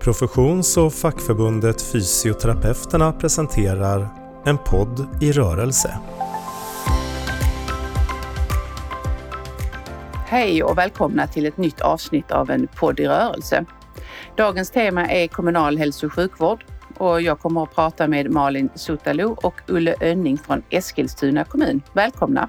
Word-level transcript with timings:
Professions 0.00 0.76
och 0.76 0.94
fackförbundet 0.94 1.82
Fysioterapeuterna 1.82 3.12
presenterar 3.12 4.08
En 4.46 4.58
podd 4.58 5.22
i 5.22 5.32
rörelse. 5.32 5.98
Hej 10.26 10.62
och 10.62 10.78
välkomna 10.78 11.26
till 11.26 11.46
ett 11.46 11.56
nytt 11.56 11.80
avsnitt 11.80 12.30
av 12.30 12.50
En 12.50 12.66
podd 12.66 13.00
i 13.00 13.06
rörelse. 13.06 13.64
Dagens 14.36 14.70
tema 14.70 15.06
är 15.06 15.28
kommunal 15.28 15.78
hälso 15.78 16.06
och 16.06 16.12
sjukvård 16.12 16.64
och 16.98 17.22
jag 17.22 17.38
kommer 17.38 17.62
att 17.62 17.74
prata 17.74 18.08
med 18.08 18.30
Malin 18.30 18.68
Sutalo 18.74 19.36
och 19.42 19.60
Ulle 19.66 19.94
Önning 20.00 20.38
från 20.38 20.62
Eskilstuna 20.70 21.44
kommun. 21.44 21.82
Välkomna! 21.92 22.48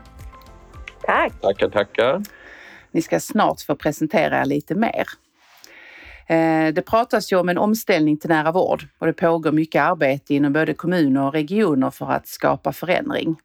Tack! 1.01 1.41
Tackar, 1.41 1.69
tackar! 1.69 2.23
Ni 2.91 3.01
ska 3.01 3.19
snart 3.19 3.61
få 3.61 3.75
presentera 3.75 4.41
er 4.41 4.45
lite 4.45 4.75
mer. 4.75 5.05
Eh, 6.31 6.73
det 6.73 6.81
pratas 6.81 7.31
ju 7.31 7.39
om 7.39 7.49
en 7.49 7.57
omställning 7.57 8.17
till 8.17 8.29
nära 8.29 8.51
vård 8.51 8.87
och 8.99 9.07
det 9.07 9.13
pågår 9.13 9.51
mycket 9.51 9.81
arbete 9.81 10.33
inom 10.33 10.53
både 10.53 10.73
kommuner 10.73 11.25
och 11.27 11.33
regioner 11.33 11.89
för 11.89 12.11
att 12.11 12.27
skapa 12.27 12.73
förändring. 12.73 13.35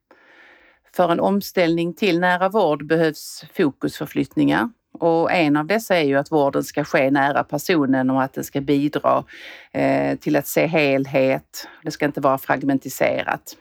För 0.97 1.13
en 1.13 1.21
omställning 1.21 1.95
till 1.95 2.21
nära 2.21 2.49
vård 2.49 2.87
behövs 2.87 3.45
fokusförflyttningar 3.57 4.71
och 4.99 5.33
en 5.33 5.57
av 5.57 5.67
dessa 5.67 5.97
är 5.97 6.05
ju 6.05 6.17
att 6.17 6.33
vården 6.33 6.65
ska 6.65 6.85
ske 6.85 7.11
nära 7.11 7.45
personen 7.45 8.11
och 8.11 8.23
att 8.23 8.33
den 8.33 8.45
ska 8.45 8.61
bidra 8.61 9.25
eh, 9.73 10.19
till 10.19 10.37
att 10.37 10.47
se 10.47 10.67
helhet. 10.67 11.69
Det 11.83 11.91
ska 11.91 12.07
inte 12.07 12.21
vara 12.21 12.39
fragmentiserat. 12.39 13.57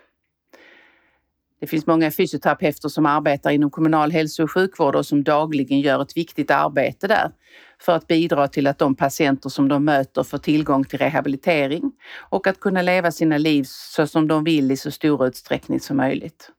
Det 1.66 1.70
finns 1.70 1.88
många 1.88 2.12
fysioterapeuter 2.12 2.90
som 2.90 3.06
arbetar 3.06 3.52
inom 3.52 3.72
kommunal 3.72 4.12
hälso 4.12 4.44
och 4.44 4.52
sjukvård 4.52 4.96
och 4.96 5.06
som 5.06 5.24
dagligen 5.24 5.80
gör 5.80 6.02
ett 6.02 6.18
viktigt 6.18 6.52
arbete 6.52 7.08
där 7.08 7.32
för 7.82 7.96
att 7.96 8.08
bidra 8.08 8.48
till 8.48 8.68
att 8.68 8.78
de 8.78 8.96
patienter 8.96 9.50
som 9.50 9.68
de 9.68 9.86
möter 9.86 10.24
får 10.24 10.38
tillgång 10.38 10.84
till 10.84 11.00
rehabilitering 11.00 11.92
och 12.30 12.48
att 12.48 12.60
kunna 12.60 12.82
leva 12.82 13.12
sina 13.12 13.38
liv 13.38 13.64
så 13.68 14.08
som 14.08 14.28
de 14.28 14.44
vill 14.44 14.72
i 14.72 14.78
så 14.78 14.92
stor 14.92 15.28
utsträckning 15.28 15.80
som 15.80 15.98
möjligt. 15.98 16.52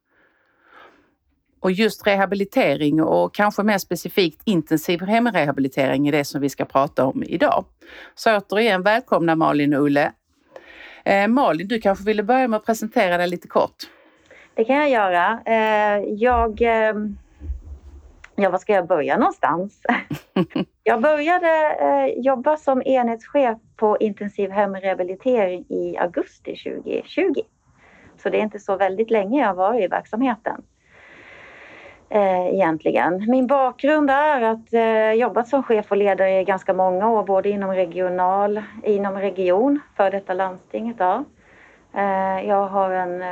Och 1.60 1.72
just 1.72 2.06
rehabilitering 2.06 3.02
och 3.02 3.34
kanske 3.34 3.62
mer 3.62 3.78
specifikt 3.78 4.42
intensiv 4.44 5.00
hemrehabilitering 5.02 6.08
är 6.08 6.12
det 6.12 6.24
som 6.24 6.40
vi 6.40 6.48
ska 6.48 6.64
prata 6.64 7.04
om 7.04 7.24
idag. 7.26 7.64
Så 8.14 8.36
återigen 8.36 8.82
välkomna 8.82 9.36
Malin 9.36 9.74
och 9.74 9.82
Ulle. 9.82 10.12
Eh, 11.04 11.28
Malin, 11.28 11.68
du 11.68 11.80
kanske 11.80 12.04
ville 12.04 12.22
börja 12.22 12.48
med 12.48 12.56
att 12.56 12.66
presentera 12.66 13.16
dig 13.16 13.28
lite 13.28 13.48
kort? 13.48 13.95
Det 14.56 14.64
kan 14.64 14.76
jag 14.76 14.90
göra. 14.90 15.40
Eh, 15.46 16.04
jag... 16.08 16.62
Eh, 16.62 16.94
ja, 18.36 18.50
var 18.50 18.58
ska 18.58 18.72
jag 18.72 18.86
börja 18.86 19.16
någonstans? 19.16 19.82
jag 20.82 21.02
började 21.02 21.76
eh, 21.80 22.20
jobba 22.20 22.56
som 22.56 22.82
enhetschef 22.82 23.58
på 23.76 23.96
intensiv 24.00 24.50
hemrehabilitering 24.50 25.64
i 25.68 25.96
augusti 25.98 26.56
2020. 26.56 27.32
Så 28.16 28.30
det 28.30 28.38
är 28.38 28.42
inte 28.42 28.58
så 28.58 28.76
väldigt 28.76 29.10
länge 29.10 29.40
jag 29.40 29.48
har 29.48 29.54
varit 29.54 29.84
i 29.84 29.88
verksamheten. 29.88 30.62
Egentligen. 32.10 33.30
Min 33.30 33.46
bakgrund 33.46 34.10
är 34.10 34.42
att 34.42 34.72
eh, 34.72 35.12
jobbat 35.12 35.48
som 35.48 35.62
chef 35.62 35.90
och 35.90 35.96
ledare 35.96 36.40
i 36.40 36.44
ganska 36.44 36.74
många 36.74 37.10
år, 37.10 37.24
både 37.24 37.48
inom 37.48 37.74
regional, 37.74 38.62
inom 38.82 39.18
region, 39.18 39.80
för 39.96 40.10
detta 40.10 40.34
landstinget. 40.34 40.98
Då. 40.98 41.24
Jag 42.42 42.66
har 42.66 42.90
en 42.90 43.22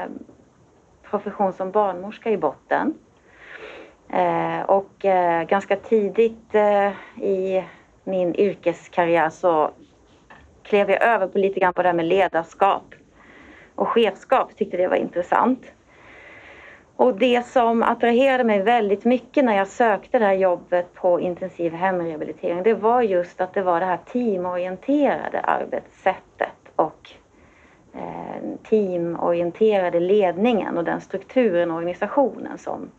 profession 1.19 1.53
som 1.53 1.71
barnmorska 1.71 2.31
i 2.31 2.37
botten. 2.37 2.95
Eh, 4.09 4.63
och 4.63 5.05
eh, 5.05 5.45
ganska 5.45 5.77
tidigt 5.77 6.55
eh, 6.55 7.23
i 7.23 7.65
min 8.05 8.35
yrkeskarriär 8.35 9.31
så 9.31 9.71
klev 10.63 10.91
jag 10.91 11.03
över 11.03 11.27
på 11.27 11.39
lite 11.39 11.61
grann 11.61 11.75
på 11.75 11.83
det 11.83 11.89
här 11.89 11.95
med 11.95 12.05
ledarskap 12.05 12.95
och 13.75 13.89
chefskap, 13.89 14.57
tyckte 14.57 14.77
det 14.77 14.89
var 14.89 14.97
intressant. 14.97 15.73
Och 16.97 17.19
det 17.19 17.47
som 17.47 17.83
attraherade 17.83 18.45
mig 18.45 18.63
väldigt 18.63 19.05
mycket 19.05 19.45
när 19.45 19.57
jag 19.57 19.69
sökte 19.69 20.19
det 20.19 20.25
här 20.25 20.35
jobbet 20.35 20.95
på 20.95 21.21
intensiv 21.21 21.73
hemrehabilitering, 21.73 22.63
det 22.63 22.75
var 22.75 23.03
just 23.03 23.41
att 23.41 23.55
det 23.55 23.63
var 23.63 23.81
det 23.81 23.87
här 23.87 23.99
teamorienterade 24.13 25.41
arbetssättet 25.41 26.73
och 26.77 27.11
teamorienterade 28.69 30.01
ledningen 30.01 30.79
och 30.79 30.85
den 30.85 31.01
strukturen 31.01 31.71
och 31.71 31.77
organisationen 31.77 32.59
som 32.59 32.91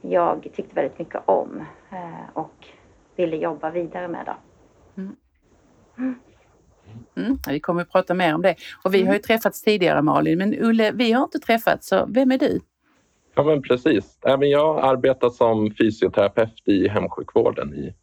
jag 0.00 0.42
tyckte 0.42 0.74
väldigt 0.74 0.98
mycket 0.98 1.20
om 1.24 1.64
eh, 1.90 2.28
och 2.32 2.66
ville 3.16 3.36
jobba 3.36 3.70
vidare 3.70 4.08
med. 4.08 4.26
Då. 4.26 4.34
Mm. 5.02 5.16
Mm, 7.16 7.38
vi 7.48 7.60
kommer 7.60 7.82
att 7.82 7.92
prata 7.92 8.14
mer 8.14 8.34
om 8.34 8.42
det. 8.42 8.56
Och 8.84 8.94
vi 8.94 8.98
har 8.98 9.04
ju 9.04 9.10
mm. 9.10 9.22
träffats 9.22 9.62
tidigare 9.62 10.02
Malin, 10.02 10.38
men 10.38 10.54
Ulle, 10.54 10.92
vi 10.92 11.12
har 11.12 11.22
inte 11.22 11.38
träffats, 11.38 11.88
så 11.88 12.06
vem 12.08 12.30
är 12.32 12.38
du? 12.38 12.60
Ja 13.34 13.44
men 13.44 13.62
precis. 13.62 14.18
Även 14.26 14.50
jag 14.50 14.84
arbetar 14.84 15.30
som 15.30 15.74
fysioterapeut 15.74 16.62
i 16.64 16.88
hemsjukvården 16.88 17.74
i 17.74 17.94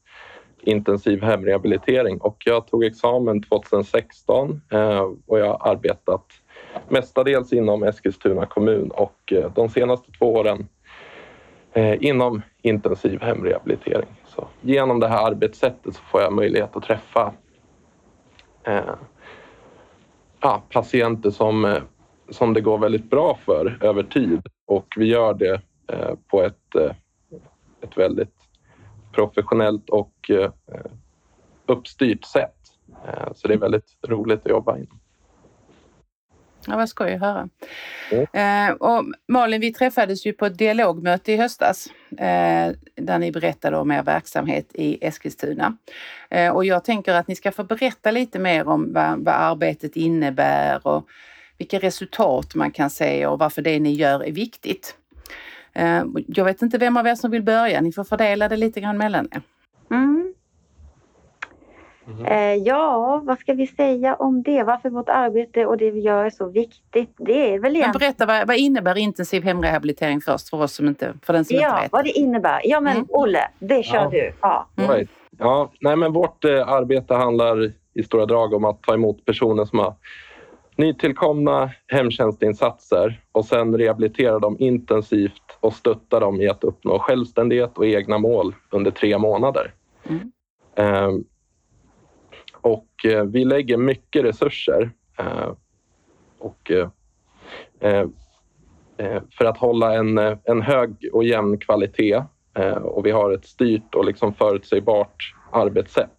intensiv 0.61 1.21
hemrehabilitering 1.21 2.17
och 2.21 2.43
jag 2.45 2.67
tog 2.67 2.83
examen 2.83 3.43
2016 3.43 4.61
eh, 4.71 5.07
och 5.25 5.39
jag 5.39 5.45
har 5.45 5.71
arbetat 5.71 6.25
mestadels 6.89 7.53
inom 7.53 7.83
Eskilstuna 7.83 8.45
kommun 8.45 8.91
och 8.91 9.33
eh, 9.33 9.51
de 9.55 9.69
senaste 9.69 10.11
två 10.11 10.33
åren 10.33 10.67
eh, 11.73 12.03
inom 12.03 12.41
intensiv 12.61 13.21
hemrehabilitering. 13.21 14.09
Så 14.25 14.47
genom 14.61 14.99
det 14.99 15.07
här 15.07 15.27
arbetssättet 15.27 15.95
så 15.95 16.01
får 16.01 16.21
jag 16.21 16.33
möjlighet 16.33 16.75
att 16.75 16.83
träffa 16.83 17.33
ja, 20.41 20.63
patienter 20.69 21.29
som, 21.29 21.77
som 22.29 22.53
det 22.53 22.61
går 22.61 22.77
väldigt 22.77 23.09
bra 23.09 23.37
för 23.45 23.77
över 23.81 24.03
tid 24.03 24.41
och 24.67 24.93
vi 24.97 25.05
gör 25.05 25.33
det 25.33 25.61
på 26.27 26.41
ett, 26.41 26.75
ett 27.81 27.97
väldigt 27.97 28.38
professionellt 29.27 29.89
och 29.89 30.29
eh, 30.29 30.51
uppstyrt 31.65 32.25
sätt. 32.25 32.55
Eh, 33.07 33.33
så 33.35 33.47
det 33.47 33.53
är 33.53 33.57
väldigt 33.57 33.97
roligt 34.07 34.39
att 34.39 34.49
jobba 34.49 34.77
inom. 34.77 34.99
Ja, 36.67 36.75
vad 36.75 36.89
skoj 36.89 37.13
att 37.13 37.19
höra. 37.19 37.49
Mm. 38.11 38.69
Eh, 38.69 38.75
och 38.75 39.05
Malin, 39.27 39.61
vi 39.61 39.73
träffades 39.73 40.25
ju 40.25 40.33
på 40.33 40.45
ett 40.45 40.57
dialogmöte 40.57 41.31
i 41.31 41.37
höstas 41.37 41.87
eh, 42.11 42.71
där 42.95 43.19
ni 43.19 43.31
berättade 43.31 43.77
om 43.77 43.91
er 43.91 44.03
verksamhet 44.03 44.71
i 44.73 45.05
Eskilstuna. 45.07 45.77
Eh, 46.29 46.55
och 46.55 46.65
jag 46.65 46.83
tänker 46.83 47.13
att 47.13 47.27
ni 47.27 47.35
ska 47.35 47.51
få 47.51 47.63
berätta 47.63 48.11
lite 48.11 48.39
mer 48.39 48.67
om 48.67 48.93
vad, 48.93 49.19
vad, 49.19 49.35
arbetet 49.35 49.95
innebär 49.95 50.87
och 50.87 51.07
vilka 51.57 51.79
resultat 51.79 52.55
man 52.55 52.71
kan 52.71 52.89
se 52.89 53.27
och 53.27 53.39
varför 53.39 53.61
det 53.61 53.79
ni 53.79 53.93
gör 53.93 54.23
är 54.23 54.31
viktigt. 54.31 54.95
Eh, 55.73 56.03
jag 56.27 56.45
vet 56.45 56.61
inte 56.61 56.77
vem 56.77 56.97
av 56.97 57.07
er 57.07 57.15
som 57.15 57.31
vill 57.31 57.43
börja. 57.43 57.81
Ni 57.81 57.91
får 57.91 58.03
fördela 58.03 58.49
det 58.49 58.57
lite 58.57 58.81
grann 58.81 58.97
mellan 58.97 59.27
er. 59.31 59.41
Mm. 59.91 60.33
Mm. 62.07 62.63
Ja, 62.63 63.21
vad 63.25 63.39
ska 63.39 63.53
vi 63.53 63.67
säga 63.67 64.15
om 64.15 64.43
det? 64.43 64.63
Varför 64.63 64.89
vårt 64.89 65.09
arbete 65.09 65.65
och 65.65 65.77
det 65.77 65.91
vi 65.91 65.99
gör 65.99 66.25
är 66.25 66.29
så 66.29 66.49
viktigt? 66.49 67.13
Det 67.17 67.53
är 67.53 67.59
väl 67.59 67.75
egentligen... 67.75 67.91
Men 67.91 67.99
berätta, 67.99 68.25
vad, 68.25 68.47
vad 68.47 68.57
innebär 68.57 68.97
intensiv 68.97 69.43
hemrehabilitering 69.43 70.21
först 70.21 70.49
för 70.49 70.61
oss 70.61 70.73
som 70.73 70.87
inte, 70.87 71.13
för 71.23 71.33
den 71.33 71.45
som 71.45 71.57
ja, 71.57 71.69
inte 71.69 71.81
vet? 71.81 71.91
vad 71.91 72.03
det 72.03 72.11
innebär. 72.11 72.61
Ja, 72.63 72.79
men 72.79 72.95
mm. 72.95 73.07
Olle, 73.09 73.49
det 73.59 73.83
kör 73.83 73.97
ja. 73.97 74.09
du. 74.09 74.33
Ja. 74.41 74.67
Mm. 74.77 75.07
ja, 75.37 75.71
nej 75.81 75.95
men 75.95 76.13
vårt 76.13 76.45
eh, 76.45 76.69
arbete 76.69 77.13
handlar 77.13 77.71
i 77.93 78.03
stora 78.03 78.25
drag 78.25 78.53
om 78.53 78.65
att 78.65 78.81
ta 78.81 78.93
emot 78.93 79.25
personer 79.25 79.65
som 79.65 79.79
har 79.79 79.93
nytillkomna 80.79 81.71
hemtjänstinsatser 81.87 83.21
och 83.31 83.45
sen 83.45 83.77
rehabilitera 83.77 84.39
dem 84.39 84.55
intensivt 84.59 85.57
och 85.59 85.73
stötta 85.73 86.19
dem 86.19 86.41
i 86.41 86.49
att 86.49 86.63
uppnå 86.63 86.99
självständighet 86.99 87.77
och 87.77 87.85
egna 87.85 88.17
mål 88.17 88.55
under 88.69 88.91
tre 88.91 89.17
månader. 89.17 89.73
Mm. 90.03 90.31
Eh, 90.75 91.11
och 92.61 93.05
eh, 93.05 93.23
vi 93.23 93.45
lägger 93.45 93.77
mycket 93.77 94.23
resurser 94.23 94.91
eh, 95.17 95.51
och, 96.39 96.71
eh, 96.71 96.89
eh, 97.79 98.05
eh, 98.97 99.21
för 99.31 99.45
att 99.45 99.57
hålla 99.57 99.93
en, 99.95 100.17
en 100.43 100.61
hög 100.61 101.09
och 101.13 101.23
jämn 101.23 101.57
kvalitet 101.57 102.23
och 102.81 103.05
vi 103.05 103.11
har 103.11 103.31
ett 103.31 103.45
styrt 103.45 103.95
och 103.95 104.05
liksom 104.05 104.33
förutsägbart 104.33 105.33
arbetssätt. 105.51 106.09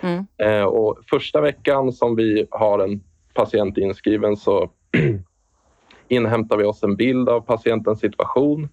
Mm. 0.00 0.26
och 0.68 0.98
första 1.10 1.40
veckan 1.40 1.92
som 1.92 2.16
vi 2.16 2.46
har 2.50 2.78
en 2.78 3.00
patient 3.36 3.78
inskriven 3.78 4.36
så 4.36 4.70
inhämtar 6.08 6.56
vi 6.56 6.64
oss 6.64 6.82
en 6.82 6.96
bild 6.96 7.28
av 7.28 7.40
patientens 7.40 8.00
situation. 8.00 8.68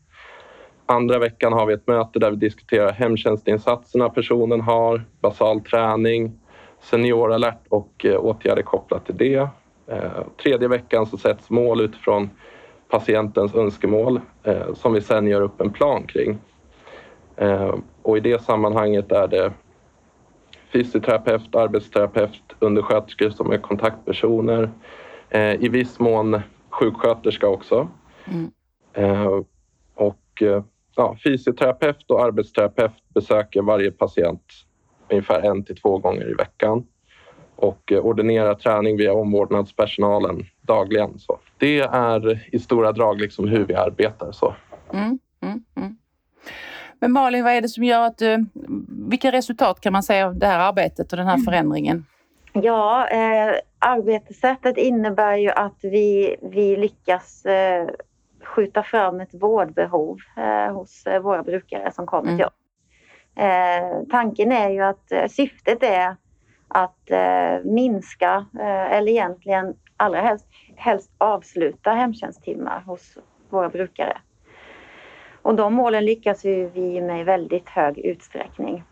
Andra 0.86 1.20
veckan 1.20 1.54
har 1.54 1.66
vi 1.66 1.74
ett 1.74 1.88
möte 1.88 2.20
där 2.20 2.32
vi 2.32 2.38
diskuterar 2.38 2.92
hemtjänstinsatserna 2.92 4.10
personen 4.10 4.62
har, 4.62 5.06
basal 5.22 5.62
träning, 5.62 6.40
senioralert 6.82 7.68
och 7.70 8.06
eh, 8.06 8.16
åtgärder 8.16 8.62
kopplat 8.62 9.06
till 9.06 9.18
det. 9.18 9.48
Eh, 9.88 10.24
tredje 10.44 10.68
veckan 10.68 11.06
så 11.06 11.18
sätts 11.18 11.50
mål 11.50 11.82
utifrån 11.82 12.30
patientens 12.90 13.56
önskemål 13.56 14.20
eh, 14.44 14.74
som 14.74 14.94
vi 14.94 15.02
sen 15.02 15.28
gör 15.28 15.42
upp 15.42 15.62
en 15.62 15.74
plan 15.74 16.04
kring. 16.04 16.38
Och 18.02 18.18
i 18.18 18.20
det 18.20 18.44
sammanhanget 18.44 19.12
är 19.12 19.28
det 19.28 19.52
fysioterapeut, 20.74 21.56
arbetsterapeut, 21.56 22.42
undersköterskor 22.60 23.30
som 23.30 23.52
är 23.52 23.58
kontaktpersoner. 23.58 24.70
I 25.60 25.70
viss 25.70 26.00
mån 26.00 26.42
sjuksköterska 26.70 27.48
också. 27.48 27.90
Mm. 28.26 28.52
Och 29.96 30.44
ja, 30.96 31.18
fysioterapeut 31.24 32.12
och 32.12 32.24
arbetsterapeut 32.24 32.92
besöker 33.14 33.62
varje 33.62 33.92
patient 33.92 34.44
ungefär 35.10 35.42
en 35.42 35.64
till 35.64 35.76
två 35.76 35.98
gånger 35.98 36.30
i 36.32 36.34
veckan 36.34 36.86
och 37.56 37.92
ordinerar 37.92 38.56
träning 38.56 38.98
via 38.98 39.14
omvårdnadspersonalen 39.14 40.46
dagligen. 40.62 41.20
Så 41.20 41.40
det 41.58 41.80
är 41.80 42.50
i 42.56 42.60
stora 42.60 42.92
drag 42.92 43.22
liksom 43.22 43.48
hur 43.48 43.66
vi 43.66 43.74
arbetar. 43.74 44.32
Så. 44.32 44.56
Mm, 44.94 45.20
mm, 45.42 45.64
mm. 45.76 45.98
Men 47.00 47.12
Malin, 47.12 47.44
vad 47.44 47.54
är 47.54 47.62
det 47.62 47.70
som 47.70 47.84
gör 47.84 48.02
att 48.02 48.18
du... 48.18 48.46
Vilka 49.14 49.32
resultat 49.32 49.82
kan 49.82 49.94
man 49.94 50.04
säga 50.04 50.26
av 50.28 50.38
det 50.38 50.46
här 50.46 50.60
arbetet 50.60 51.12
och 51.12 51.18
den 51.18 51.28
här 51.28 51.34
mm. 51.34 51.46
förändringen? 51.46 52.06
Ja, 52.54 53.08
eh, 53.08 53.56
arbetssättet 53.80 54.78
innebär 54.78 55.38
ju 55.38 55.50
att 55.50 55.78
vi, 55.82 56.36
vi 56.42 56.76
lyckas 56.76 57.46
eh, 57.46 57.88
skjuta 58.44 58.84
fram 58.84 59.20
ett 59.20 59.34
vårdbehov 59.34 60.18
eh, 60.38 60.74
hos 60.74 61.06
eh, 61.06 61.22
våra 61.22 61.44
brukare 61.44 61.92
som 61.92 62.06
kommer 62.06 62.28
mm. 62.28 62.38
till 62.38 62.46
oss. 62.46 62.54
Eh, 63.36 64.08
tanken 64.12 64.52
är 64.52 64.70
ju 64.70 64.82
att 64.82 65.12
eh, 65.12 65.28
syftet 65.28 65.84
är 65.84 66.16
att 66.68 67.12
eh, 67.12 67.72
minska 67.72 68.46
eller 68.90 69.12
egentligen 69.12 69.76
allra 69.98 70.22
helst, 70.22 70.48
helst 70.76 71.12
avsluta 71.18 71.92
hemtjänsttimmar 71.92 72.82
hos 72.86 73.18
våra 73.50 73.70
brukare. 73.70 74.18
Och 75.42 75.56
de 75.56 75.74
målen 75.74 76.06
lyckas 76.06 76.46
vi 76.46 77.02
med 77.02 77.20
i 77.20 77.24
väldigt 77.24 77.70
hög 77.70 77.98
utsträckning. 77.98 78.84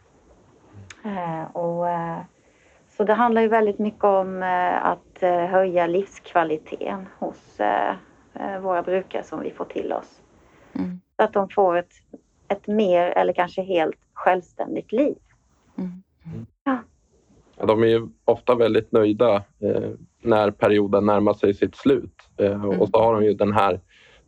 Och, 1.53 1.85
så 2.97 3.03
det 3.03 3.13
handlar 3.13 3.41
ju 3.41 3.47
väldigt 3.47 3.79
mycket 3.79 4.03
om 4.03 4.43
att 4.81 5.21
höja 5.49 5.87
livskvaliteten 5.87 7.07
hos 7.19 7.59
Eh, 8.33 8.59
våra 8.59 8.83
brukare 8.83 9.23
som 9.23 9.39
vi 9.39 9.51
får 9.51 9.65
till 9.65 9.93
oss. 9.93 10.21
Mm. 10.73 11.01
Så 11.15 11.23
att 11.23 11.33
de 11.33 11.49
får 11.49 11.77
ett, 11.77 11.93
ett 12.47 12.67
mer 12.67 13.05
eller 13.05 13.33
kanske 13.33 13.61
helt 13.61 13.97
självständigt 14.13 14.91
liv. 14.91 15.15
Mm. 15.77 16.03
Ja. 16.63 16.77
De 17.65 17.83
är 17.83 17.87
ju 17.87 18.07
ofta 18.25 18.55
väldigt 18.55 18.91
nöjda 18.91 19.35
eh, 19.35 19.89
när 20.21 20.51
perioden 20.51 21.05
närmar 21.05 21.33
sig 21.33 21.53
sitt 21.53 21.75
slut. 21.75 22.15
Eh, 22.37 22.51
mm. 22.51 22.81
Och 22.81 22.89
så 22.89 22.99
har 22.99 23.13
de 23.13 23.23
ju 23.23 23.33
den 23.33 23.53
här 23.53 23.79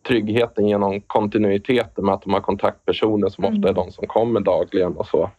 tryggheten 0.07 0.67
genom 0.67 1.01
kontinuiteten 1.01 2.05
med 2.05 2.13
att 2.13 2.21
de 2.21 2.33
har 2.33 2.41
kontaktpersoner 2.41 3.29
som 3.29 3.45
ofta 3.45 3.67
är 3.67 3.71
mm. 3.71 3.73
de 3.73 3.91
som 3.91 4.07
kommer 4.07 4.39
dagligen 4.39 4.97
och 4.97 5.07
så. 5.07 5.29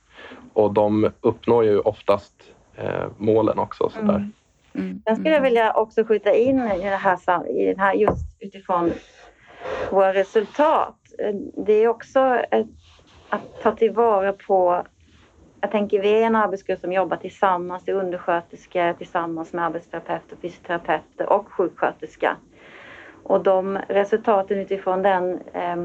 Och 0.54 0.72
de 0.72 1.10
uppnår 1.20 1.64
ju 1.64 1.78
oftast 1.78 2.34
eh, 2.76 3.06
målen 3.18 3.58
också. 3.58 3.90
Sådär. 3.90 4.14
Mm. 4.14 4.32
Mm. 4.74 5.02
Sen 5.06 5.16
skulle 5.16 5.34
jag 5.34 5.42
vilja 5.42 5.72
också 5.72 6.04
skjuta 6.04 6.34
in 6.34 6.58
i 6.58 6.78
det 6.78 6.96
här, 6.96 7.48
i 7.50 7.66
den 7.66 7.78
här 7.78 7.94
just 7.94 8.36
utifrån 8.40 8.92
våra 9.90 10.14
resultat. 10.14 10.96
Det 11.66 11.72
är 11.72 11.88
också 11.88 12.20
ett, 12.50 12.66
att 13.28 13.62
ta 13.62 13.72
tillvara 13.72 14.32
på 14.32 14.84
jag 15.64 15.70
tänker 15.70 16.02
vi 16.02 16.22
är 16.22 16.26
en 16.26 16.36
arbetsgrupp 16.36 16.80
som 16.80 16.92
jobbar 16.92 17.16
tillsammans, 17.16 17.84
det 17.84 17.92
är 17.92 17.96
undersköterskor 17.96 18.92
tillsammans 18.92 19.52
med 19.52 19.64
arbetsterapeuter, 19.64 20.36
fysioterapeuter 20.42 21.32
och 21.32 21.52
sjuksköterska. 21.52 22.36
Och 23.22 23.42
de 23.42 23.78
resultaten 23.88 24.58
utifrån 24.58 25.02
den 25.02 25.40
eh, 25.52 25.76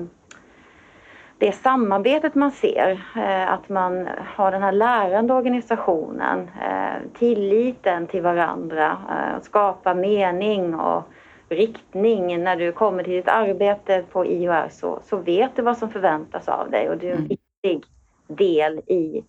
det 1.40 1.52
samarbetet 1.52 2.36
man 2.36 2.52
ser, 2.52 2.92
eh, 3.16 3.52
att 3.52 3.70
man 3.70 4.08
har 4.36 4.52
den 4.52 4.62
här 4.62 4.72
lärande 4.72 5.34
organisationen, 5.34 6.50
eh, 6.62 7.12
tilliten 7.14 8.08
till 8.08 8.22
varandra, 8.22 8.98
eh, 9.10 9.42
skapa 9.42 9.94
mening 9.94 10.76
och 10.76 11.04
riktning. 11.50 12.44
När 12.44 12.56
du 12.56 12.72
kommer 12.72 13.04
till 13.04 13.14
ditt 13.14 13.28
arbete 13.28 14.04
på 14.12 14.26
IOR 14.26 14.70
så, 14.70 15.00
så 15.04 15.18
vet 15.18 15.56
du 15.56 15.62
vad 15.62 15.78
som 15.78 15.90
förväntas 15.90 16.48
av 16.48 16.72
dig 16.72 16.90
och 16.90 16.98
du 16.98 17.08
är 17.08 17.12
en 17.12 17.18
mm. 17.18 17.28
viktig 17.28 17.84
del 18.28 18.78
i 18.78 19.24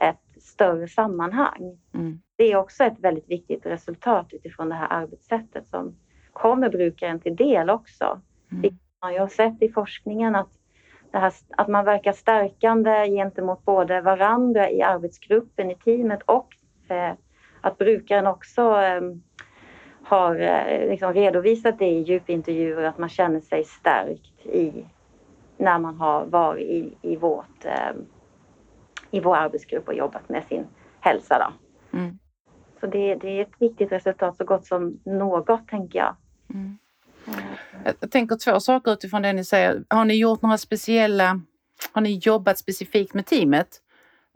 ett 0.00 0.42
större 0.42 0.88
sammanhang. 0.88 1.78
Mm. 1.94 2.20
Det 2.36 2.52
är 2.52 2.56
också 2.56 2.84
ett 2.84 2.98
väldigt 2.98 3.30
viktigt 3.30 3.66
resultat 3.66 4.26
utifrån 4.32 4.68
det 4.68 4.74
här 4.74 4.88
arbetssättet 4.90 5.66
som 5.66 5.96
kommer 6.32 6.68
brukaren 6.68 7.20
till 7.20 7.36
del 7.36 7.70
också. 7.70 8.20
Mm. 8.52 8.74
Jag 9.00 9.20
har 9.20 9.28
sett 9.28 9.62
i 9.62 9.68
forskningen 9.68 10.36
att 10.36 10.48
här, 11.12 11.32
att 11.50 11.68
man 11.68 11.84
verkar 11.84 12.12
stärkande 12.12 13.06
gentemot 13.06 13.64
både 13.64 14.00
varandra 14.00 14.70
i 14.70 14.82
arbetsgruppen, 14.82 15.70
i 15.70 15.74
teamet 15.74 16.22
och 16.22 16.48
eh, 16.88 17.12
att 17.60 17.78
brukaren 17.78 18.26
också 18.26 18.62
eh, 18.62 19.00
har 20.02 20.40
eh, 20.40 20.88
liksom 20.88 21.14
redovisat 21.14 21.78
det 21.78 21.86
i 21.86 22.02
djupintervjuer, 22.02 22.82
att 22.82 22.98
man 22.98 23.08
känner 23.08 23.40
sig 23.40 23.64
stärkt 23.64 24.46
i, 24.46 24.86
när 25.56 25.78
man 25.78 25.94
har 25.94 26.26
varit 26.26 26.62
i, 26.62 26.96
i, 27.02 27.16
vårt, 27.16 27.66
i 29.10 29.20
vår 29.20 29.36
arbetsgrupp 29.36 29.88
och 29.88 29.94
jobbat 29.94 30.28
med 30.28 30.44
sin 30.44 30.66
hälsa. 31.00 31.38
Då. 31.38 31.52
Mm. 31.98 32.18
Så 32.80 32.86
det, 32.86 33.14
det, 33.14 33.28
är 33.28 33.42
ett 33.42 33.60
viktigt 33.62 33.92
resultat 33.92 34.36
så 34.36 34.44
gott 34.44 34.66
som 34.66 35.00
något, 35.04 35.68
tänker 35.68 35.98
jag. 35.98 36.16
Mm. 36.54 36.78
Jag 38.00 38.10
tänker 38.10 38.36
två 38.36 38.60
saker 38.60 38.92
utifrån 38.92 39.22
det 39.22 39.32
ni 39.32 39.44
säger. 39.44 39.84
Har 39.88 40.04
ni 40.04 40.14
gjort 40.14 40.42
några 40.42 40.58
speciella, 40.58 41.40
har 41.92 42.00
ni 42.02 42.18
jobbat 42.22 42.58
specifikt 42.58 43.14
med 43.14 43.26
teamet? 43.26 43.68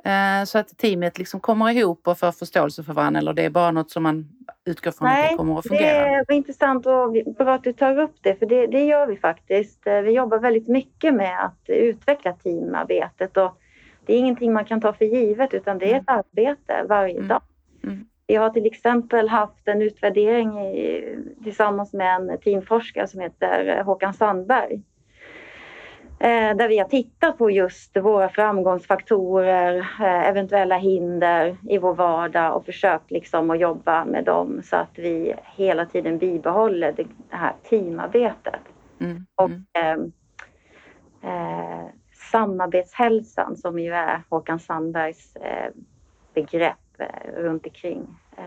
Eh, 0.04 0.44
så 0.44 0.58
att 0.58 0.78
teamet 0.78 1.18
liksom 1.18 1.40
kommer 1.40 1.70
ihop 1.70 2.08
och 2.08 2.18
får 2.18 2.32
förståelse 2.32 2.82
för 2.82 2.92
varandra 2.92 3.18
eller 3.18 3.32
det 3.32 3.44
är 3.44 3.50
bara 3.50 3.70
något 3.70 3.90
som 3.90 4.02
man 4.02 4.28
utgår 4.64 4.90
från 4.90 5.08
Nej, 5.08 5.24
att 5.24 5.30
det 5.30 5.36
kommer 5.36 5.58
att 5.58 5.66
fungera? 5.66 6.10
Nej, 6.10 6.24
det 6.28 6.32
är 6.34 6.36
intressant 6.36 6.86
och 6.86 7.34
bra 7.38 7.54
att 7.54 7.64
du 7.64 7.72
tar 7.72 7.98
upp 7.98 8.16
det 8.20 8.38
för 8.38 8.46
det, 8.46 8.66
det 8.66 8.84
gör 8.84 9.06
vi 9.06 9.16
faktiskt. 9.16 9.86
Eh, 9.86 10.00
vi 10.00 10.10
jobbar 10.10 10.38
väldigt 10.38 10.68
mycket 10.68 11.14
med 11.14 11.44
att 11.44 11.60
utveckla 11.66 12.32
teamarbetet 12.32 13.36
och 13.36 13.58
det 14.06 14.14
är 14.14 14.18
ingenting 14.18 14.52
man 14.52 14.64
kan 14.64 14.80
ta 14.80 14.92
för 14.92 15.04
givet 15.04 15.54
utan 15.54 15.78
det 15.78 15.92
är 15.92 15.96
ett 15.96 16.04
arbete 16.06 16.84
varje 16.88 17.16
mm. 17.16 17.28
dag. 17.28 17.42
Mm. 18.30 18.40
Vi 18.40 18.44
har 18.44 18.50
till 18.50 18.66
exempel 18.66 19.28
haft 19.28 19.68
en 19.68 19.82
utvärdering 19.82 20.58
i, 20.58 21.16
tillsammans 21.44 21.92
med 21.92 22.14
en 22.14 22.38
teamforskare 22.38 23.06
som 23.06 23.20
heter 23.20 23.82
Håkan 23.82 24.14
Sandberg. 24.14 24.82
Eh, 26.20 26.56
där 26.56 26.68
vi 26.68 26.78
har 26.78 26.88
tittat 26.88 27.38
på 27.38 27.50
just 27.50 27.96
våra 27.96 28.28
framgångsfaktorer, 28.28 29.78
eh, 29.78 30.28
eventuella 30.28 30.76
hinder 30.76 31.56
i 31.68 31.78
vår 31.78 31.94
vardag 31.94 32.56
och 32.56 32.64
försökt 32.64 33.10
liksom 33.10 33.50
att 33.50 33.60
jobba 33.60 34.04
med 34.04 34.24
dem 34.24 34.62
så 34.64 34.76
att 34.76 34.98
vi 34.98 35.34
hela 35.56 35.86
tiden 35.86 36.18
bibehåller 36.18 36.92
det 36.92 37.06
här 37.30 37.54
teamarbetet. 37.68 38.60
Mm. 39.00 39.10
Mm. 39.10 39.26
Och 39.34 39.80
eh, 39.80 39.98
eh, 41.32 41.86
samarbetshälsan 42.32 43.56
som 43.56 43.78
ju 43.78 43.92
är 43.92 44.22
Håkan 44.28 44.60
Sandbergs 44.60 45.36
eh, 45.36 45.70
begrepp 46.34 46.89
runt 47.36 47.66
omkring 47.66 48.06
eh, 48.36 48.44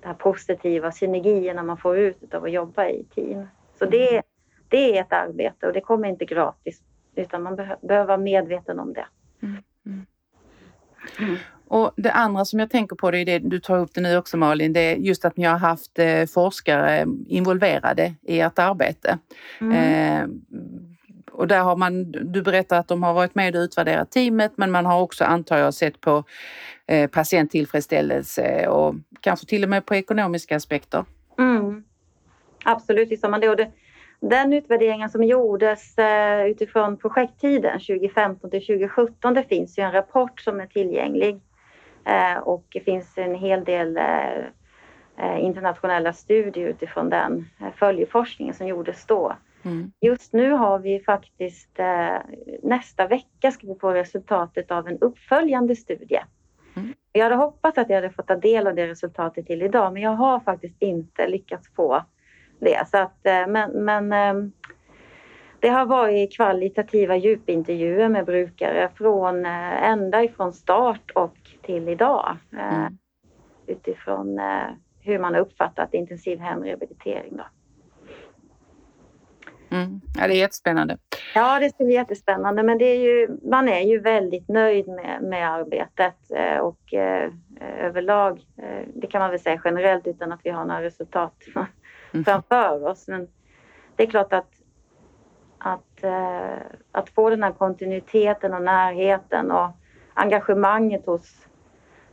det 0.00 0.06
här 0.06 0.14
positiva 0.14 0.92
synergierna 0.92 1.62
man 1.62 1.76
får 1.76 1.98
ut 1.98 2.34
av 2.34 2.44
att 2.44 2.52
jobba 2.52 2.86
i 2.86 3.04
team. 3.14 3.46
Så 3.78 3.84
det, 3.84 4.10
mm. 4.10 4.22
det 4.68 4.96
är 4.96 5.00
ett 5.00 5.12
arbete 5.12 5.66
och 5.66 5.72
det 5.72 5.80
kommer 5.80 6.08
inte 6.08 6.24
gratis 6.24 6.82
utan 7.14 7.42
man 7.42 7.56
beh 7.56 7.72
behöver 7.82 8.06
vara 8.06 8.18
medveten 8.18 8.78
om 8.78 8.92
det. 8.92 9.06
Mm. 9.42 9.56
Mm. 9.86 10.06
mm. 11.18 11.36
Och 11.68 11.92
det 11.96 12.12
andra 12.12 12.44
som 12.44 12.60
jag 12.60 12.70
tänker 12.70 12.96
på, 12.96 13.10
det 13.10 13.18
är 13.18 13.24
det 13.24 13.38
du 13.38 13.60
tar 13.60 13.78
upp 13.78 13.94
det 13.94 14.00
nu 14.00 14.16
också 14.16 14.36
Malin, 14.36 14.72
det 14.72 14.80
är 14.80 14.96
just 14.96 15.24
att 15.24 15.36
ni 15.36 15.44
har 15.44 15.58
haft 15.58 15.98
eh, 15.98 16.26
forskare 16.26 17.06
involverade 17.26 18.14
i 18.22 18.40
ert 18.40 18.58
arbete. 18.58 19.18
Mm. 19.60 19.72
Eh, 19.72 20.28
och 21.32 21.48
där 21.48 21.60
har 21.60 21.76
man, 21.76 22.12
du 22.12 22.42
berättar 22.42 22.78
att 22.78 22.88
de 22.88 23.02
har 23.02 23.14
varit 23.14 23.34
med 23.34 23.56
och 23.56 23.60
utvärderat 23.60 24.10
teamet 24.10 24.52
men 24.56 24.70
man 24.70 24.86
har 24.86 25.00
också 25.00 25.24
antar 25.24 25.58
jag 25.58 25.74
sett 25.74 26.00
på 26.00 26.24
eh, 26.86 27.10
patienttillfredsställelse 27.10 28.66
och 28.68 28.94
kanske 29.20 29.46
till 29.46 29.62
och 29.62 29.70
med 29.70 29.86
på 29.86 29.94
ekonomiska 29.94 30.56
aspekter. 30.56 31.04
Mm. 31.38 31.84
Absolut, 32.64 33.10
visst 33.10 33.28
man 33.28 33.40
det. 33.40 33.48
Och 33.48 33.56
det. 33.56 33.70
Den 34.20 34.52
utvärderingen 34.52 35.10
som 35.10 35.24
gjordes 35.24 35.98
eh, 35.98 36.46
utifrån 36.46 36.96
projekttiden 36.96 37.80
2015 37.80 38.50
till 38.50 38.66
2017, 38.66 39.34
det 39.34 39.42
finns 39.42 39.78
ju 39.78 39.82
en 39.82 39.92
rapport 39.92 40.40
som 40.40 40.60
är 40.60 40.66
tillgänglig 40.66 41.40
eh, 42.04 42.38
och 42.38 42.64
det 42.68 42.80
finns 42.80 43.18
en 43.18 43.34
hel 43.34 43.64
del 43.64 43.96
eh, 43.96 44.44
eh, 45.18 45.44
internationella 45.44 46.12
studier 46.12 46.68
utifrån 46.68 47.10
den 47.10 47.48
eh, 47.60 47.72
följeforskningen 47.76 48.54
som 48.54 48.66
gjordes 48.66 49.06
då. 49.06 49.36
Mm. 49.64 49.92
Just 50.00 50.32
nu 50.32 50.50
har 50.50 50.78
vi 50.78 51.00
faktiskt 51.00 51.78
eh, 51.78 52.16
nästa 52.62 53.06
vecka 53.06 53.50
ska 53.50 53.66
vi 53.66 53.74
få 53.80 53.90
resultatet 53.90 54.70
av 54.70 54.88
en 54.88 54.98
uppföljande 54.98 55.76
studie. 55.76 56.20
Mm. 56.76 56.94
Jag 57.12 57.24
hade 57.24 57.36
hoppats 57.36 57.78
att 57.78 57.88
jag 57.88 57.96
hade 57.96 58.10
fått 58.10 58.26
ta 58.26 58.36
del 58.36 58.66
av 58.66 58.74
det 58.74 58.86
resultatet 58.86 59.46
till 59.46 59.62
idag, 59.62 59.92
men 59.92 60.02
jag 60.02 60.10
har 60.10 60.40
faktiskt 60.40 60.82
inte 60.82 61.28
lyckats 61.28 61.74
få 61.74 62.04
det. 62.58 62.88
Så 62.88 62.98
att, 62.98 63.26
eh, 63.26 63.46
men, 63.46 63.84
men 63.84 64.12
eh, 64.12 64.50
det 65.60 65.68
har 65.68 65.86
varit 65.86 66.36
kvalitativa 66.36 67.16
djupintervjuer 67.16 68.08
med 68.08 68.24
brukare 68.24 68.88
från 68.94 69.46
ända 69.46 70.24
ifrån 70.24 70.52
start 70.52 71.10
och 71.14 71.36
till 71.62 71.88
idag. 71.88 72.36
Mm. 72.52 72.98
Utifrån 73.66 74.40
hur 75.00 75.18
man 75.18 75.34
har 75.34 75.40
uppfattat 75.40 75.94
intensiv 75.94 76.38
hemrehabilitering. 76.38 77.36
Då. 77.36 77.44
Mm. 79.72 80.00
Ja, 80.18 80.26
det 80.26 80.34
är 80.34 80.38
jättespännande. 80.38 80.98
Ja, 81.34 81.58
det 81.58 81.70
ska 81.70 81.84
bli 81.84 81.94
jättespännande. 81.94 82.62
Men 82.62 82.78
det 82.78 82.84
är 82.84 82.98
ju, 82.98 83.38
man 83.42 83.68
är 83.68 83.80
ju 83.80 84.00
väldigt 84.00 84.48
nöjd 84.48 84.88
med, 84.88 85.22
med 85.22 85.50
arbetet 85.52 86.16
och 86.60 86.94
eh, 86.94 87.30
överlag, 87.78 88.40
eh, 88.56 88.88
det 88.94 89.06
kan 89.06 89.20
man 89.20 89.30
väl 89.30 89.40
säga 89.40 89.60
generellt 89.64 90.06
utan 90.06 90.32
att 90.32 90.40
vi 90.42 90.50
har 90.50 90.64
några 90.64 90.82
resultat 90.82 91.34
mm. 92.12 92.24
framför 92.24 92.86
oss. 92.86 93.08
Men 93.08 93.28
det 93.96 94.02
är 94.02 94.06
klart 94.06 94.32
att, 94.32 94.50
att, 95.58 96.04
eh, 96.04 96.62
att 96.92 97.10
få 97.10 97.30
den 97.30 97.42
här 97.42 97.52
kontinuiteten 97.52 98.54
och 98.54 98.62
närheten 98.62 99.50
och 99.50 99.70
engagemanget 100.14 101.06
hos 101.06 101.46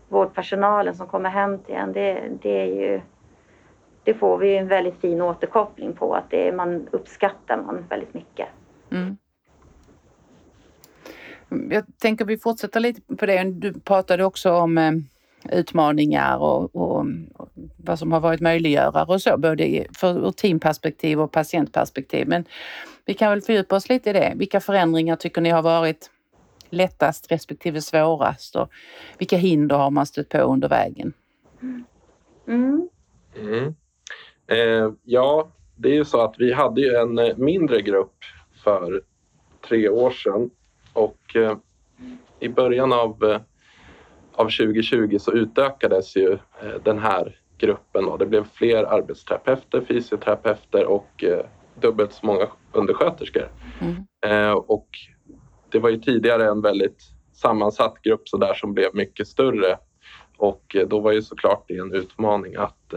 vårdpersonalen 0.08 0.96
som 0.96 1.08
kommer 1.08 1.30
hem 1.30 1.60
till 1.60 1.76
en, 1.76 1.94
det, 1.94 2.24
det 2.42 2.62
är 2.62 2.66
ju 2.66 3.02
det 4.04 4.14
får 4.14 4.38
vi 4.38 4.58
en 4.58 4.68
väldigt 4.68 5.02
fin 5.02 5.22
återkoppling 5.22 5.94
på 5.94 6.16
att 6.16 6.30
det 6.30 6.52
man 6.52 6.88
uppskattar 6.92 7.58
man 7.58 7.86
väldigt 7.90 8.14
mycket. 8.14 8.48
Mm. 8.92 9.18
Jag 11.50 11.84
tänker 11.98 12.26
vi 12.26 12.38
fortsätter 12.38 12.80
lite 12.80 13.16
på 13.16 13.26
det. 13.26 13.44
Du 13.44 13.74
pratade 13.74 14.26
också 14.26 14.52
om 14.52 14.78
eh, 14.78 14.92
utmaningar 15.52 16.38
och, 16.38 16.76
och, 16.76 17.06
och, 17.36 17.50
vad 17.78 18.00
som 18.00 18.12
har 18.12 18.20
varit 18.20 18.42
möjliggörare 18.42 19.06
och 19.06 19.22
så, 19.22 19.38
både 19.38 19.86
för, 19.98 20.28
ur 20.28 20.32
teamperspektiv 20.32 21.22
och 21.22 21.32
patientperspektiv. 21.32 22.28
Men 22.28 22.46
vi 23.06 23.14
kan 23.14 23.30
väl 23.30 23.42
fördjupa 23.42 23.76
oss 23.76 23.90
lite 23.90 24.10
i 24.10 24.14
det. 24.14 24.34
Vilka 24.36 24.60
förändringar 24.60 25.16
tycker 25.16 25.42
ni 25.42 25.50
har 25.50 25.62
varit 25.62 26.10
lättast 26.70 27.32
respektive 27.32 27.82
svårast 27.82 28.56
och 28.56 28.70
vilka 29.18 29.38
hinder 29.38 29.76
har 29.76 29.92
man 29.92 30.06
stött 30.06 30.30
på 30.30 30.38
under 30.38 30.70
vägen? 30.70 31.14
Mm. 31.62 31.86
Mm. 32.48 32.90
Eh, 34.50 34.92
ja, 35.04 35.52
det 35.76 35.90
är 35.90 35.94
ju 35.94 36.06
så 36.06 36.22
att 36.22 36.36
vi 36.38 36.54
hade 36.54 36.82
ju 36.82 36.96
en 36.96 37.18
eh, 37.18 37.38
mindre 37.38 37.82
grupp 37.82 38.16
för 38.64 39.02
tre 39.68 39.90
år 39.90 40.12
sedan 40.12 40.50
och 40.94 41.36
eh, 41.36 41.58
i 42.40 42.50
början 42.50 42.94
av, 42.94 43.24
eh, 43.24 43.42
av 44.34 44.46
2020 44.46 45.18
så 45.20 45.32
utökades 45.32 46.16
ju 46.16 46.34
eh, 46.34 46.82
den 46.84 47.00
här 47.00 47.40
gruppen. 47.58 48.06
Då. 48.06 48.18
Det 48.18 48.26
blev 48.26 48.48
fler 48.54 48.84
arbetsterapeuter, 48.84 49.82
fysioterapeuter 49.82 50.86
och 50.86 51.24
dubbelt 51.82 52.14
så 52.14 52.26
många 52.26 52.48
undersköterskor. 52.72 53.52
Mm. 53.82 54.58
och 54.58 54.88
det 55.70 55.80
var 55.80 55.90
ju 55.90 55.98
tidigare 55.98 56.46
en 56.46 56.62
väldigt 56.62 57.04
sammansatt 57.34 58.02
grupp 58.02 58.30
så 58.30 58.38
där 58.38 58.54
som 58.54 58.74
blev 58.74 58.96
mycket 58.96 59.28
större 59.28 59.78
och 60.38 60.76
då 60.88 61.00
var 61.00 61.12
ju 61.12 61.22
såklart 61.22 61.66
det 61.68 61.78
en 61.78 61.94
utmaning 61.94 62.56
att 62.56 62.94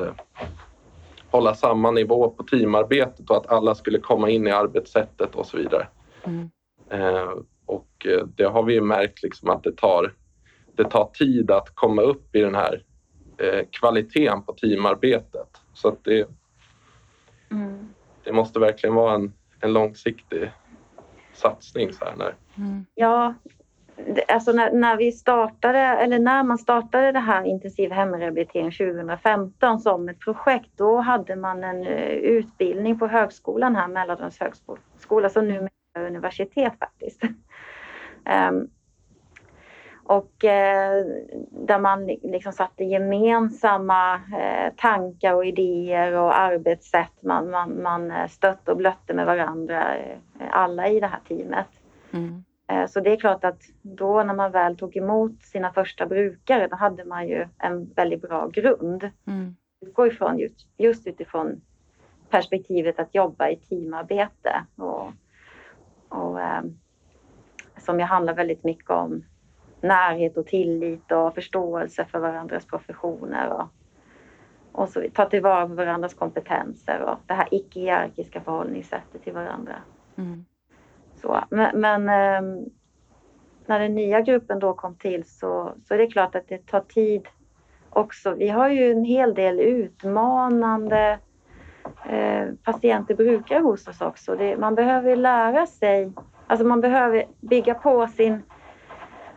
hålla 1.32 1.54
samma 1.54 1.90
nivå 1.90 2.30
på 2.30 2.42
teamarbetet 2.42 3.30
och 3.30 3.36
att 3.36 3.46
alla 3.46 3.74
skulle 3.74 3.98
komma 3.98 4.30
in 4.30 4.46
i 4.46 4.50
arbetssättet 4.50 5.34
och 5.34 5.46
så 5.46 5.56
vidare. 5.56 5.88
Mm. 6.24 6.50
Eh, 6.90 7.30
och 7.66 8.06
eh, 8.06 8.26
det 8.26 8.44
har 8.44 8.62
vi 8.62 8.74
ju 8.74 8.80
märkt 8.80 9.22
liksom 9.22 9.50
att 9.50 9.62
det 9.62 9.76
tar, 9.76 10.14
det 10.76 10.84
tar 10.84 11.04
tid 11.04 11.50
att 11.50 11.74
komma 11.74 12.02
upp 12.02 12.36
i 12.36 12.40
den 12.40 12.54
här 12.54 12.84
eh, 13.38 13.66
kvaliteten 13.70 14.42
på 14.42 14.52
teamarbetet. 14.52 15.60
Så 15.74 15.88
att 15.88 16.04
det, 16.04 16.28
mm. 17.50 17.88
det 18.24 18.32
måste 18.32 18.60
verkligen 18.60 18.94
vara 18.94 19.14
en, 19.14 19.32
en 19.60 19.72
långsiktig 19.72 20.50
satsning. 21.32 21.92
Så 21.92 22.04
här 22.04 22.16
när... 22.16 22.34
Mm. 22.56 22.86
Ja, 22.94 23.34
alltså 24.28 24.52
när, 24.52 24.72
när, 24.72 24.96
vi 24.96 25.12
startade, 25.12 25.78
eller 25.78 26.18
när 26.18 26.42
man 26.42 26.58
startade 26.58 27.12
det 27.12 27.18
här 27.18 27.44
intensiv 27.44 27.90
hemrehabilitering 27.90 28.70
2015 28.70 29.80
som 29.80 30.08
ett 30.08 30.20
projekt, 30.20 30.70
då 30.76 30.96
hade 30.96 31.36
man 31.36 31.64
en 31.64 31.86
eh, 31.86 32.08
utbildning 32.08 32.98
på 32.98 33.06
högskolan 33.06 33.76
här, 33.76 33.88
Mälardalens 33.88 34.40
högskola, 34.40 35.28
som 35.28 35.48
numera 35.48 35.68
är 35.94 36.06
universitet 36.06 36.72
faktiskt. 36.78 37.22
um, 38.50 38.70
och 40.04 40.44
eh, 40.44 41.04
där 41.50 41.78
man 41.78 42.06
liksom 42.06 42.52
satte 42.52 42.84
gemensamma 42.84 44.14
eh, 44.14 44.72
tankar 44.76 45.34
och 45.34 45.46
idéer 45.46 46.12
och 46.12 46.38
arbetssätt. 46.38 47.22
Man, 47.22 47.50
man, 47.50 47.82
man 47.82 48.10
eh, 48.10 48.28
stötte 48.28 48.70
och 48.70 48.76
blötte 48.76 49.14
med 49.14 49.26
varandra, 49.26 49.96
eh, 49.96 50.18
alla 50.50 50.88
i 50.88 51.00
det 51.00 51.06
här 51.06 51.20
teamet. 51.28 51.66
Mm. 52.12 52.44
Eh, 52.72 52.86
så 52.86 53.00
det 53.00 53.12
är 53.12 53.16
klart 53.16 53.44
att 53.44 53.62
då 53.82 54.22
när 54.22 54.34
man 54.34 54.52
väl 54.52 54.76
tog 54.76 54.96
emot 54.96 55.42
sina 55.42 55.72
första 55.72 56.06
brukare, 56.06 56.68
då 56.68 56.76
hade 56.76 57.04
man 57.04 57.28
ju 57.28 57.48
en 57.58 57.92
väldigt 57.92 58.22
bra 58.22 58.46
grund. 58.46 59.10
Mm. 59.26 59.56
Utgå 59.80 60.06
ifrån 60.06 60.38
just, 60.38 60.66
just 60.76 61.06
utifrån 61.06 61.60
perspektivet 62.30 62.98
att 62.98 63.14
jobba 63.14 63.48
i 63.48 63.56
teamarbete 63.56 64.64
och, 64.76 65.12
och 66.08 66.40
eh, 66.40 66.62
som 67.76 68.00
ju 68.00 68.04
handlar 68.04 68.34
väldigt 68.34 68.64
mycket 68.64 68.90
om 68.90 69.24
närhet 69.80 70.36
och 70.36 70.46
tillit 70.46 71.12
och 71.12 71.34
förståelse 71.34 72.04
för 72.04 72.18
varandras 72.18 72.66
professioner 72.66 73.48
och, 73.48 73.68
och 74.72 74.88
så 74.88 75.04
ta 75.14 75.24
tillvara 75.28 75.68
på 75.68 75.74
varandras 75.74 76.14
kompetenser 76.14 77.02
och 77.02 77.18
det 77.26 77.34
här 77.34 77.48
icke-hierarkiska 77.50 78.40
förhållningssättet 78.40 79.22
till 79.22 79.32
varandra. 79.32 79.74
Mm. 80.16 80.44
Så, 81.22 81.44
men, 81.50 81.80
men 81.80 82.08
eh, 82.08 82.66
när 83.66 83.78
den 83.78 83.94
nya 83.94 84.20
gruppen 84.20 84.58
då 84.58 84.74
kom 84.74 84.94
till 84.94 85.24
så, 85.24 85.72
så 85.84 85.94
är 85.94 85.98
det 85.98 86.06
klart 86.06 86.34
att 86.34 86.48
det 86.48 86.66
tar 86.66 86.80
tid 86.80 87.28
också. 87.90 88.34
Vi 88.34 88.48
har 88.48 88.68
ju 88.68 88.92
en 88.92 89.04
hel 89.04 89.34
del 89.34 89.60
utmanande 89.60 91.18
eh, 92.08 92.48
patienter, 92.64 93.14
brukare 93.14 93.58
hos 93.58 93.88
oss 93.88 94.00
också. 94.00 94.36
Det, 94.36 94.56
man 94.56 94.74
behöver 94.74 95.16
lära 95.16 95.66
sig, 95.66 96.12
alltså 96.46 96.66
man 96.66 96.80
behöver 96.80 97.26
bygga 97.40 97.74
på 97.74 98.06
sin 98.06 98.42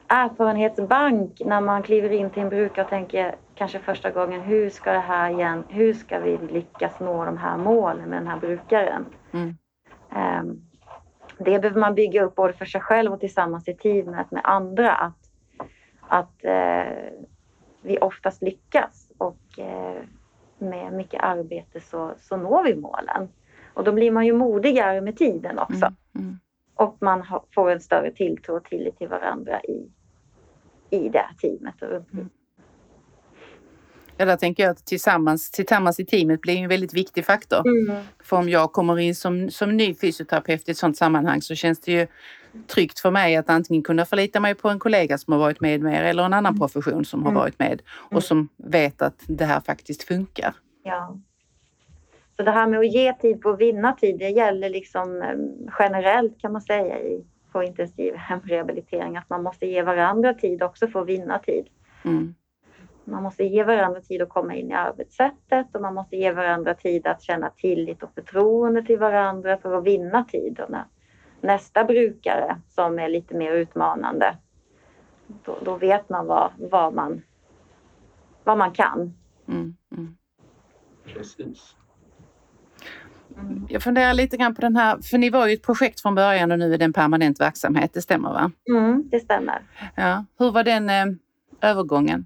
erfarenhetsbank 0.07 1.41
när 1.45 1.61
man 1.61 1.83
kliver 1.83 2.11
in 2.11 2.29
till 2.29 2.41
en 2.43 2.49
brukare 2.49 2.85
och 2.85 2.89
tänker 2.89 3.35
kanske 3.55 3.79
första 3.79 4.11
gången 4.11 4.41
hur 4.41 4.69
ska 4.69 4.91
det 4.91 4.99
här 4.99 5.29
igen, 5.29 5.63
hur 5.69 5.93
ska 5.93 6.19
vi 6.19 6.37
lyckas 6.37 6.99
nå 6.99 7.25
de 7.25 7.37
här 7.37 7.57
målen 7.57 8.09
med 8.09 8.19
den 8.19 8.27
här 8.27 8.39
brukaren? 8.39 9.05
Mm. 9.31 9.55
Um, 10.41 10.61
det 11.37 11.59
behöver 11.59 11.79
man 11.79 11.95
bygga 11.95 12.23
upp 12.23 12.35
både 12.35 12.53
för 12.53 12.65
sig 12.65 12.81
själv 12.81 13.13
och 13.13 13.19
tillsammans 13.19 13.67
i 13.67 13.73
teamet 13.73 14.31
med 14.31 14.41
andra. 14.43 14.91
Att, 14.91 15.29
att 16.01 16.45
eh, 16.45 16.93
vi 17.81 17.97
oftast 17.97 18.41
lyckas 18.41 19.11
och 19.17 19.59
eh, 19.59 20.03
med 20.57 20.93
mycket 20.93 21.23
arbete 21.23 21.81
så, 21.81 22.13
så 22.17 22.37
når 22.37 22.63
vi 22.63 22.75
målen. 22.75 23.29
Och 23.73 23.83
då 23.83 23.91
blir 23.91 24.11
man 24.11 24.25
ju 24.25 24.33
modigare 24.33 25.01
med 25.01 25.17
tiden 25.17 25.59
också. 25.59 25.85
Mm, 25.85 25.95
mm. 26.15 26.39
Och 26.75 26.97
man 26.99 27.21
har, 27.21 27.43
får 27.55 27.71
en 27.71 27.81
större 27.81 28.11
tilltro 28.11 28.55
och 28.55 28.63
tillit 28.63 28.97
till 28.97 29.07
varandra 29.07 29.61
i, 29.61 29.91
i 30.89 31.09
det 31.09 31.19
här 31.19 31.33
teamet. 31.41 31.81
Och 31.81 32.13
mm. 32.13 32.29
Där 34.17 34.37
tänker 34.37 34.63
jag 34.63 34.71
att 34.71 34.85
tillsammans, 34.85 35.51
tillsammans 35.51 35.99
i 35.99 36.05
teamet 36.05 36.41
blir 36.41 36.57
en 36.57 36.69
väldigt 36.69 36.93
viktig 36.93 37.25
faktor. 37.25 37.67
Mm. 37.67 38.03
För 38.23 38.37
om 38.37 38.49
jag 38.49 38.71
kommer 38.71 38.99
in 38.99 39.15
som, 39.15 39.49
som 39.49 39.77
ny 39.77 39.95
fysioterapeut 39.95 40.67
i 40.67 40.71
ett 40.71 40.77
sådant 40.77 40.97
sammanhang 40.97 41.41
så 41.41 41.55
känns 41.55 41.79
det 41.79 41.91
ju 41.91 42.07
tryggt 42.67 42.99
för 42.99 43.11
mig 43.11 43.35
att 43.35 43.49
antingen 43.49 43.83
kunna 43.83 44.05
förlita 44.05 44.39
mig 44.39 44.55
på 44.55 44.69
en 44.69 44.79
kollega 44.79 45.17
som 45.17 45.33
har 45.33 45.39
varit 45.39 45.61
med 45.61 45.81
mer 45.81 46.03
eller 46.03 46.23
en 46.23 46.33
annan 46.33 46.53
mm. 46.53 46.59
profession 46.59 47.05
som 47.05 47.23
har 47.23 47.31
mm. 47.31 47.39
varit 47.39 47.59
med 47.59 47.81
och 47.87 48.11
mm. 48.11 48.21
som 48.21 48.49
vet 48.57 49.01
att 49.01 49.23
det 49.27 49.45
här 49.45 49.59
faktiskt 49.59 50.03
funkar. 50.03 50.53
Ja. 50.83 51.17
Så 52.37 52.43
det 52.43 52.51
här 52.51 52.67
med 52.67 52.79
att 52.79 52.93
ge 52.93 53.13
tid 53.13 53.41
på 53.41 53.49
att 53.49 53.59
vinna 53.59 53.93
tid, 53.93 54.19
det 54.19 54.29
gäller 54.29 54.69
liksom 54.69 55.21
eh, 55.21 55.69
generellt 55.79 56.41
kan 56.41 56.51
man 56.51 56.61
säga 56.61 56.99
i, 56.99 57.25
på 57.51 57.63
intensiv 57.63 58.13
hemrehabilitering 58.15 59.17
att 59.17 59.29
man 59.29 59.43
måste 59.43 59.65
ge 59.65 59.81
varandra 59.81 60.33
tid 60.33 60.63
också 60.63 60.87
för 60.87 61.01
att 61.01 61.07
vinna 61.07 61.39
tid. 61.39 61.65
Mm. 62.05 62.35
Man 63.05 63.23
måste 63.23 63.43
ge 63.43 63.63
varandra 63.63 64.01
tid 64.01 64.21
att 64.21 64.29
komma 64.29 64.55
in 64.55 64.71
i 64.71 64.73
arbetssättet 64.73 65.75
och 65.75 65.81
man 65.81 65.93
måste 65.93 66.15
ge 66.15 66.31
varandra 66.31 66.73
tid 66.73 67.07
att 67.07 67.21
känna 67.21 67.49
tillit 67.49 68.03
och 68.03 68.13
förtroende 68.15 68.83
till 68.83 68.99
varandra 68.99 69.57
för 69.57 69.73
att 69.77 69.83
vinna 69.83 70.23
tid. 70.23 70.59
Och 70.59 70.75
nästa 71.41 71.83
brukare 71.83 72.61
som 72.69 72.99
är 72.99 73.09
lite 73.09 73.35
mer 73.35 73.51
utmanande, 73.51 74.37
då, 75.45 75.57
då 75.61 75.77
vet 75.77 76.09
man 76.09 76.27
vad, 76.27 76.51
vad, 76.57 76.93
man, 76.93 77.21
vad 78.43 78.57
man 78.57 78.71
kan. 78.71 79.13
Mm, 79.47 79.75
mm. 79.91 80.17
Precis. 81.13 81.75
Mm. 83.37 83.67
Jag 83.69 83.83
funderar 83.83 84.13
lite 84.13 84.37
grann 84.37 84.55
på 84.55 84.61
den 84.61 84.75
här, 84.75 84.97
för 85.01 85.17
ni 85.17 85.29
var 85.29 85.47
ju 85.47 85.53
ett 85.53 85.63
projekt 85.63 86.01
från 86.01 86.15
början 86.15 86.51
och 86.51 86.59
nu 86.59 86.73
är 86.73 86.77
det 86.77 86.85
en 86.85 86.93
permanent 86.93 87.39
verksamhet, 87.39 87.93
det 87.93 88.01
stämmer 88.01 88.29
va? 88.29 88.51
Mm, 88.69 89.09
det 89.09 89.19
stämmer. 89.19 89.61
Ja. 89.95 90.25
Hur 90.39 90.51
var 90.51 90.63
den 90.63 90.89
eh, 90.89 91.05
övergången? 91.61 92.25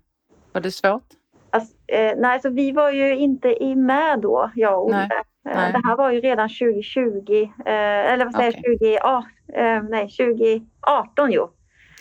Var 0.54 0.62
det 0.62 0.72
svårt? 0.72 1.04
Alltså, 1.50 1.76
eh, 1.88 2.14
nej, 2.18 2.34
alltså, 2.34 2.50
vi 2.50 2.72
var 2.72 2.92
ju 2.92 3.18
inte 3.18 3.64
i 3.64 3.76
med 3.76 4.20
då, 4.20 4.52
jag 4.56 4.80
och 4.80 4.86
Olle. 4.86 5.10
Eh, 5.50 5.72
det 5.72 5.82
här 5.88 5.98
var 5.98 6.12
ju 6.12 6.20
redan 6.20 6.50
2020, 6.50 7.52
eh, 7.66 8.14
eller 8.14 8.26
vad 8.26 8.34
säger 8.34 8.52
okay. 8.52 8.78
20, 8.80 8.98
ah, 9.02 9.24
nej, 9.90 10.10
2018 10.10 11.32
jo. 11.32 11.50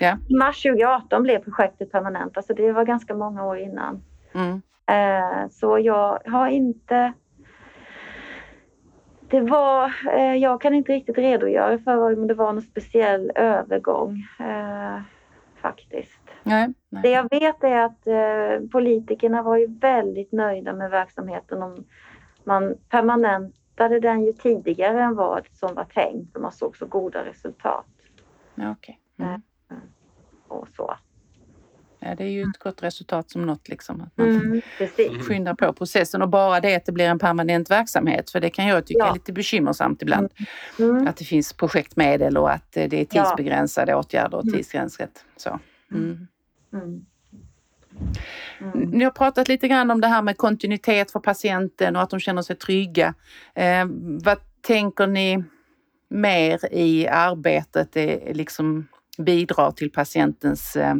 Ja. 0.01 0.17
I 0.29 0.35
mars 0.35 0.63
2018 0.63 1.23
blev 1.23 1.39
projektet 1.39 1.93
permanent, 1.93 2.37
alltså 2.37 2.55
det 2.55 2.73
var 2.73 2.85
ganska 2.85 3.15
många 3.15 3.45
år 3.45 3.59
innan. 3.59 4.03
Mm. 4.35 4.63
Eh, 4.89 5.49
så 5.51 5.79
jag 5.79 6.19
har 6.27 6.49
inte... 6.49 7.13
Det 9.31 9.41
var, 9.41 9.93
eh, 10.13 10.35
jag 10.35 10.61
kan 10.61 10.75
inte 10.75 10.93
riktigt 10.93 11.19
redogöra 11.19 11.79
för 11.79 11.97
om 11.97 12.27
det 12.27 12.35
var 12.35 12.53
någon 12.53 12.63
speciell 12.63 13.33
övergång 13.35 14.27
eh, 14.41 15.01
faktiskt. 15.63 16.18
Nej. 16.43 16.67
Det 16.69 16.75
Nej. 16.89 17.11
jag 17.13 17.31
vet 17.31 17.65
är 17.65 17.77
att 17.85 18.07
eh, 18.07 18.69
politikerna 18.73 19.43
var 19.43 19.57
ju 19.57 19.67
väldigt 19.79 20.33
nöjda 20.33 20.73
med 20.73 20.91
verksamheten. 20.91 21.63
Om 21.63 21.85
man 22.45 22.75
permanentade 22.89 24.01
den 24.01 24.25
ju 24.25 24.33
tidigare 24.33 25.03
än 25.03 25.15
vad 25.15 25.47
som 25.53 25.75
var 25.75 25.85
tänkt 25.85 26.37
och 26.37 26.43
man 26.43 26.53
såg 26.53 26.77
så 26.77 26.87
goda 26.87 27.25
resultat 27.25 27.87
Ja, 28.55 28.71
okej. 28.71 28.99
Mm. 29.19 29.41
och 30.49 30.69
så. 30.77 30.95
Ja, 32.01 32.15
det 32.15 32.25
är 32.25 32.29
ju 32.29 32.43
ett 32.43 32.59
gott 32.59 32.83
resultat 32.83 33.31
som 33.31 33.47
något 33.47 33.69
liksom. 33.69 34.01
Att 34.01 34.17
man 34.17 34.29
Mm, 34.29 34.61
precis. 34.79 35.27
skyndar 35.29 35.55
på 35.55 35.73
processen 35.73 36.23
och 36.23 36.29
bara 36.29 36.61
det 36.61 36.75
att 36.77 36.85
det 36.87 36.93
blir 36.93 37.05
en 37.09 37.19
permanent 37.19 37.71
verksamhet. 37.71 38.31
För 38.31 38.41
det 38.41 38.51
kan 38.51 38.67
jag 38.67 38.87
tycka 38.87 38.99
Ja. 38.99 39.11
är 39.11 39.15
lite 39.15 39.33
bekymmersamt 39.33 40.03
ibland. 40.03 40.29
Mm. 40.79 41.07
Att 41.09 41.17
det 41.17 41.25
finns 41.25 41.53
projektmedel 41.53 42.37
och 42.37 42.51
att 42.51 42.77
eh, 42.77 42.89
det 42.89 42.97
är 43.01 43.07
Ja. 43.17 43.25
tidsbegränsade 43.25 43.95
åtgärder 43.95 44.39
och 44.39 44.45
Mm. 44.45 44.55
tidsgränset. 44.57 45.25
Så. 45.37 45.59
Mm. 45.93 46.27
Mm. 46.73 47.05
Ni 48.75 49.05
har 49.05 49.11
pratat 49.11 49.49
lite 49.49 49.69
grann 49.69 49.91
om 49.91 50.01
det 50.01 50.07
här 50.07 50.23
med 50.23 50.37
kontinuitet 50.37 51.11
för 51.11 51.21
patienten 51.21 51.97
och 51.97 52.03
att 52.03 52.11
de 52.11 52.21
känner 52.21 52.43
sig 52.43 52.57
trygga. 52.57 53.15
Eh, 53.55 53.87
vad 54.25 54.39
tänker 54.61 55.07
ni 55.07 55.45
mer 56.09 56.75
i 56.75 57.09
arbetet 57.09 57.97
är 57.97 58.35
liksom 58.35 58.89
bidrar 59.19 59.71
till 59.71 59.91
patientens 59.91 60.77
eh, 60.77 60.95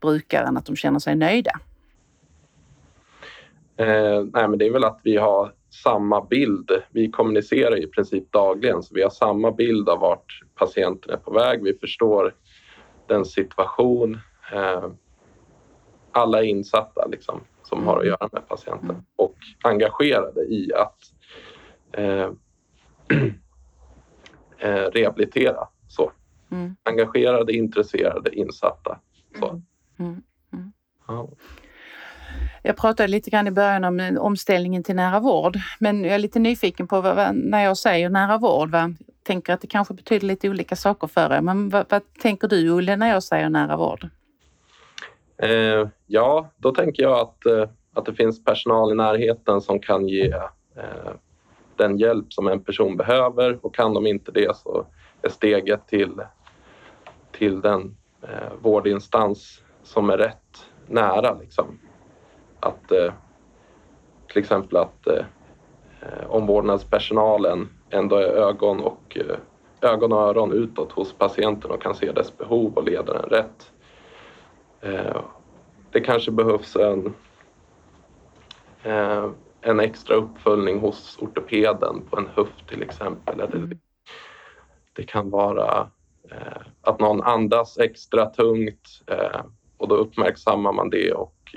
brukaren 0.00 0.56
att 0.56 0.66
de 0.66 0.76
känner 0.76 0.98
sig 0.98 1.16
nöjda? 1.16 1.52
Eh, 3.76 4.24
nej, 4.32 4.48
men 4.48 4.58
det 4.58 4.66
är 4.66 4.72
väl 4.72 4.84
att 4.84 5.00
vi 5.02 5.16
har 5.16 5.52
samma 5.82 6.24
bild. 6.24 6.70
Vi 6.90 7.10
kommunicerar 7.10 7.84
i 7.84 7.86
princip 7.86 8.32
dagligen 8.32 8.82
så 8.82 8.94
vi 8.94 9.02
har 9.02 9.10
samma 9.10 9.52
bild 9.52 9.88
av 9.88 10.00
vart 10.00 10.40
patienten 10.54 11.12
är 11.12 11.16
på 11.16 11.30
väg. 11.30 11.62
Vi 11.62 11.78
förstår 11.78 12.34
den 13.06 13.24
situation. 13.24 14.18
Eh, 14.52 14.90
alla 16.12 16.42
insatta 16.42 17.06
liksom, 17.06 17.40
som 17.62 17.86
har 17.86 17.98
att 17.98 18.06
göra 18.06 18.28
med 18.32 18.48
patienten 18.48 19.04
och 19.16 19.36
engagerade 19.62 20.40
i 20.40 20.72
att 20.74 20.98
eh, 21.92 22.30
eh, 24.58 24.90
rehabilitera. 24.92 25.68
Så. 25.88 26.12
Mm. 26.50 26.76
Engagerade, 26.82 27.52
intresserade, 27.52 28.34
insatta. 28.34 29.00
Så. 29.38 29.62
Mm. 29.98 30.22
Ja. 31.06 31.28
Jag 32.66 32.76
pratade 32.76 33.08
lite 33.08 33.30
grann 33.30 33.46
i 33.46 33.50
början 33.50 33.84
om 33.84 34.00
eh, 34.00 34.16
omställningen 34.16 34.82
till 34.82 34.96
nära 34.96 35.20
vård, 35.20 35.58
men 35.78 36.04
jag 36.04 36.14
är 36.14 36.18
lite 36.18 36.38
nyfiken 36.38 36.88
på 36.88 37.00
vad, 37.00 37.34
när 37.36 37.64
jag 37.64 37.76
säger 37.76 38.08
nära 38.08 38.38
vård. 38.38 38.70
Va? 38.70 38.94
tänker 39.24 39.52
att 39.52 39.60
det 39.60 39.66
kanske 39.66 39.94
betyder 39.94 40.26
lite 40.26 40.48
olika 40.48 40.76
saker 40.76 41.06
för 41.06 41.32
er. 41.32 41.40
Men 41.40 41.68
vad, 41.68 41.86
vad 41.88 42.02
tänker 42.18 42.48
du 42.48 42.70
Olle 42.70 42.96
när 42.96 43.08
jag 43.08 43.22
säger 43.22 43.48
nära 43.48 43.76
vård? 43.76 44.08
Eh, 45.36 45.88
ja, 46.06 46.50
då 46.56 46.72
tänker 46.72 47.02
jag 47.02 47.20
att, 47.20 47.46
eh, 47.46 47.68
att 47.94 48.06
det 48.06 48.14
finns 48.14 48.44
personal 48.44 48.92
i 48.92 48.94
närheten 48.94 49.60
som 49.60 49.80
kan 49.80 50.08
ge 50.08 50.26
eh, 50.76 51.12
den 51.76 51.98
hjälp 51.98 52.32
som 52.32 52.48
en 52.48 52.64
person 52.64 52.96
behöver 52.96 53.58
och 53.66 53.74
kan 53.74 53.94
de 53.94 54.06
inte 54.06 54.32
det 54.32 54.56
så 54.56 54.86
är 55.22 55.28
steget 55.28 55.88
till, 55.88 56.20
till 57.32 57.60
den 57.60 57.96
eh, 58.22 58.52
vårdinstans 58.62 59.62
som 59.82 60.10
är 60.10 60.18
rätt 60.18 60.66
nära. 60.86 61.34
Liksom. 61.34 61.78
Att, 62.64 62.92
eh, 62.92 63.12
till 64.28 64.38
exempel 64.38 64.76
att 64.76 65.06
eh, 65.06 65.24
eh, 66.00 66.30
omvårdnadspersonalen 66.30 67.68
ändå 67.90 68.16
är 68.16 68.28
ögon 68.28 68.80
och, 68.80 69.18
ögon 69.80 70.12
och 70.12 70.18
öron 70.18 70.52
utåt 70.52 70.92
hos 70.92 71.12
patienten 71.12 71.70
och 71.70 71.82
kan 71.82 71.94
se 71.94 72.12
dess 72.12 72.38
behov 72.38 72.74
och 72.74 72.84
leda 72.84 73.12
den 73.12 73.30
rätt. 73.30 73.70
Det 75.90 76.00
kanske 76.00 76.30
behövs 76.30 76.76
en, 76.76 77.14
en 79.60 79.80
extra 79.80 80.16
uppföljning 80.16 80.80
hos 80.80 81.18
ortopeden 81.20 82.02
på 82.10 82.16
en 82.16 82.28
höft 82.34 82.68
till 82.68 82.82
exempel. 82.82 83.40
Mm. 83.40 83.78
Det 84.92 85.02
kan 85.02 85.30
vara 85.30 85.90
att 86.80 87.00
någon 87.00 87.22
andas 87.22 87.78
extra 87.78 88.26
tungt 88.26 89.02
och 89.76 89.88
då 89.88 89.94
uppmärksammar 89.94 90.72
man 90.72 90.90
det 90.90 91.12
och 91.12 91.54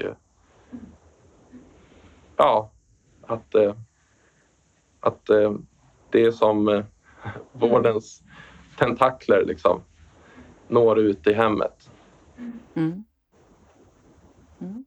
ja, 2.37 2.71
att, 3.21 3.55
eh, 3.55 3.75
att 4.99 5.29
eh, 5.29 5.53
det 6.09 6.23
är 6.23 6.31
som 6.31 6.67
eh, 6.67 6.83
vårdens 7.51 8.23
tentakler 8.77 9.43
liksom 9.45 9.81
når 10.67 10.99
ut 10.99 11.27
i 11.27 11.33
hemmet. 11.33 11.89
Mm. 12.75 13.03
Mm. 14.59 14.85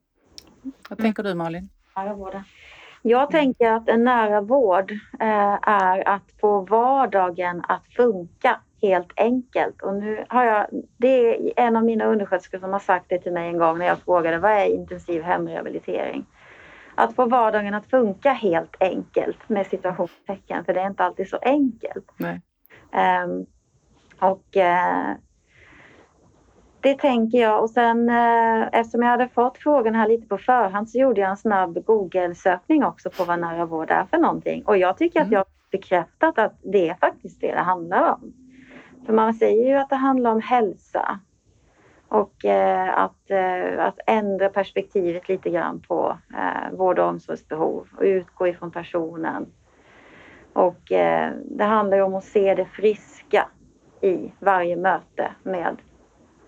Vad 0.89 0.99
tänker 0.99 1.23
du 1.23 1.35
Malin? 1.35 1.69
nära 1.97 2.15
vården. 2.15 2.43
Jag 3.03 3.31
tänker 3.31 3.71
att 3.73 3.89
en 3.89 4.05
nära 4.05 4.41
vård 4.41 4.93
är 5.19 6.09
att 6.09 6.33
få 6.41 6.61
vardagen 6.61 7.65
att 7.69 7.87
funka 7.97 8.61
helt 8.83 9.13
enkelt. 9.17 9.83
Och 9.83 9.95
nu 9.95 10.25
har 10.29 10.45
jag, 10.45 10.67
det 10.97 11.09
är 11.09 11.53
en 11.57 11.77
av 11.77 11.85
mina 11.85 12.05
undersköterskor 12.05 12.59
som 12.59 12.73
har 12.73 12.81
sagt 12.81 13.07
det 13.09 13.19
till 13.19 13.33
mig 13.33 13.49
en 13.49 13.59
gång 13.59 13.79
när 13.79 13.87
jag 13.87 13.99
frågade 13.99 14.39
vad 14.39 14.53
är 14.53 14.65
intensiv 14.65 15.23
hemrehabilitering? 15.23 16.27
Att 17.01 17.15
få 17.15 17.27
vardagen 17.27 17.75
att 17.75 17.87
funka 17.87 18.33
helt 18.33 18.77
enkelt 18.81 19.49
med 19.49 19.67
situationstecken, 19.67 20.65
för 20.65 20.75
det 20.75 20.81
är 20.81 20.87
inte 20.87 21.05
alltid 21.05 21.29
så 21.29 21.37
enkelt. 21.43 22.11
Ehm, 22.93 23.47
och 24.19 24.57
eh, 24.57 25.15
det 26.81 26.99
tänker 26.99 27.39
jag. 27.39 27.63
Och 27.63 27.71
sen 27.71 28.09
eh, 28.11 28.63
eftersom 28.73 29.03
jag 29.03 29.11
hade 29.11 29.29
fått 29.29 29.59
frågan 29.59 29.95
här 29.95 30.09
lite 30.09 30.27
på 30.27 30.39
förhand 30.39 30.91
så 30.91 30.99
gjorde 30.99 31.21
jag 31.21 31.31
en 31.31 31.37
snabb 31.37 31.85
Google-sökning 31.85 32.85
också 32.85 33.11
på 33.11 33.25
vad 33.25 33.39
nära 33.39 33.67
vård 33.67 33.91
är 33.91 34.05
för 34.11 34.19
någonting. 34.19 34.63
Och 34.67 34.79
jag 34.79 34.99
tycker 34.99 35.21
att 35.21 35.27
Mm. 35.27 35.33
jag 35.33 35.41
har 35.41 35.47
bekräftat 35.71 36.39
att 36.39 36.55
det 36.63 36.89
är 36.89 36.95
faktiskt 36.95 37.41
det 37.41 37.53
det 37.55 37.61
handlar 37.61 38.13
om. 38.13 38.33
För 39.07 39.13
man 39.13 39.35
säger 39.35 39.69
ju 39.69 39.75
att 39.77 39.89
det 39.89 39.97
handlar 39.97 40.31
om 40.31 40.41
hälsa. 40.41 41.21
Och 42.11 42.45
eh, 42.45 42.99
att, 42.99 43.31
eh, 43.31 43.85
att 43.87 43.99
ändra 44.07 44.49
perspektivet 44.49 45.29
lite 45.29 45.51
grann 45.51 45.81
på 45.81 46.19
eh, 46.35 46.77
vård 46.77 46.99
och 46.99 47.07
omsorgsbehov 47.07 47.89
och 47.97 48.03
utgå 48.03 48.47
ifrån 48.49 48.71
personen. 48.71 49.47
Och 50.53 50.93
eh, 50.93 51.33
det 51.45 51.65
handlar 51.65 51.97
ju 51.97 52.03
om 52.03 52.15
att 52.15 52.25
se 52.25 52.55
det 52.55 52.65
friska 52.65 53.49
i 54.01 54.33
varje 54.39 54.77
möte 54.77 55.33
med 55.43 55.77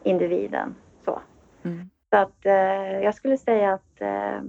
individen. 0.02 0.74
Så, 1.04 1.20
Mm. 1.64 1.90
så 2.10 2.16
att 2.16 2.46
eh, 2.46 3.00
jag 3.00 3.14
skulle 3.14 3.38
säga 3.38 3.72
att, 3.72 4.00
eh, 4.00 4.40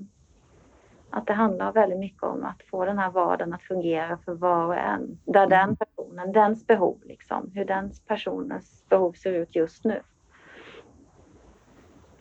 att 1.10 1.28
det 1.28 1.34
handlar 1.34 1.72
väldigt 1.72 2.00
mycket 2.00 2.24
om 2.24 2.44
att 2.44 2.64
få 2.72 2.86
den 2.86 3.00
här 3.00 3.12
vardagen 3.12 3.54
att 3.54 3.64
fungera 3.64 4.18
för 4.26 4.34
var 4.34 4.66
och 4.66 4.78
en. 4.78 5.20
Där 5.26 5.48
den 5.48 5.76
personen, 5.76 6.32
dens 6.32 6.68
behov 6.68 6.98
liksom, 7.04 7.52
hur 7.54 7.66
den 7.66 7.92
personens 8.08 8.86
behov 8.90 9.12
ser 9.14 9.34
ut 9.34 9.56
just 9.56 9.84
nu. 9.84 10.02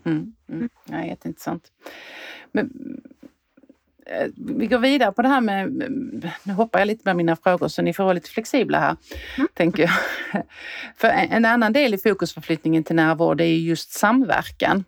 Mm. 0.04 0.32
Mm. 0.48 0.68
Ja, 0.84 1.04
jätteintressant. 1.04 1.64
Men, 2.52 2.70
eh, 4.06 4.26
vi 4.36 4.66
går 4.66 4.78
vidare 4.78 5.12
på 5.12 5.22
det 5.22 5.28
här 5.28 5.40
med, 5.40 5.72
nu 6.42 6.52
hoppar 6.52 6.78
jag 6.78 6.86
lite 6.86 7.02
med 7.04 7.16
mina 7.16 7.36
frågor 7.36 7.68
så 7.68 7.82
ni 7.82 7.92
får 7.92 8.04
vara 8.04 8.14
lite 8.14 8.30
flexibla 8.30 8.78
här, 8.80 8.96
tänker 9.54 9.82
jag. 9.82 9.92
För 10.96 11.08
en 11.08 11.44
annan 11.44 11.72
del 11.72 11.94
i 11.94 11.98
fokusförflyttningen 11.98 12.84
till 12.84 12.96
nära 12.96 13.14
vård 13.14 13.40
är 13.40 13.44
ju 13.44 13.58
just 13.58 13.92
samverkan. 13.92 14.84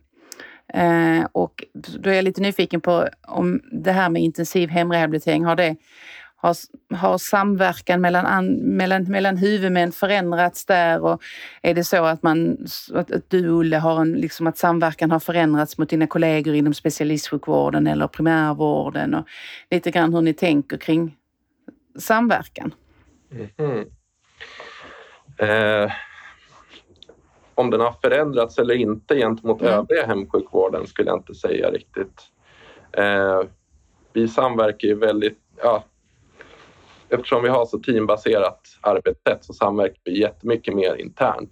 Eh, 0.75 1.27
och 1.33 1.65
då 1.75 2.11
är 2.11 2.15
jag 2.15 2.25
lite 2.25 2.41
nyfiken 2.41 2.81
på 2.81 3.09
om 3.23 3.61
det 3.73 3.93
här 3.93 4.09
med 4.09 4.23
intensiv 4.23 4.69
hemrehabilitering, 4.69 5.45
har 5.45 5.57
det 5.57 5.77
har, 6.47 6.57
har 6.97 7.19
samverkan 7.19 8.01
mellan, 8.01 8.27
an, 8.27 8.55
mellan, 8.55 9.05
mellan 9.05 9.37
huvudmän 9.37 9.93
förändrats 9.93 10.67
där 10.67 11.03
och 11.03 11.23
är 11.63 11.75
det 11.75 11.85
så 11.85 12.05
att, 12.05 12.23
man, 12.23 12.59
att, 12.95 13.13
att 13.13 13.31
du 13.31 13.51
Olle 13.51 13.77
har 13.79 14.01
en, 14.01 14.13
liksom 14.13 14.47
att 14.47 14.59
samverkan 14.59 15.11
har 15.11 15.21
förändrats 15.21 15.79
mot 15.79 15.89
dina 15.89 16.07
kollegor 16.07 16.55
inom 16.55 16.75
specialistsjukvården 16.75 17.87
eller 17.87 18.07
primärvården 18.07 19.15
och 19.15 19.27
lite 19.71 19.91
grann 19.91 20.15
hur 20.15 20.21
ni 20.21 20.35
tänker 20.35 20.77
kring 20.77 21.17
samverkan? 21.99 22.75
Mhm. 23.31 23.85
Eh, 25.39 25.93
om 27.55 27.71
den 27.71 27.81
har 27.81 27.93
förändrats 28.03 28.59
eller 28.59 28.75
inte 28.75 29.17
gentemot 29.17 29.61
Mm. 29.61 29.73
övriga 29.73 30.07
hemsjukvården 30.07 30.87
skulle 30.87 31.09
jag 31.09 31.19
inte 31.19 31.35
säga 31.35 31.71
riktigt. 31.71 32.23
Eh, 32.93 33.41
vi 34.13 34.29
samverkar 34.29 34.89
ju 34.89 34.95
väldigt... 34.95 35.39
Ja, 35.63 35.85
eftersom 37.09 37.43
vi 37.43 37.49
har 37.49 37.67
så 37.67 37.79
teambaserat 37.79 38.79
arbetssätt 38.81 39.45
så 39.45 39.53
samverkar 39.53 40.01
vi 40.05 40.21
jättemycket 40.21 40.75
mer 40.75 40.95
internt. 40.95 41.51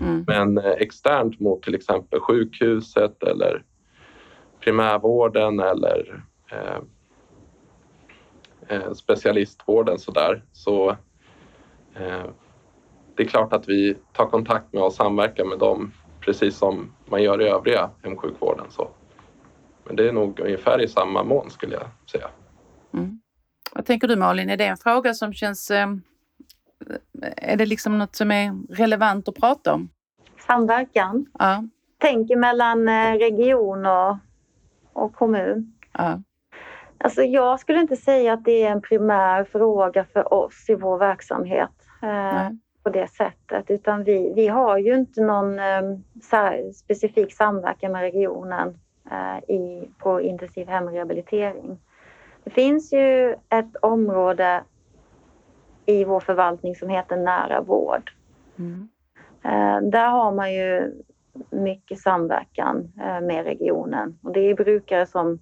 Mm. 0.00 0.24
Men 0.26 0.58
eh, 0.58 0.70
externt 0.70 1.40
mot 1.40 1.62
till 1.62 1.74
exempel 1.74 2.20
sjukhuset 2.20 3.22
eller 3.22 3.64
primärvården 4.60 5.60
eller 5.60 6.24
eh, 6.50 6.78
eh, 8.68 8.92
specialistvården 8.92 9.98
så 9.98 10.12
där. 10.12 10.44
Så 10.52 10.90
eh, 11.94 12.24
det 13.16 13.22
är 13.22 13.28
klart 13.28 13.52
att 13.52 13.68
vi 13.68 13.96
tar 14.12 14.26
kontakt 14.26 14.72
med 14.72 14.82
och 14.82 14.92
samverkar 14.92 15.44
med 15.44 15.58
dem 15.58 15.92
precis 16.20 16.56
som 16.56 16.92
man 17.06 17.22
gör 17.22 17.42
i 17.42 17.48
övriga 17.48 17.90
hemsjukvården. 18.02 18.66
Så. 18.70 18.88
Men 19.84 19.96
det 19.96 20.08
är 20.08 20.12
nog 20.12 20.40
ungefär 20.40 20.80
i 20.80 20.88
samma 20.88 21.22
mån 21.22 21.50
skulle 21.50 21.74
jag 21.74 22.10
säga. 22.10 22.28
Vad 23.72 23.86
tänker 23.86 24.08
du 24.08 24.16
Malin, 24.16 24.50
är 24.50 24.56
det 24.56 24.66
en 24.66 24.76
fråga 24.76 25.14
som 25.14 25.32
känns... 25.32 25.70
Eh, 25.70 25.88
är 27.36 27.56
det 27.56 27.66
liksom 27.66 27.98
något 27.98 28.16
som 28.16 28.30
är 28.30 28.74
relevant 28.74 29.28
att 29.28 29.34
prata 29.34 29.74
om? 29.74 29.88
Samverkan? 30.46 31.26
Ja. 31.38 31.64
Tänker 31.98 32.36
mellan 32.36 32.88
eh, 32.88 33.12
region 33.12 33.86
och, 33.86 34.16
och 34.92 35.14
kommun? 35.14 35.72
Ja. 35.92 36.22
Alltså 36.98 37.22
jag 37.22 37.60
skulle 37.60 37.80
inte 37.80 37.96
säga 37.96 38.32
att 38.32 38.44
det 38.44 38.62
är 38.62 38.70
en 38.70 38.82
primär 38.82 39.44
fråga 39.44 40.04
för 40.04 40.34
oss 40.34 40.64
i 40.68 40.74
vår 40.74 40.98
verksamhet 40.98 41.70
eh, 42.02 42.48
på 42.82 42.90
det 42.90 43.08
sättet. 43.10 43.70
Utan 43.70 44.04
vi, 44.04 44.32
vi 44.34 44.48
har 44.48 44.78
ju 44.78 44.94
inte 44.94 45.20
någon 45.20 45.58
eh, 45.58 45.82
specifik 46.74 47.34
samverkan 47.34 47.92
med 47.92 48.00
regionen 48.00 48.78
eh, 49.10 49.54
i, 49.54 49.90
på 49.98 50.20
intensiv 50.20 50.68
hemrehabilitering. 50.68 51.78
Det 52.44 52.50
finns 52.50 52.92
ju 52.92 53.32
ett 53.48 53.76
område 53.82 54.64
i 55.86 56.04
vår 56.04 56.20
förvaltning 56.20 56.74
som 56.74 56.88
heter 56.88 57.16
nära 57.16 57.60
vård. 57.60 58.12
Mm. 58.58 58.88
Eh, 59.44 59.90
där 59.90 60.08
har 60.08 60.32
man 60.32 60.54
ju 60.54 60.92
mycket 61.50 61.98
samverkan 61.98 62.92
eh, 63.00 63.20
med 63.20 63.44
regionen 63.44 64.18
och 64.22 64.32
det 64.32 64.40
är 64.40 64.54
brukare 64.54 65.06
som 65.06 65.38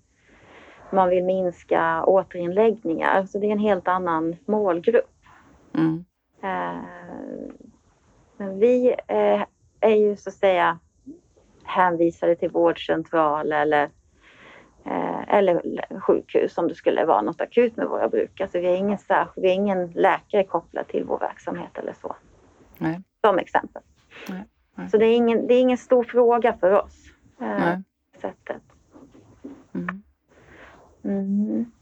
man 0.93 1.09
vill 1.09 1.25
minska 1.25 2.05
återinläggningar 2.05 3.27
så 3.27 3.39
det 3.39 3.47
är 3.47 3.53
en 3.53 3.59
helt 3.59 3.89
annan 3.89 4.37
målgrupp. 4.47 5.11
Mm. 5.75 6.05
Eh, 6.43 6.83
men 8.37 8.59
vi 8.59 8.95
är 9.81 9.97
ju 9.97 10.17
så 10.17 10.31
att 10.31 10.35
säga 10.35 10.79
hänvisade 11.65 12.37
till 12.37 12.51
vårdcentral 12.51 13.53
eller 13.53 13.91
eller 15.29 15.63
sjukhus 16.01 16.59
om 16.59 16.69
det 16.69 16.75
skulle 16.75 17.05
vara 17.05 17.23
något 17.23 17.41
akut 17.41 17.77
med 17.77 17.87
våra 17.87 18.09
brukare. 18.09 18.49
Så 18.49 18.61
vi 18.61 18.67
har 18.67 18.75
ingen, 18.75 18.99
särskild, 18.99 19.43
vi 19.43 19.49
har 19.49 19.55
ingen 19.55 19.91
läkare 19.91 20.45
kopplad 20.45 20.89
till 20.89 21.05
vår 21.05 21.19
verksamhet 21.19 21.79
eller 21.79 21.93
så. 21.93 22.17
Nej. 22.79 23.01
Som 23.25 23.39
exempel. 23.39 23.83
Nej. 24.29 24.45
Nej. 24.75 24.89
Så 24.89 24.99
det 24.99 25.07
är, 25.07 25.17
ingen, 25.17 25.47
det 25.47 25.55
är 25.55 25.61
ingen 25.61 25.79
stor 25.79 26.05
fråga 26.05 26.57
för 26.61 26.73
oss. 26.73 27.07
Eh, 27.41 27.47
Nej. 27.47 27.83
Sättet. 28.21 28.63
Mm. 29.75 30.03
Mm. 31.05 31.73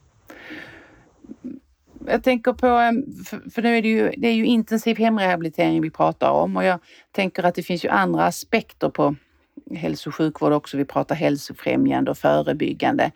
Jag 2.07 2.23
tänker 2.23 2.53
på, 2.53 2.67
eh, 2.67 3.51
för 3.51 3.63
nu 3.63 3.77
är 3.77 3.83
det 3.83 3.89
ju, 3.89 4.11
det 4.17 4.29
är 4.29 4.35
ju 4.35 4.47
intensiv 4.47 4.99
hemrehabilitering 4.99 5.83
vi 5.83 5.91
pratar 5.91 6.31
om 6.31 6.57
och 6.57 6.65
jag 6.65 6.81
tänker 7.13 7.43
att 7.43 7.55
det 7.55 7.63
finns 7.63 7.85
ju 7.85 7.89
andra 7.89 8.25
aspekter 8.25 8.89
på 8.91 9.15
hälso 9.75 10.11
och 10.11 10.15
sjukvård 10.15 10.53
också. 10.53 10.77
Vi 10.77 10.85
pratar 10.85 11.15
hälsofrämjande 11.15 12.11
och 12.11 12.19
förebyggande. 12.19 13.11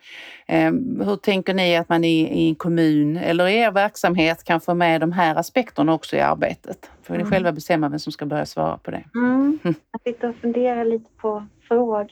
Ehm, 0.47 1.01
hur 1.05 1.15
tänker 1.15 1.53
ni 1.53 1.77
att 1.77 1.89
man 1.89 2.03
i, 2.03 2.47
en 2.49 2.55
kommun 2.55 3.17
eller 3.17 3.47
i 3.47 3.55
er 3.55 3.71
verksamhet 3.71 4.43
kan 4.43 4.61
få 4.61 4.73
med 4.73 5.01
de 5.01 5.11
här 5.11 5.35
aspekterna 5.35 5.93
också 5.93 6.15
i 6.15 6.19
arbetet? 6.19 6.89
Får 7.03 7.13
ni 7.13 7.19
mm. 7.19 7.31
själva 7.31 7.51
bestämma 7.51 7.89
vem 7.89 7.99
som 7.99 8.11
ska 8.11 8.25
börja 8.25 8.45
svara 8.45 8.77
på 8.77 8.91
det. 8.91 9.03
Mm. 9.15 9.59
Jag 9.63 10.01
sitter 10.03 10.29
och 10.29 10.35
funderar 10.35 10.85
lite 10.85 11.09
på 11.17 11.45
frågan. 11.67 12.07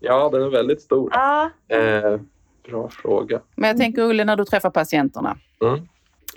Ja, 0.00 0.28
den 0.32 0.42
är 0.42 0.50
väldigt 0.50 0.82
stor. 0.82 1.10
Ja. 1.12 1.50
Eh, 1.68 2.20
bra 2.68 2.88
fråga. 2.88 3.40
Men 3.54 3.68
jag 3.68 3.78
tänker 3.78 4.02
Ulle, 4.02 4.24
när 4.24 4.36
du 4.36 4.44
träffar 4.44 4.70
patienterna. 4.70 5.36
Mm. 5.64 5.88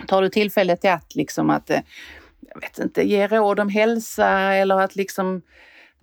Tar 0.06 0.22
du 0.22 0.28
tillfället 0.28 0.84
i 0.84 0.88
att 0.88 1.14
liksom 1.14 1.50
att 1.50 1.70
eh, 1.70 1.80
jag 2.54 2.60
vet 2.60 2.78
inte, 2.78 3.02
ge 3.02 3.26
råd 3.26 3.60
om 3.60 3.68
hälsa 3.68 4.28
eller 4.54 4.80
att 4.80 4.96
liksom 4.96 5.42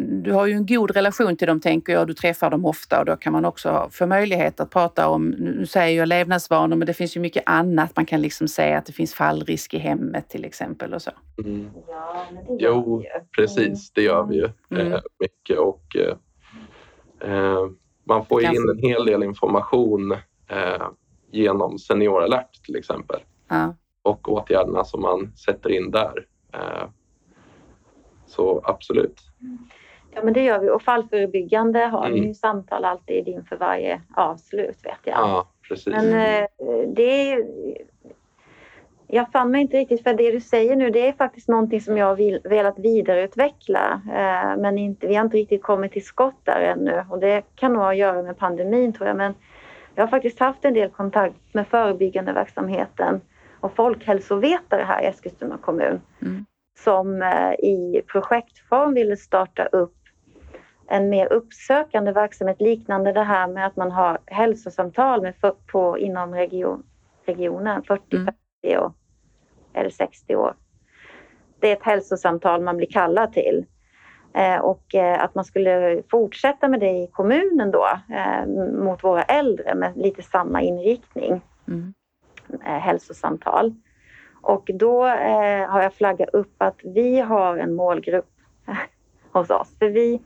du 0.02 0.32
har 0.32 0.46
ju 0.46 0.54
en 0.54 0.66
god 0.66 0.92
relation 0.92 1.38
till 1.38 1.48
dem 1.48 1.60
tänker 1.60 1.94
jag, 1.94 2.08
du 2.08 2.14
träffar 2.14 2.50
dem 2.50 2.66
ofta 2.66 3.00
och 3.00 3.06
då 3.06 3.16
kan 3.16 3.34
man 3.34 3.46
också 3.46 3.90
få 3.92 4.06
möjlighet 4.06 4.60
att 4.60 4.70
prata 4.70 5.08
om, 5.08 5.30
nu 5.30 5.66
säger 5.66 6.00
jag 6.00 6.08
levnadsvanor, 6.08 6.76
men 6.76 6.86
det 6.86 6.94
finns 6.94 7.18
ju 7.18 7.20
mycket 7.20 7.44
annat. 7.46 7.96
Man 7.96 8.06
kan 8.06 8.22
liksom 8.22 8.48
säga 8.48 8.78
att 8.78 8.86
det 8.86 8.94
finns 8.94 9.14
fallrisk 9.14 9.74
i 9.74 9.78
hemmet 9.78 10.30
till 10.30 10.46
exempel 10.46 10.94
och 10.94 11.02
så. 11.02 11.12
Mm. 11.44 11.70
Ja, 11.88 12.26
jo, 12.60 13.04
precis, 13.38 13.92
det 13.92 14.02
gör 14.02 14.24
vi 14.24 14.36
ju 14.36 14.50
mm. 14.70 14.94
eh, 14.94 15.00
mycket 15.20 15.58
och 15.58 15.96
eh, 15.96 17.32
eh 17.32 17.68
man 18.04 18.26
får 18.26 18.42
ju 18.42 18.48
in 18.48 18.70
en 18.70 18.90
hel 18.90 19.06
del 19.06 19.24
information 19.24 20.12
eh, 20.48 20.88
genom 21.32 21.80
Senior 21.80 22.24
alert 22.24 22.64
till 22.66 22.76
exempel. 22.76 23.20
Ja. 23.48 23.76
Och 24.02 24.32
åtgärderna 24.32 24.84
som 24.84 25.02
man 25.02 25.32
sätter 25.36 25.72
in 25.72 25.92
där. 25.92 26.26
Eh, 26.54 26.90
så 28.28 28.62
absolut. 28.64 29.22
Mm. 29.42 29.58
Ja 30.14 30.24
men 30.24 30.34
det 30.34 30.44
gör 30.44 30.60
vi 30.60 30.70
och 30.70 30.82
fallförebyggande 30.82 31.80
har 31.80 32.08
mm. 32.08 32.24
ju 32.24 32.34
samtal 32.34 32.86
alltid 32.86 33.28
inför 33.28 33.56
varje 33.56 34.02
avslut 34.16 34.86
vet 34.86 35.00
jag. 35.04 35.18
Ja, 35.18 35.48
precis. 35.68 35.94
Men 35.94 36.14
eh, 36.14 36.48
det 36.88 37.32
är 37.32 37.46
jag 39.14 39.32
fann 39.32 39.52
mig 39.52 39.62
inte 39.62 39.78
riktigt 39.78 40.04
för 40.04 40.14
det 40.14 40.32
du 40.32 40.42
säger 40.42 40.76
nu 40.76 40.90
det 40.90 41.08
är 41.08 41.14
faktiskt 41.14 41.48
någonting 41.48 41.82
som 41.82 41.98
jag 41.98 42.06
har 42.06 42.50
velat 42.50 42.80
vidareutveckla 42.80 44.02
eh, 44.06 44.62
men 44.62 44.78
inte, 44.78 45.08
vi 45.08 45.16
har 45.16 45.26
inte 45.26 45.38
riktigt 45.38 45.64
kommit 45.64 45.92
till 45.92 46.06
skott 46.06 46.40
där 46.44 46.62
ännu 46.62 47.06
och 47.10 47.20
det 47.20 47.44
kan 47.56 47.74
nog 47.74 47.82
ha 47.82 47.92
att 47.92 47.98
göra 47.98 48.24
med 48.24 48.38
pandemin 48.38 48.94
tror 48.94 49.08
jag 49.08 49.18
men 49.18 49.34
jag 49.96 50.04
har 50.04 50.08
faktiskt 50.08 50.40
haft 50.40 50.66
en 50.66 50.74
del 50.74 50.90
kontakt 50.90 51.54
med 51.54 51.68
förebyggande 51.68 52.34
verksamheten 52.34 53.22
och 53.60 53.76
folkhälsovetare 53.76 54.84
här 54.84 55.02
i 55.04 55.06
Eskilstuna 55.06 55.58
kommun 55.58 56.02
mm. 56.22 56.46
som 56.80 57.22
eh, 57.22 57.52
i 57.54 58.02
projektform 58.08 58.94
ville 58.94 59.18
starta 59.18 59.66
upp 59.66 60.01
en 60.92 61.10
mer 61.10 61.34
uppsökande 61.34 62.12
verksamhet 62.12 62.62
liknande 62.62 63.14
det 63.14 63.24
här 63.24 63.48
med 63.48 63.66
att 63.66 63.76
man 63.76 63.92
har 63.92 64.20
hälsosamtal 64.26 65.22
med 65.22 65.36
för, 65.36 65.52
på, 65.72 65.98
inom 65.98 66.34
region, 66.34 66.84
regionen, 67.26 67.84
40, 67.84 68.16
mm. 68.16 68.34
50 68.64 68.78
år, 68.78 68.94
eller 69.74 69.90
60 69.90 70.36
år. 70.36 70.56
Det 71.60 71.70
är 71.70 71.74
ett 71.74 71.84
hälsosamtal 71.84 72.62
man 72.62 72.78
blir 72.78 72.88
kallad 72.88 73.34
till. 73.34 73.66
Eh, 74.34 74.58
och 74.58 74.96
eh, 74.96 75.24
att 75.24 75.36
man 75.36 75.46
skulle 75.46 76.04
fortsätta 76.12 76.68
med 76.68 76.80
det 76.80 76.90
i 76.90 77.10
kommunen 77.12 77.72
då 77.72 77.88
eh, 78.10 78.48
mot 78.84 79.04
våra 79.04 79.24
äldre 79.24 79.76
med 79.76 79.98
lite 79.98 80.22
samma 80.22 80.62
inriktning. 80.62 81.42
Mm. 81.68 81.94
Eh, 82.66 82.80
hälsosamtal. 82.80 83.74
Och 84.42 84.70
då 84.74 85.06
eh, 85.08 85.70
har 85.70 85.82
jag 85.82 85.94
flaggat 85.94 86.30
upp 86.30 86.56
att 86.58 86.80
vi 86.84 87.20
har 87.20 87.58
en 87.58 87.76
målgrupp 87.76 88.32
hos 89.32 89.50
oss. 89.50 89.78
För 89.80 89.90
vi 89.90 90.22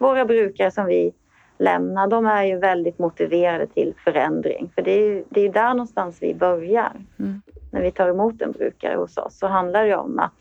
våra 0.00 0.24
brukare 0.24 0.70
som 0.70 0.86
vi 0.86 1.12
lämnar, 1.58 2.08
de 2.08 2.26
är 2.26 2.44
ju 2.44 2.58
väldigt 2.58 2.98
motiverade 2.98 3.66
till 3.66 3.94
förändring. 4.04 4.72
För 4.74 4.82
det 4.82 4.90
är 4.90 5.06
ju 5.06 5.24
det 5.30 5.40
är 5.40 5.52
där 5.52 5.74
någonstans 5.74 6.22
vi 6.22 6.34
börjar. 6.34 6.92
Mm. 7.18 7.42
När 7.72 7.82
vi 7.82 7.90
tar 7.90 8.08
emot 8.08 8.42
en 8.42 8.52
brukare 8.52 8.96
hos 8.96 9.18
oss 9.18 9.38
så 9.38 9.46
handlar 9.46 9.84
det 9.84 9.96
om 9.96 10.18
att 10.18 10.34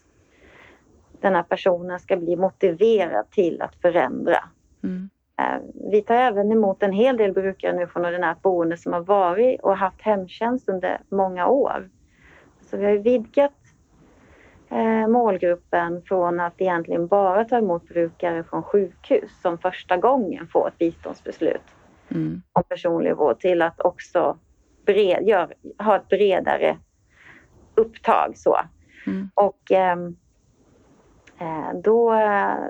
den 1.21 1.35
här 1.35 1.43
personen 1.43 1.99
ska 1.99 2.17
bli 2.17 2.35
motiverad 2.35 3.31
till 3.31 3.61
att 3.61 3.75
förändra. 3.75 4.43
Mm. 4.83 5.09
Eh, 5.39 5.61
vi 5.91 6.01
tar 6.01 6.15
även 6.15 6.51
emot 6.51 6.83
en 6.83 6.91
hel 6.91 7.17
del 7.17 7.33
brukare 7.33 7.73
nu 7.73 7.87
från 7.87 8.05
ordinärt 8.05 8.41
boende 8.41 8.77
som 8.77 8.93
har 8.93 9.01
varit 9.01 9.61
och 9.61 9.77
haft 9.77 10.01
hemtjänst 10.01 10.69
under 10.69 11.01
många 11.09 11.47
år. 11.47 11.89
Så 12.61 12.77
vi 12.77 12.85
har 12.85 12.97
vidgat 12.97 13.58
målgruppen 15.07 16.01
från 16.01 16.39
att 16.39 16.61
egentligen 16.61 17.07
bara 17.07 17.45
ta 17.45 17.57
emot 17.57 17.87
brukare 17.87 18.43
från 18.43 18.63
sjukhus 18.63 19.41
som 19.41 19.57
första 19.57 19.97
gången 19.97 20.47
får 20.47 20.67
ett 20.67 20.77
biståndsbeslut 20.77 21.61
mm. 22.09 22.41
om 22.53 22.63
personlig 22.63 23.15
vård 23.15 23.39
till 23.39 23.61
att 23.61 23.81
också 23.81 24.37
bred, 24.85 25.27
gör, 25.27 25.53
ha 25.77 25.95
ett 25.95 26.07
bredare 26.07 26.77
upptag. 27.75 28.37
Så. 28.37 28.59
Mm. 29.07 29.29
Och 29.33 29.71
ehm, 29.71 30.15
eh, 31.39 31.73
då, 31.83 32.13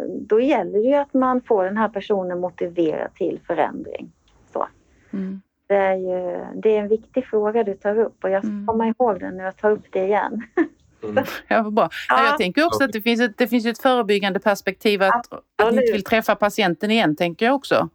då 0.07 0.41
gäller 0.41 0.79
det 0.79 0.87
ju 0.87 0.95
att 0.95 1.13
man 1.13 1.41
får 1.41 1.63
den 1.63 1.77
här 1.77 1.89
personen 1.89 2.39
motiverad 2.39 3.13
till 3.13 3.39
förändring. 3.47 4.11
Så. 4.53 4.67
Mm. 5.13 5.41
Det, 5.67 5.75
är 5.75 5.95
ju, 5.95 6.45
det 6.55 6.75
är 6.75 6.79
en 6.79 6.87
viktig 6.87 7.25
fråga 7.25 7.63
du 7.63 7.73
tar 7.73 7.99
upp 7.99 8.23
och 8.23 8.29
jag 8.29 8.43
ska 8.43 8.51
mm. 8.53 8.67
komma 8.67 8.87
ihåg 8.87 9.19
den 9.19 9.37
när 9.37 9.43
jag 9.43 9.57
tar 9.57 9.71
upp 9.71 9.85
det 9.91 10.05
igen. 10.05 10.41
Mm. 11.03 11.23
Ja, 11.47 11.63
bra. 11.63 11.89
Ja. 12.09 12.25
Jag 12.25 12.37
tänker 12.37 12.65
också 12.65 12.83
att 12.83 12.91
det 12.91 13.01
finns 13.01 13.21
ett, 13.21 13.37
det 13.37 13.47
finns 13.47 13.65
ett 13.65 13.81
förebyggande 13.81 14.39
perspektiv 14.39 15.03
att, 15.03 15.33
att 15.55 15.73
ni 15.73 15.81
inte 15.81 15.91
vill 15.91 16.03
träffa 16.03 16.35
patienten 16.35 16.91
igen, 16.91 17.15
tänker 17.15 17.45
jag 17.45 17.55
också. 17.55 17.89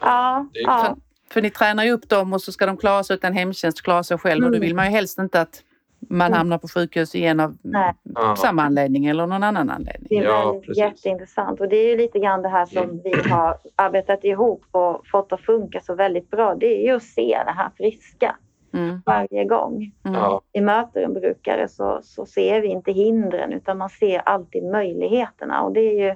Ja. 0.00 0.46
ja. 0.52 0.84
För, 0.84 0.96
för, 1.34 1.42
ni 1.42 1.50
tränar 1.50 1.84
ju 1.84 1.90
upp 1.90 2.08
dem 2.08 2.32
och 2.32 2.42
så 2.42 2.52
ska 2.52 2.66
de 2.66 2.76
klara 2.76 3.04
sig 3.04 3.14
utan 3.14 3.32
hemtjänst, 3.32 3.82
klara 3.82 4.02
sig 4.02 4.18
själv 4.18 4.38
mm. 4.38 4.44
och 4.44 4.50
då 4.50 4.56
mm. 4.56 4.66
vill 4.66 4.76
man 4.76 4.84
ju 4.84 4.90
helst 4.90 5.18
inte 5.18 5.40
att 5.40 5.62
man 6.08 6.26
Mm. 6.26 6.38
hamnar 6.38 6.58
på 6.58 6.68
sjukhus 6.68 7.14
igen 7.14 7.40
av 7.40 7.56
Nej. 7.62 7.94
Samma 8.36 8.62
anledning 8.62 9.06
eller 9.06 9.26
någon 9.26 9.42
annan 9.42 9.70
anledning. 9.70 10.06
Det 10.08 10.16
är 10.16 10.24
Ja, 10.24 10.62
jätteintressant 10.76 11.60
och 11.60 11.68
det 11.68 11.76
är 11.76 11.88
ju 11.88 11.96
lite 11.96 12.18
grann 12.18 12.42
det 12.42 12.48
här 12.48 12.66
som 12.66 13.00
vi 13.04 13.30
har 13.30 13.58
arbetat 13.76 14.24
ihop 14.24 14.62
och 14.70 15.06
fått 15.06 15.32
att 15.32 15.40
funka 15.40 15.80
så 15.80 15.94
väldigt 15.94 16.30
bra. 16.30 16.54
Det 16.54 16.66
är 16.66 16.82
ju 16.82 16.96
att 16.96 17.02
se 17.02 17.42
det 17.46 17.52
här 17.52 17.70
friska 17.76 18.36
Mm. 18.72 19.02
varje 19.06 19.44
gång. 19.44 19.92
Mm. 20.04 20.20
Vi 20.52 20.60
möter 20.60 21.02
en 21.02 21.14
brukare 21.14 21.68
så, 21.68 22.00
så 22.02 22.26
ser 22.26 22.60
vi 22.60 22.68
inte 22.68 22.92
hindren 22.92 23.52
utan 23.52 23.78
man 23.78 23.90
ser 23.90 24.18
alltid 24.18 24.64
möjligheterna 24.64 25.62
och 25.62 25.72
det 25.72 25.80
är 25.80 26.08
ju 26.08 26.14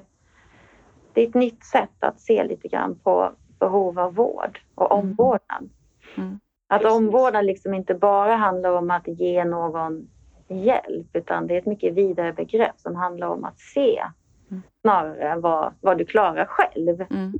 det 1.13 1.21
är 1.23 1.27
ett 1.27 1.33
nytt 1.35 1.63
sätt 1.65 1.89
att 1.99 2.19
se 2.19 2.43
lite 2.43 2.67
grann 2.67 2.99
på 3.03 3.31
behov 3.59 3.99
av 3.99 4.15
vård 4.15 4.59
och 4.75 4.91
Mm. 4.91 5.05
omvårdnad. 5.05 5.69
Mm. 6.17 6.39
Att 6.67 6.81
Precis. 6.81 6.97
omvårdnad 6.97 7.45
liksom 7.45 7.73
inte 7.73 7.93
bara 7.95 8.35
handlar 8.35 8.71
om 8.71 8.91
att 8.91 9.07
ge 9.07 9.45
någon 9.45 10.07
hjälp 10.47 11.07
utan 11.13 11.47
det 11.47 11.53
är 11.53 11.57
ett 11.57 11.65
mycket 11.65 11.93
vidare 11.93 12.33
begrepp 12.33 12.79
som 12.79 12.95
handlar 12.95 13.27
om 13.27 13.43
att 13.45 13.59
se 13.59 14.03
Mm. 14.51 14.63
snarare 14.81 15.29
än 15.31 15.41
vad, 15.41 15.73
vad 15.81 15.97
du 15.97 16.05
klarar 16.05 16.45
själv. 16.45 17.01
Mm. 17.09 17.33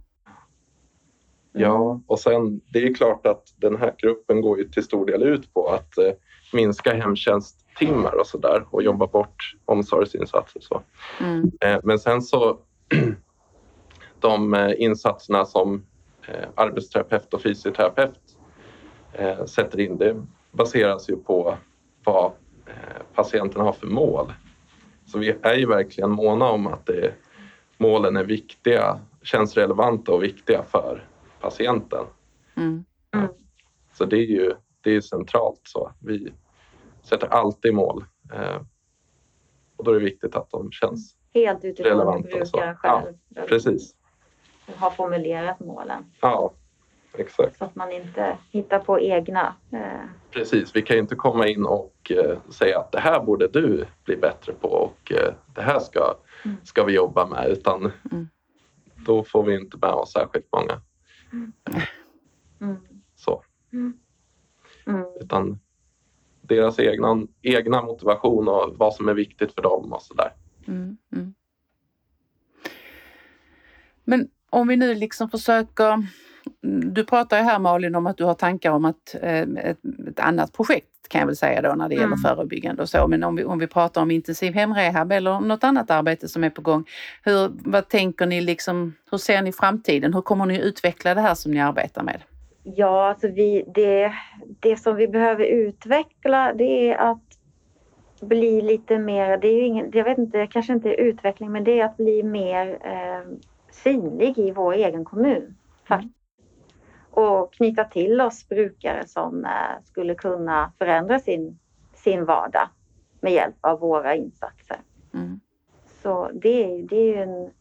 Ja, 1.55 2.01
och 2.07 2.19
sen 2.19 2.61
det 2.73 2.79
är 2.79 2.93
klart 2.93 3.25
att 3.25 3.53
den 3.57 3.75
här 3.75 3.93
gruppen 3.97 4.41
går 4.41 4.57
ju 4.57 4.69
till 4.69 4.83
stor 4.83 5.05
del 5.05 5.23
ut 5.23 5.53
på 5.53 5.67
att 5.67 5.97
eh, 5.97 6.11
minska 6.53 6.93
hemtjänsttimmar 6.93 8.19
och 8.19 8.27
så 8.27 8.37
där 8.37 8.65
och 8.69 8.83
jobba 8.83 9.07
bort 9.07 9.55
omsorgsinsatser. 9.65 10.59
Så. 10.59 10.81
Mm. 11.19 11.51
Eh, 11.61 11.79
Men 11.83 11.99
sen 11.99 12.21
så 12.21 12.59
de 14.19 14.53
eh, 14.53 14.71
insatserna 14.77 15.45
som 15.45 15.85
eh, 16.27 16.49
arbetsterapeut 16.55 17.33
och 17.33 17.41
fysioterapeut 17.41 18.19
eh, 19.13 19.45
sätter 19.45 19.79
in 19.79 19.97
det 19.97 20.25
baseras 20.51 21.09
ju 21.09 21.15
på 21.15 21.57
vad 22.03 22.25
eh, 22.65 23.03
patienten 23.15 23.61
har 23.61 23.73
för 23.73 23.87
mål. 23.87 24.33
Så 25.05 25.19
vi 25.19 25.35
är 25.41 25.55
ju 25.55 25.65
verkligen 25.65 26.11
måna 26.11 26.45
om 26.45 26.67
att 26.67 26.85
det, 26.85 27.13
målen 27.77 28.17
är 28.17 28.23
viktiga, 28.23 28.99
känns 29.23 29.57
relevanta 29.57 30.11
och 30.11 30.23
viktiga 30.23 30.63
för 30.63 31.07
patienten. 31.49 32.05
Mm. 32.55 32.85
Mm. 33.13 33.27
Så 33.93 34.05
det 34.05 34.15
är 34.17 34.25
ju 34.25 34.53
det 34.81 34.95
är 34.95 35.01
centralt 35.01 35.61
så. 35.63 35.91
Vi 35.99 36.33
sätter 37.03 37.27
alltid 37.27 37.73
mål. 37.73 38.05
Eh, 38.33 38.61
och 39.75 39.83
då 39.83 39.91
är 39.91 39.95
det 39.95 40.05
viktigt 40.05 40.35
att 40.35 40.49
de 40.51 40.71
känns 40.71 41.15
Helt 41.33 41.65
utifrån 41.65 41.91
Relevanta 41.91 42.41
och 42.41 42.47
så. 42.47 42.57
brukaren 42.57 42.77
Ja, 42.83 43.01
själv 43.35 43.47
precis. 43.47 43.95
har 44.75 44.89
formulerat 44.91 45.59
målen. 45.59 46.05
Ja, 46.21 46.53
exakt. 47.17 47.57
Så 47.57 47.65
att 47.65 47.75
man 47.75 47.91
inte 47.91 48.37
hittar 48.51 48.79
på 48.79 48.99
egna. 48.99 49.55
Eh, 49.71 50.09
Precis. 50.31 50.75
Vi 50.75 50.81
kan 50.81 50.95
ju 50.95 51.01
inte 51.01 51.15
komma 51.15 51.47
in 51.47 51.65
och 51.65 52.11
eh, 52.11 52.37
säga 52.49 52.79
att 52.79 52.91
det 52.91 52.99
här 52.99 53.19
borde 53.23 53.47
du 53.47 53.85
bli 54.03 54.17
bättre 54.17 54.53
på 54.53 54.67
och 54.67 55.11
eh, 55.11 55.33
det 55.55 55.61
här 55.61 55.79
ska, 55.79 56.15
Mm. 56.45 56.57
ska 56.63 56.83
vi 56.83 56.93
jobba 56.93 57.25
med 57.25 57.47
utan 57.49 57.91
Mm. 58.11 58.27
då 58.95 59.23
får 59.23 59.43
vi 59.43 59.55
inte 59.55 59.77
med 59.81 59.89
oss 59.89 60.11
särskilt 60.11 60.47
många 60.51 60.81
mm, 61.31 62.77
Så, 63.15 63.43
mm, 63.73 63.99
utan 65.21 65.59
deras 66.41 66.79
egna, 66.79 67.27
egna 67.41 67.81
motivation 67.81 68.47
och 68.47 68.75
vad 68.77 68.93
som 68.93 69.09
är 69.09 69.13
viktigt 69.13 69.53
för 69.53 69.61
dem 69.61 69.93
och 69.93 70.01
sådär. 70.01 70.33
Mm. 70.67 70.97
Mm. 71.11 71.33
Men 74.03 74.29
om 74.49 74.67
vi 74.67 74.75
nu 74.75 74.95
liksom 74.95 75.29
försöker... 75.29 76.07
Du 76.93 77.05
pratar 77.05 77.37
ju 77.37 77.43
här 77.43 77.59
Malin 77.59 77.95
om 77.95 78.07
att 78.07 78.17
du 78.17 78.23
har 78.23 78.33
tankar 78.33 78.71
om 78.71 78.85
att, 78.85 79.15
eh, 79.21 79.41
ett, 79.41 79.79
ett 80.07 80.19
annat 80.19 80.53
projekt 80.53 80.94
kan 81.07 81.19
jag 81.19 81.25
väl 81.25 81.35
säga 81.35 81.61
då 81.61 81.73
när 81.75 81.89
det 81.89 81.95
gäller 81.95 82.07
Mm. 82.07 82.17
förebyggande 82.17 82.81
och 82.81 82.89
så. 82.89 83.07
Men 83.07 83.23
om 83.23 83.35
vi, 83.35 83.43
om 83.43 83.59
vi 83.59 83.67
pratar 83.67 84.01
om 84.01 84.11
intensiv 84.11 84.53
hemrehab 84.53 85.11
eller 85.11 85.39
något 85.39 85.63
annat 85.63 85.91
arbete 85.91 86.27
som 86.27 86.43
är 86.43 86.49
på 86.49 86.61
gång. 86.61 86.85
Hur, 87.23 87.51
vad 87.53 87.87
tänker 87.89 88.25
ni 88.25 88.41
liksom, 88.41 88.95
hur 89.11 89.17
ser 89.17 89.41
ni 89.41 89.51
framtiden? 89.51 90.13
Hur 90.13 90.21
kommer 90.21 90.45
ni 90.45 90.59
utveckla 90.61 91.13
det 91.13 91.21
här 91.21 91.35
som 91.35 91.51
ni 91.51 91.61
arbetar 91.61 92.03
med? 92.03 92.21
Ja, 92.63 93.09
alltså 93.09 93.27
vi, 93.27 93.65
det, 93.75 94.13
det 94.59 94.77
som 94.77 94.95
vi 94.95 95.07
behöver 95.07 95.45
utveckla 95.45 96.53
det 96.53 96.91
är 96.91 96.97
att 96.97 97.21
bli 98.21 98.61
lite 98.61 98.97
mer, 98.99 99.37
det 99.37 99.47
är 99.47 99.61
ingen, 99.61 99.91
jag 99.93 100.03
vet 100.03 100.17
inte, 100.17 100.47
kanske 100.47 100.73
inte 100.73 100.89
utveckling, 100.89 101.51
men 101.51 101.63
det 101.63 101.79
är 101.79 101.85
att 101.85 101.97
bli 101.97 102.23
mer 102.23 102.77
eh, 102.83 103.37
synlig 103.71 104.37
i 104.39 104.51
vår 104.51 104.73
egen 104.73 105.05
kommun. 105.05 105.55
Faktiskt. 105.87 106.14
Och 107.15 107.53
knyta 107.53 107.83
till 107.83 108.21
oss 108.21 108.47
brukare 108.49 109.07
som 109.07 109.45
eh, 109.45 109.83
skulle 109.83 110.15
kunna 110.15 110.71
förändra 110.77 111.19
sin, 111.19 111.59
sin 111.93 112.25
vardag 112.25 112.69
med 113.21 113.33
hjälp 113.33 113.55
av 113.61 113.79
våra 113.79 114.15
insatser. 114.15 114.77
Mm. 115.13 115.39
Så 116.03 116.29
det, 116.33 116.63
är- 116.63 116.83
det 116.87 116.95
är 116.95 117.05
ju 117.15 117.21
en, 117.21 117.51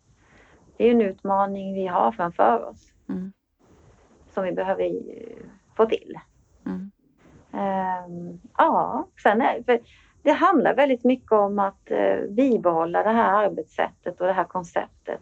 det 0.77 0.87
är 0.89 0.91
en 0.91 1.01
utmaning 1.03 1.75
vi 1.75 1.87
har 1.87 2.13
framför 2.13 2.65
oss 2.65 2.91
Mm. 3.09 3.33
som 4.35 4.45
vi 4.45 4.53
behöver 4.53 4.85
eh, 4.85 5.37
få 5.77 5.87
till. 5.87 6.19
Mm. 6.67 6.91
Ehm, 7.53 8.41
ja, 8.59 9.07
sen 9.23 9.41
är, 9.43 9.81
det 10.23 10.33
handlar 10.33 10.75
väldigt 10.75 11.05
mycket 11.05 11.33
om 11.33 11.59
att 11.59 11.91
eh, 11.91 12.17
bibehålla 12.29 13.03
det 13.03 13.11
här 13.11 13.45
arbetssättet 13.47 14.21
och 14.21 14.27
det 14.27 14.33
här 14.33 14.45
konceptet 14.45 15.21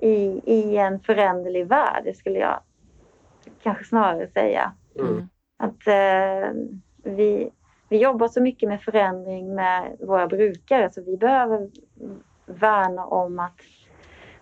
i, 0.00 0.40
i 0.44 0.76
en 0.76 1.00
föränderlig 1.00 1.66
värld, 1.66 2.02
det 2.04 2.14
skulle 2.14 2.38
jag 2.38 2.60
kanske 3.62 3.84
snarare 3.84 4.28
säga. 4.28 4.72
Mm. 4.98 5.28
Att 5.56 5.86
eh, 5.86 6.52
vi, 7.02 7.50
vi 7.88 7.98
jobbar 7.98 8.28
så 8.28 8.42
mycket 8.42 8.68
med 8.68 8.82
förändring 8.82 9.54
med 9.54 9.96
våra 10.00 10.26
brukare 10.26 10.90
så 10.90 11.02
vi 11.02 11.16
behöver 11.16 11.68
värna 12.46 13.04
om 13.06 13.38
att 13.38 13.60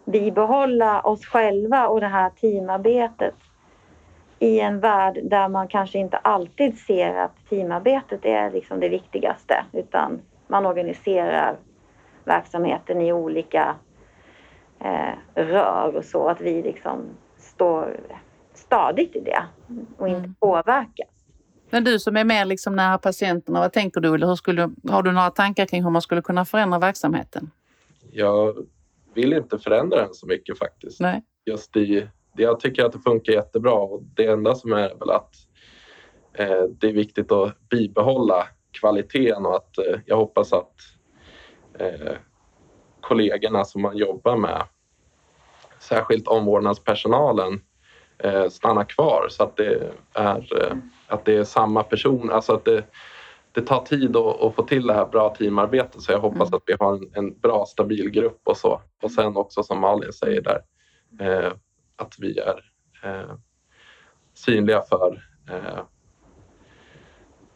bibehålla 0.05 1.01
oss 1.01 1.27
själva 1.27 1.89
och 1.89 2.01
det 2.01 2.07
här 2.07 2.31
teamarbetet 2.31 3.35
i 4.39 4.61
en 4.61 4.81
värld 4.81 5.19
där 5.23 5.49
man 5.49 5.69
kanske 5.69 5.99
inte 5.99 6.17
alltid 6.17 6.79
ser 6.79 7.15
att 7.15 7.49
teamarbetet 7.49 8.25
är 8.25 8.51
liksom 8.51 8.81
det 8.81 8.89
viktigaste 8.89 9.65
utan 9.73 10.21
man 10.47 10.67
organiserar 10.67 11.57
verksamheten 12.25 13.01
i 13.01 13.13
olika 13.13 13.75
eh, 14.81 15.15
rör 15.35 15.97
och 15.97 16.05
så 16.05 16.29
att 16.29 16.41
vi 16.41 16.63
liksom 16.63 17.05
står 17.37 17.97
stadigt 18.77 19.17
i 19.17 19.21
det 19.21 19.45
och 19.99 20.09
inte 20.09 20.19
Mm. 20.19 20.35
påverkas. 20.35 21.09
Men 21.71 21.85
du 21.85 21.99
som 21.99 22.17
är 22.17 22.25
mer 22.25 22.45
liksom 22.45 22.77
nära 22.77 22.99
patienterna, 22.99 23.61
vad 23.61 23.73
tänker 23.73 24.01
du? 24.01 24.15
Eller 24.15 24.27
hur 24.27 24.35
skulle, 24.35 24.71
har 24.89 25.03
du 25.03 25.13
några 25.13 25.31
tankar 25.31 25.67
kring 25.67 25.83
hur 25.85 25.91
man 25.91 26.03
skulle 26.03 26.23
kunna 26.23 26.45
förändra 26.45 26.79
verksamheten? 26.79 27.51
Jag 28.13 28.67
vill 29.15 29.33
inte 29.33 29.59
förändra 29.59 29.97
den 30.01 30.15
så 30.15 30.27
mycket 30.27 30.59
faktiskt. 30.59 31.01
Nej. 31.01 31.23
Just 31.47 31.77
i, 31.77 32.09
jag 32.37 32.61
tycker 32.61 32.85
att 32.85 32.93
det 32.93 32.99
funkar 32.99 33.33
jättebra 33.33 33.73
och 33.75 34.03
det 34.03 34.27
enda 34.27 34.55
som 34.55 34.73
är 34.73 34.95
väl 34.99 35.11
att 35.11 35.35
eh, 36.33 36.63
det 36.81 36.89
är 36.89 36.93
viktigt 36.93 37.33
att 37.33 37.69
bibehålla 37.69 38.49
kvaliteten 38.81 39.47
och 39.47 39.57
att 39.57 39.79
eh, 39.79 40.01
jag 40.07 40.17
hoppas 40.17 40.53
att 40.53 40.75
eh, 41.79 42.13
kollegorna 43.01 43.65
som 43.65 43.83
man 43.83 43.97
jobbar 43.97 44.37
med, 44.37 44.63
särskilt 45.79 46.29
omvårdnadspersonalen, 46.29 47.61
eh, 48.19 48.49
stannar 48.49 48.85
kvar 48.85 49.27
så 49.31 49.43
att 49.43 49.57
det 49.57 49.93
är, 50.15 50.63
eh, 50.63 50.77
att 51.07 51.25
det 51.25 51.35
är 51.37 51.45
samma 51.45 51.83
person, 51.83 52.31
alltså 52.31 52.53
att 52.55 52.65
det, 52.65 52.85
det 53.53 53.61
tar 53.63 53.81
tid 53.85 54.17
att, 54.17 54.43
att 54.43 54.55
få 54.55 54.63
till 54.63 54.87
det 54.87 54.95
här 54.95 55.07
bra 55.07 55.35
teamarbetet 55.35 56.03
så 56.03 56.13
jag 56.13 56.19
hoppas 56.19 56.49
Mm. 56.49 56.57
att 56.57 56.63
vi 56.67 56.77
har 56.81 56.95
en, 56.95 57.11
en 57.15 57.39
bra 57.39 57.67
stabil 57.67 58.11
grupp 58.11 58.41
och 58.45 58.57
så. 58.57 58.81
Och 59.03 59.11
sen 59.11 59.37
också 59.37 59.63
som 59.63 59.81
Malin 59.81 60.13
säger 60.13 60.41
där, 60.43 60.61
eh, 61.21 61.53
att 61.97 62.15
vi 62.19 62.39
är 62.39 62.65
eh, 63.05 63.35
synliga 64.35 64.83
för, 64.83 65.23
eh, 65.51 65.81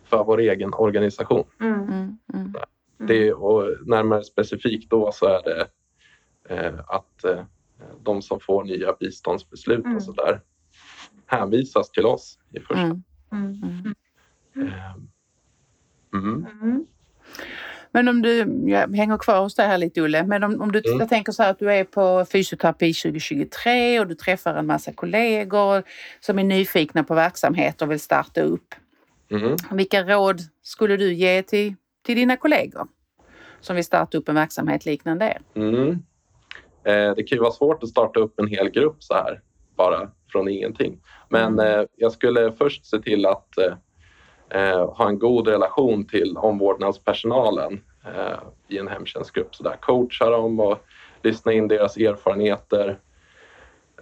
för 0.04 0.24
vår 0.24 0.40
egen 0.40 0.74
organisation. 0.74 1.44
Mm. 1.60 1.82
Mm. 1.82 2.18
Mm. 2.34 2.52
Det, 2.98 3.32
och 3.32 3.64
närmare 3.86 4.22
specifikt 4.24 4.90
då 4.90 5.12
så 5.12 5.26
är 5.26 5.42
det 5.42 5.66
eh, 6.54 6.74
att 6.86 7.24
eh, 7.24 7.42
de 8.02 8.22
som 8.22 8.40
får 8.40 8.64
nya 8.64 8.92
biståndsbeslut 9.00 9.84
Mm. 9.84 9.96
och 9.96 10.02
så 10.02 10.12
där 10.12 10.40
hänvisas 11.30 11.90
till 11.90 12.06
oss 12.06 12.38
i 12.52 12.60
första 12.60 12.80
Mm. 12.80 13.02
Mm. 13.32 13.94
Mm. 14.54 14.68
eh, 14.68 14.94
mm. 16.14 16.46
Mm. 16.62 16.86
Men 17.92 18.08
om 18.08 18.22
du, 18.22 18.38
jag 18.66 18.96
hänger 18.96 19.18
kvar 19.18 19.40
hos 19.42 19.54
dig 19.54 19.66
här 19.66 19.78
lite 19.78 20.02
Olle, 20.02 20.26
men 20.26 20.44
om, 20.44 20.60
om 20.60 20.72
du 20.72 20.82
Mm. 20.86 20.98
jag 21.00 21.08
tänker 21.08 21.32
så 21.32 21.42
här 21.42 21.50
att 21.50 21.58
du 21.58 21.72
är 21.72 21.84
på 21.84 22.24
fysioterapi 22.32 22.94
2023 22.94 24.00
och 24.00 24.06
du 24.06 24.14
träffar 24.14 24.54
en 24.54 24.66
massa 24.66 24.92
kollegor 24.92 25.82
som 26.20 26.38
är 26.38 26.44
nyfikna 26.44 27.04
på 27.04 27.14
verksamhet 27.14 27.82
och 27.82 27.90
vill 27.90 28.00
starta 28.00 28.40
upp. 28.42 28.74
Mm. 29.30 29.56
Vilka 29.70 30.02
råd 30.02 30.40
skulle 30.62 30.96
du 30.96 31.12
ge 31.14 31.42
till, 31.42 31.74
till 32.02 32.16
dina 32.16 32.36
kollegor 32.36 32.86
som 33.60 33.76
vill 33.76 33.84
starta 33.84 34.18
upp 34.18 34.28
en 34.28 34.34
verksamhet 34.34 34.86
liknande 34.86 35.24
er? 35.24 35.40
Mm. 35.54 35.90
Eh, 36.84 37.14
det 37.16 37.22
kan 37.22 37.36
ju 37.36 37.42
vara 37.42 37.52
svårt 37.52 37.82
att 37.82 37.88
starta 37.88 38.20
upp 38.20 38.40
en 38.40 38.46
hel 38.48 38.70
grupp 38.70 38.96
så 39.02 39.14
här 39.14 39.40
bara 39.76 40.10
från 40.30 40.48
ingenting. 40.48 41.00
Men 41.28 41.52
Mm. 41.58 41.80
eh, 41.80 41.86
jag 41.96 42.12
skulle 42.12 42.52
först 42.52 42.86
se 42.86 42.98
till 42.98 43.26
att 43.26 43.58
eh, 43.58 43.74
eh, 44.50 44.90
ha 44.94 45.08
en 45.08 45.18
god 45.18 45.48
relation 45.48 46.04
till 46.06 46.36
omvårdnadspersonalen 46.36 47.80
eh, 48.04 48.38
i 48.68 48.78
en 48.78 48.88
hemtjänstgrupp. 48.88 49.54
Så 49.54 49.62
där, 49.62 49.76
coacha 49.80 50.30
dem 50.30 50.60
och 50.60 50.78
lyssna 51.22 51.52
in 51.52 51.68
deras 51.68 51.96
erfarenheter 51.96 52.98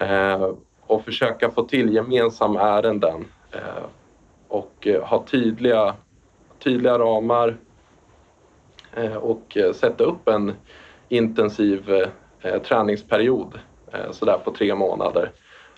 eh, 0.01 0.51
och 0.87 1.05
försöka 1.05 1.51
få 1.51 1.63
till 1.63 1.95
gemensamma 1.95 2.61
ärenden 2.61 3.25
eh, 3.53 3.85
och 4.49 4.89
ha 5.03 5.25
tydliga, 5.27 5.95
tydliga 6.59 6.99
ramar 6.99 7.57
och 9.21 9.57
sätta 9.75 10.05
upp 10.05 10.29
en 10.29 10.53
intensiv 11.09 11.91
träningsperiod 12.65 13.59
sådär 14.11 14.39
på 14.45 14.51
tre 14.53 14.75
månader. 14.75 15.33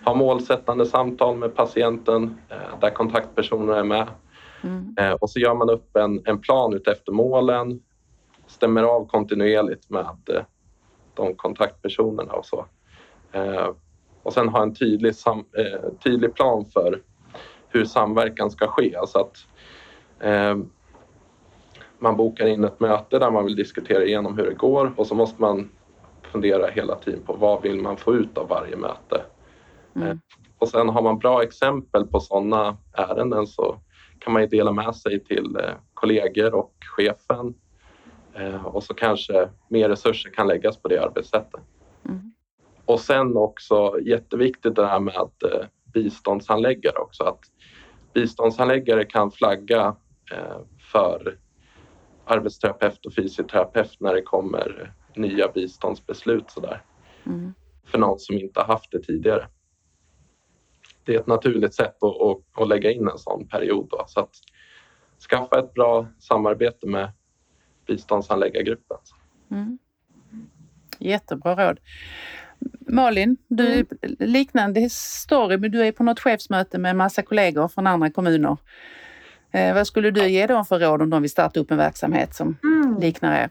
Ha 0.05 0.13
målsättande 0.13 0.85
samtal 0.85 1.37
med 1.37 1.55
patienten 1.55 2.37
där 2.79 2.89
kontaktpersoner 2.89 3.73
är 3.73 3.83
med. 3.83 4.07
Mm. 4.63 5.17
Och 5.21 5.29
så 5.29 5.39
gör 5.39 5.55
man 5.55 5.69
upp 5.69 5.95
en, 5.95 6.21
en 6.25 6.41
plan 6.41 6.73
utefter 6.73 7.11
målen, 7.11 7.81
stämmer 8.47 8.83
av 8.83 9.07
kontinuerligt 9.07 9.89
med 9.89 10.05
de 11.13 11.35
kontaktpersonerna 11.35 12.33
och 12.33 12.45
så. 12.45 12.65
Och 14.23 14.33
sen 14.33 14.49
ha 14.49 14.63
en 14.63 14.75
tydlig, 14.75 15.15
sam, 15.15 15.45
tydlig 16.03 16.33
plan 16.33 16.65
för 16.65 17.01
hur 17.69 17.85
samverkan 17.85 18.51
ska 18.51 18.67
ske. 18.67 18.95
Alltså 18.95 19.19
att 19.19 19.37
eh, 20.19 20.57
man 21.99 22.17
bokar 22.17 22.47
in 22.47 22.63
ett 22.63 22.79
möte 22.79 23.19
där 23.19 23.31
man 23.31 23.45
vill 23.45 23.55
diskutera 23.55 24.03
igenom 24.03 24.37
hur 24.37 24.45
det 24.45 24.53
går 24.53 24.93
och 24.95 25.07
så 25.07 25.15
måste 25.15 25.41
man 25.41 25.69
fundera 26.23 26.67
hela 26.67 26.95
tiden 26.95 27.21
på 27.25 27.33
vad 27.33 27.61
vill 27.61 27.81
man 27.81 27.97
få 27.97 28.15
ut 28.15 28.37
av 28.37 28.47
varje 28.47 28.75
möte. 28.75 29.21
Mm. 29.95 30.07
Eh, 30.07 30.17
och 30.57 30.69
sen 30.69 30.89
har 30.89 31.01
man 31.01 31.19
bra 31.19 31.43
exempel 31.43 32.05
på 32.05 32.19
sådana 32.19 32.77
ärenden 32.93 33.47
så 33.47 33.79
kan 34.19 34.33
man 34.33 34.41
ju 34.41 34.47
dela 34.47 34.71
med 34.71 34.95
sig 34.95 35.23
till 35.23 35.55
eh, 35.55 35.73
kollegor 35.93 36.53
och 36.53 36.73
chefen 36.97 37.53
eh, 38.33 38.65
och 38.65 38.83
så 38.83 38.93
kanske 38.93 39.49
mer 39.69 39.89
resurser 39.89 40.29
kan 40.29 40.47
läggas 40.47 40.77
på 40.77 40.87
det 40.87 41.03
arbetssättet. 41.03 41.61
Mm. 42.05 42.33
Och 42.85 42.99
sen 42.99 43.37
också 43.37 43.99
jätteviktigt 44.01 44.75
det 44.75 44.87
här 44.87 44.99
med 44.99 45.15
att 45.15 45.43
biståndshandläggare 45.93 46.97
också. 46.97 47.23
Att 47.23 47.39
biståndshandläggare 48.13 49.05
kan 49.05 49.31
flagga 49.31 49.95
för 50.91 51.37
arbetsterapeut 52.25 53.05
och 53.05 53.13
fysioterapeut 53.13 53.97
när 53.99 54.13
det 54.13 54.21
kommer 54.21 54.93
nya 55.15 55.47
biståndsbeslut 55.47 56.51
sådär. 56.51 56.83
Mm. 57.25 57.53
För 57.85 57.97
någon 57.97 58.19
som 58.19 58.37
inte 58.37 58.61
haft 58.61 58.91
det 58.91 58.99
tidigare. 58.99 59.47
Det 61.03 61.15
är 61.15 61.19
ett 61.19 61.27
naturligt 61.27 61.73
sätt 61.73 62.03
att, 62.03 62.21
att, 62.21 62.61
att 62.61 62.67
lägga 62.67 62.91
in 62.91 63.07
en 63.07 63.17
sån 63.17 63.47
period. 63.47 63.87
Då. 63.89 64.03
Så 64.07 64.19
att 64.19 64.29
skaffa 65.29 65.59
ett 65.59 65.73
bra 65.73 66.07
samarbete 66.19 66.87
med 66.87 67.11
biståndshandläggargruppen. 67.87 68.97
Mm. 69.51 69.79
Jättebra 70.99 71.67
råd. 71.67 71.79
Malin, 72.79 73.37
du 73.47 73.73
mm. 73.73 73.87
liknande 74.19 74.89
story, 74.89 75.57
men 75.57 75.71
du 75.71 75.81
är 75.87 75.91
på 75.91 76.03
något 76.03 76.19
chefsmöte 76.19 76.77
med 76.77 76.95
massa 76.95 77.21
kollegor 77.21 77.67
från 77.67 77.87
andra 77.87 78.09
kommuner. 78.09 78.57
Eh, 79.51 79.73
vad 79.73 79.87
skulle 79.87 80.11
du 80.11 80.27
ge 80.27 80.47
dem 80.47 80.65
för 80.65 80.79
råd 80.79 81.01
om 81.01 81.09
de 81.09 81.21
vill 81.21 81.31
starta 81.31 81.59
upp 81.59 81.71
en 81.71 81.77
verksamhet 81.77 82.35
som 82.35 82.57
mm. 82.63 82.99
liknar 82.99 83.43
er? 83.43 83.49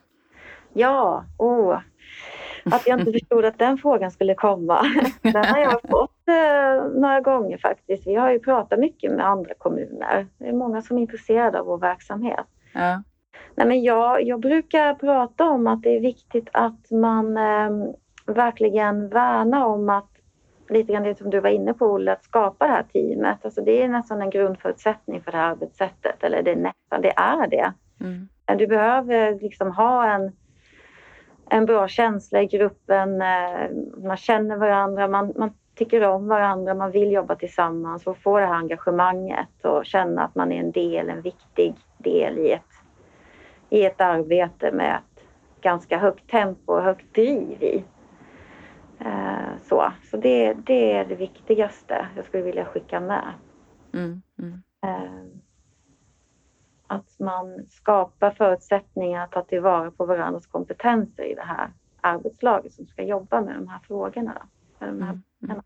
Ja, 0.72 1.24
åh. 1.38 1.78
Att 2.64 2.86
jag 2.86 3.00
inte 3.00 3.12
förstod 3.12 3.44
att 3.44 3.58
den 3.58 3.78
frågan 3.78 4.10
skulle 4.10 4.34
komma. 4.34 4.86
Den 5.22 5.44
har 5.44 5.58
jag 5.58 5.80
fått 5.90 6.19
några 7.00 7.20
gånger 7.20 7.58
faktiskt. 7.58 8.06
Vi 8.06 8.14
har 8.14 8.30
ju 8.30 8.38
pratat 8.38 8.78
mycket 8.78 9.12
med 9.12 9.26
andra 9.26 9.54
kommuner. 9.58 10.26
Det 10.38 10.48
är 10.48 10.52
många 10.52 10.82
som 10.82 10.96
är 10.96 11.00
intresserade 11.00 11.60
av 11.60 11.66
vår 11.66 11.78
verksamhet. 11.78 12.46
Ja. 12.74 13.02
Nej, 13.54 13.66
men 13.66 13.82
jag, 13.82 14.22
jag 14.22 14.40
brukar 14.40 14.94
prata 14.94 15.44
om 15.44 15.66
att 15.66 15.82
det 15.82 15.96
är 15.96 16.00
viktigt 16.00 16.48
att 16.52 16.90
man 16.90 17.36
eh, 17.36 17.70
verkligen 18.26 19.08
värna 19.08 19.66
om 19.66 19.88
att 19.88 20.10
lite 20.68 20.92
grann 20.92 21.02
det 21.02 21.18
som 21.18 21.30
du 21.30 21.40
var 21.40 21.50
inne 21.50 21.74
på 21.74 21.86
Olle, 21.86 22.12
att 22.12 22.24
skapa 22.24 22.66
det 22.66 22.72
här 22.72 22.82
teamet. 22.82 23.44
Alltså 23.44 23.60
det 23.60 23.82
är 23.82 23.88
nästan 23.88 24.22
en 24.22 24.30
grundförutsättning 24.30 25.22
för 25.22 25.32
det 25.32 25.38
här 25.38 25.50
arbetssättet. 25.50 26.24
Eller 26.24 26.42
det 26.42 26.50
är 26.50 26.56
nästan, 26.56 27.02
det 27.02 27.12
är 27.16 27.46
det. 27.46 27.72
Mm. 28.00 28.28
Du 28.58 28.66
behöver 28.66 29.40
liksom 29.40 29.70
ha 29.70 30.14
en, 30.14 30.32
en 31.50 31.66
bra 31.66 31.88
känsla 31.88 32.42
i 32.42 32.46
gruppen. 32.46 33.22
Eh, 33.22 33.70
man 34.02 34.16
känner 34.16 34.56
varandra, 34.56 35.08
man, 35.08 35.32
man 35.36 35.54
tycker 35.80 36.04
om 36.04 36.28
varandra, 36.28 36.74
man 36.74 36.90
vill 36.90 37.12
jobba 37.12 37.34
tillsammans 37.34 38.06
och 38.06 38.18
få 38.18 38.38
det 38.38 38.46
här 38.46 38.54
engagemanget 38.54 39.64
och 39.64 39.86
känna 39.86 40.24
att 40.24 40.34
man 40.34 40.52
är 40.52 40.60
en 40.60 40.72
del, 40.72 41.10
en 41.10 41.22
viktig 41.22 41.74
del 41.98 42.38
i 42.38 42.52
ett, 42.52 42.72
i 43.70 43.84
ett 43.84 44.00
arbete 44.00 44.72
med 44.72 44.96
ett 44.96 45.24
ganska 45.60 45.98
högt 45.98 46.30
tempo 46.30 46.72
och 46.72 46.82
högt 46.82 47.14
driv 47.14 47.62
i. 47.62 47.84
Eh, 48.98 49.56
så 49.62 49.92
så 50.10 50.16
det, 50.16 50.54
det 50.54 50.92
är 50.92 51.04
det 51.04 51.14
viktigaste 51.14 52.06
jag 52.16 52.24
skulle 52.24 52.42
vilja 52.42 52.64
skicka 52.64 53.00
med. 53.00 53.32
Mm, 53.92 54.22
mm. 54.38 54.62
Eh, 54.82 55.40
att 56.86 57.18
man 57.18 57.66
skapar 57.68 58.30
förutsättningar 58.30 59.24
att 59.24 59.32
ta 59.32 59.42
tillvara 59.42 59.90
på 59.90 60.06
varandras 60.06 60.46
kompetenser 60.46 61.24
i 61.24 61.34
det 61.34 61.46
här 61.46 61.70
arbetslaget 62.00 62.72
som 62.72 62.86
ska 62.86 63.02
jobba 63.02 63.40
med 63.40 63.54
de 63.54 63.68
här 63.68 63.78
frågorna. 63.78 64.46
Då, 64.78 64.86
de 64.86 65.02
här 65.02 65.10
mm, 65.10 65.22
mm. 65.42 65.62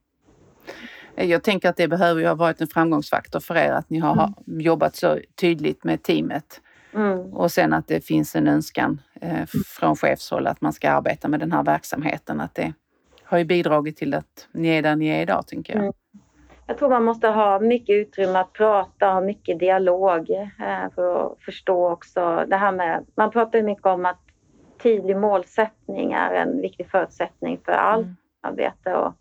Jag 1.14 1.42
tänker 1.42 1.68
att 1.68 1.76
det 1.76 1.88
behöver 1.88 2.20
ju 2.20 2.26
ha 2.26 2.34
varit 2.34 2.60
en 2.60 2.66
framgångsfaktor 2.66 3.40
för 3.40 3.56
er 3.56 3.72
att 3.72 3.90
ni 3.90 3.98
har 3.98 4.12
mm. 4.12 4.60
jobbat 4.60 4.96
så 4.96 5.18
tydligt 5.40 5.84
med 5.84 6.02
teamet. 6.02 6.60
Mm. 6.94 7.18
Och 7.18 7.52
sen 7.52 7.72
att 7.72 7.88
det 7.88 8.04
finns 8.04 8.36
en 8.36 8.48
önskan 8.48 9.00
eh, 9.20 9.44
från 9.66 9.96
chefshåll 9.96 10.46
att 10.46 10.60
man 10.60 10.72
ska 10.72 10.90
arbeta 10.90 11.28
med 11.28 11.40
den 11.40 11.52
här 11.52 11.62
verksamheten. 11.62 12.40
Att 12.40 12.54
det, 12.54 12.72
har 13.24 13.38
ju 13.38 13.44
bidragit 13.44 13.96
till 13.96 14.14
att 14.14 14.48
ni 14.52 14.68
är 14.68 14.82
där 14.82 14.96
ni 14.96 15.08
är 15.08 15.22
idag, 15.22 15.46
tänker 15.46 15.72
jag. 15.72 15.82
Mm. 15.82 15.92
Jag 16.66 16.78
tror 16.78 16.88
man 16.88 17.04
måste 17.04 17.28
ha 17.28 17.60
mycket 17.60 17.94
utrymme 17.94 18.38
att 18.38 18.52
prata, 18.52 19.06
ha 19.06 19.20
mycket 19.20 19.58
dialog 19.58 20.30
eh, 20.30 20.92
för 20.94 21.26
att 21.26 21.38
förstå 21.44 21.90
också 21.90 22.44
det 22.48 22.56
här 22.56 22.72
med... 22.72 23.06
Man 23.16 23.30
pratar 23.30 23.58
ju 23.58 23.64
mycket 23.64 23.86
om 23.86 24.06
att 24.06 24.20
tydlig 24.82 25.16
målsättning 25.16 26.12
är 26.12 26.34
en 26.34 26.60
viktig 26.60 26.90
förutsättning 26.90 27.60
för 27.64 27.72
allt 27.72 28.04
mm. 28.04 28.16
arbete. 28.42 28.94
Och, 28.94 29.14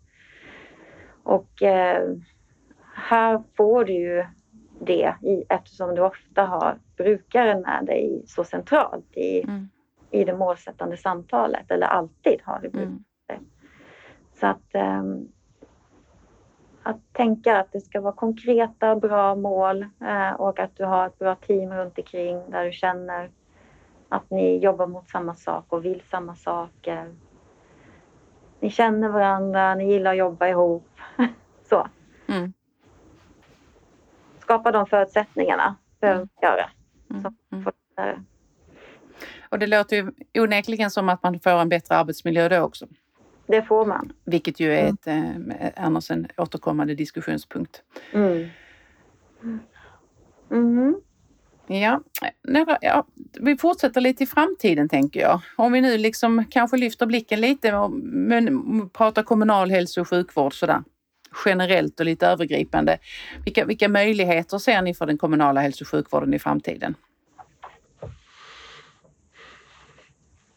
och 1.24 1.62
eh, 1.62 2.16
här 2.94 3.42
får 3.56 3.84
du 3.84 3.92
ju 3.92 4.24
det 4.80 5.14
i, 5.22 5.44
eftersom 5.48 5.94
du 5.94 6.00
ofta 6.00 6.44
har 6.44 6.78
brukaren 6.96 7.60
med 7.60 7.84
dig 7.86 8.22
så 8.26 8.44
centralt 8.44 9.16
i, 9.16 9.42
mm. 9.42 9.68
i 10.10 10.24
det 10.24 10.36
målsättande 10.36 10.96
samtalet, 10.96 11.70
eller 11.70 11.86
alltid 11.86 12.40
har 12.44 12.60
du 12.62 12.68
brukaren. 12.68 13.04
Mm. 13.28 13.44
Så 14.40 14.46
att, 14.46 14.74
um, 14.74 15.28
att 16.82 17.12
tänka 17.12 17.60
att 17.60 17.72
det 17.72 17.80
ska 17.80 18.00
vara 18.00 18.12
konkreta, 18.12 18.96
bra 18.96 19.34
mål 19.34 19.82
uh, 19.82 20.32
och 20.32 20.60
att 20.60 20.76
du 20.76 20.84
har 20.84 21.06
ett 21.06 21.18
bra 21.18 21.34
team 21.34 21.72
runt 21.72 21.98
omkring 21.98 22.50
där 22.50 22.64
du 22.64 22.72
känner 22.72 23.30
att 24.08 24.30
ni 24.30 24.58
jobbar 24.58 24.86
mot 24.86 25.08
samma 25.08 25.34
sak 25.34 25.64
och 25.68 25.84
vill 25.84 26.02
samma 26.10 26.34
saker. 26.34 27.14
Ni 28.60 28.70
känner 28.70 29.08
varandra, 29.08 29.74
ni 29.74 29.92
gillar 29.92 30.10
att 30.10 30.16
jobba 30.16 30.48
ihop. 30.48 30.93
Så. 31.74 31.88
Mm. 32.26 32.52
Skapa 34.40 34.72
de 34.72 34.86
förutsättningarna 34.86 35.76
behöver 36.00 36.20
mm. 36.20 36.28
göra. 36.42 36.70
Mm. 37.10 37.34
mm. 37.52 38.26
Och 39.48 39.58
det 39.58 39.66
låter 39.66 39.96
ju 39.96 40.12
onekligen 40.42 40.90
som 40.90 41.08
att 41.08 41.22
man 41.22 41.40
får 41.40 41.50
en 41.50 41.68
bättre 41.68 41.96
arbetsmiljö 41.96 42.48
då 42.48 42.60
också. 42.60 42.86
Det 43.46 43.62
får 43.62 43.86
man. 43.86 44.12
Vilket 44.24 44.60
ju 44.60 44.74
är 44.74 44.94
mm. 45.06 45.50
ett, 45.50 45.76
eh, 45.76 45.84
annars 45.84 46.10
en 46.10 46.26
återkommande 46.36 46.94
diskussionspunkt. 46.94 47.82
Mm. 48.12 48.48
Mm. 50.50 51.00
Ja, 51.66 52.00
ja, 52.80 53.06
vi 53.40 53.56
fortsätter 53.56 54.00
lite 54.00 54.22
i 54.22 54.26
framtiden 54.26 54.88
tänker 54.88 55.20
jag. 55.20 55.40
Om 55.56 55.72
vi 55.72 55.80
nu 55.80 55.98
liksom 55.98 56.44
kanske 56.50 56.76
lyfter 56.76 57.06
blicken 57.06 57.40
lite 57.40 57.76
och 57.76 57.90
pratar 58.92 59.22
kommunal 59.22 59.70
hälso 59.70 60.00
och 60.00 60.08
sjukvård 60.08 60.54
sådär 60.54 60.82
generellt 61.44 62.00
och 62.00 62.06
lite 62.06 62.26
övergripande. 62.26 62.98
Vilka, 63.44 63.64
vilka 63.64 63.88
möjligheter 63.88 64.58
ser 64.58 64.82
ni 64.82 64.94
för 64.94 65.06
den 65.06 65.18
kommunala 65.18 65.60
hälso 65.60 65.84
och 65.84 65.88
sjukvården 65.88 66.34
i 66.34 66.38
framtiden? 66.38 66.94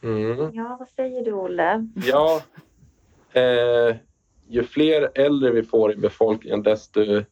Mm. 0.04 0.54
Ja, 0.54 0.78
vad 0.80 0.90
säger 0.90 1.26
du 1.26 1.34
Olle? 1.34 1.88
Ja, 1.96 2.42
eh, 3.34 3.96
ju 4.48 4.64
fler 4.64 5.10
äldre 5.16 5.52
vi 5.52 5.64
får 5.64 5.94
i 5.94 5.96
befolkningen 5.96 6.64
desto 6.64 7.24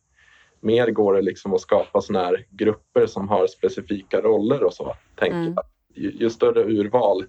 mer 0.59 0.91
går 0.91 1.13
det 1.13 1.21
liksom 1.21 1.53
att 1.53 1.61
skapa 1.61 2.01
såna 2.01 2.19
här 2.19 2.45
grupper 2.49 3.05
som 3.05 3.29
har 3.29 3.47
specifika 3.47 4.21
roller 4.21 4.63
och 4.63 4.73
så. 4.73 4.95
Tänker 5.15 5.37
mm. 5.37 5.55
Ju, 5.93 6.11
ju, 6.11 6.29
större 6.29 6.63
urval 6.63 7.25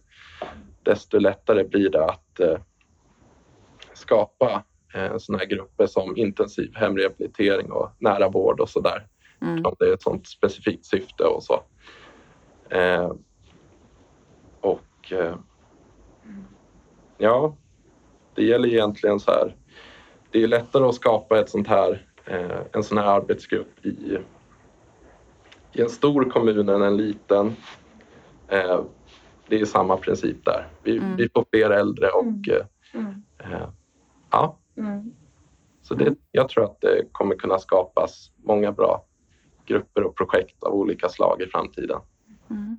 desto 0.82 1.18
lättare 1.18 1.64
blir 1.64 1.90
det 1.90 2.04
att 2.04 2.40
eh, 2.40 2.58
skapa 3.92 4.64
eh, 4.96 5.16
såna 5.18 5.38
här 5.38 5.46
grupper 5.46 5.86
som 5.86 6.16
intensiv 6.16 6.74
hemrehabilitering 6.74 7.72
och 7.72 7.90
nära 7.98 8.28
vård 8.28 8.60
och 8.60 8.68
sådär. 8.68 9.06
Mm. 9.42 9.66
Om 9.66 9.74
det 9.78 9.84
är 9.84 9.94
ett 9.94 10.02
sånt 10.02 10.26
specifikt 10.26 10.84
syfte 10.84 11.24
och 11.24 11.42
så. 11.42 11.62
Eh, 12.70 13.12
och 14.60 15.12
eh, 15.12 15.34
ja, 17.18 17.56
det 18.34 18.44
gäller 18.44 18.68
egentligen 18.68 19.20
så 19.20 19.30
här. 19.30 19.56
Det 20.30 20.42
är 20.42 20.48
lättare 20.48 20.84
att 20.84 20.94
skapa 20.94 21.40
ett 21.40 21.50
sånt 21.50 21.68
här, 21.68 22.06
eh, 22.24 22.60
en 22.72 22.82
sån 22.82 22.98
här 22.98 23.06
arbetsgrupp 23.06 23.86
i, 23.86 24.18
i 25.72 25.80
en 25.80 25.88
stor 25.88 26.30
kommun 26.30 26.68
än 26.68 26.82
en 26.82 26.96
liten. 26.96 27.56
Eh, 28.48 28.80
det 29.48 29.60
är 29.60 29.64
samma 29.64 29.96
princip 29.96 30.44
där. 30.44 30.68
Vi, 30.82 30.96
mm. 30.96 31.16
vi 31.16 31.28
får 31.28 31.44
fler 31.50 31.70
äldre 31.70 32.08
och 32.08 32.22
mm. 32.22 32.42
Eh, 33.38 33.52
mm. 33.52 33.70
ja. 34.30 34.58
Mm. 34.76 35.12
Så 35.82 35.94
det, 35.94 36.14
jag 36.32 36.48
tror 36.48 36.64
att 36.64 36.80
det 36.80 37.02
kommer 37.12 37.34
kunna 37.34 37.58
skapas 37.58 38.30
många 38.36 38.72
bra 38.72 39.04
grupper 39.66 40.02
och 40.02 40.16
projekt 40.16 40.62
av 40.62 40.74
olika 40.74 41.08
slag 41.08 41.42
i 41.42 41.46
framtiden. 41.46 42.00
Mm. 42.50 42.76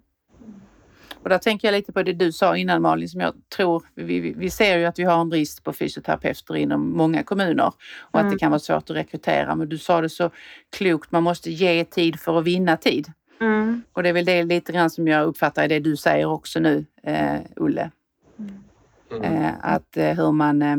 Och 1.23 1.29
där 1.29 1.37
tänker 1.37 1.67
jag 1.67 1.73
lite 1.73 1.93
på 1.93 2.03
det 2.03 2.13
du 2.13 2.31
sa 2.31 2.57
innan 2.57 2.81
Malin 2.81 3.09
som 3.09 3.21
jag 3.21 3.33
tror, 3.55 3.83
vi, 3.95 4.19
vi 4.19 4.49
ser 4.49 4.77
ju 4.77 4.85
att 4.85 4.99
vi 4.99 5.03
har 5.03 5.21
en 5.21 5.29
brist 5.29 5.63
på 5.63 5.73
fysioterapeuter 5.73 6.55
inom 6.55 6.97
många 6.97 7.23
kommuner 7.23 7.71
och 7.99 8.19
mm. 8.19 8.25
att 8.25 8.33
det 8.33 8.39
kan 8.39 8.51
vara 8.51 8.59
svårt 8.59 8.89
att 8.89 8.95
rekrytera. 8.95 9.55
Men 9.55 9.69
du 9.69 9.77
sa 9.77 10.01
det 10.01 10.09
så 10.09 10.29
klokt, 10.77 11.11
man 11.11 11.23
måste 11.23 11.51
ge 11.51 11.85
tid 11.85 12.19
för 12.19 12.39
att 12.39 12.45
vinna 12.45 12.77
tid. 12.77 13.11
Mm. 13.41 13.83
Och 13.93 14.03
det 14.03 14.09
är 14.09 14.13
väl 14.13 14.25
det 14.25 14.43
lite 14.43 14.71
grann 14.71 14.89
som 14.89 15.07
jag 15.07 15.27
uppfattar 15.27 15.65
i 15.65 15.67
det 15.67 15.79
du 15.79 15.97
säger 15.97 16.25
också 16.25 16.59
nu, 16.59 16.85
eh, 17.03 17.39
Ulle. 17.55 17.91
Mm. 19.11 19.23
Eh, 19.23 19.53
att 19.61 19.97
eh, 19.97 20.15
hur 20.15 20.31
man 20.31 20.61
eh, 20.61 20.77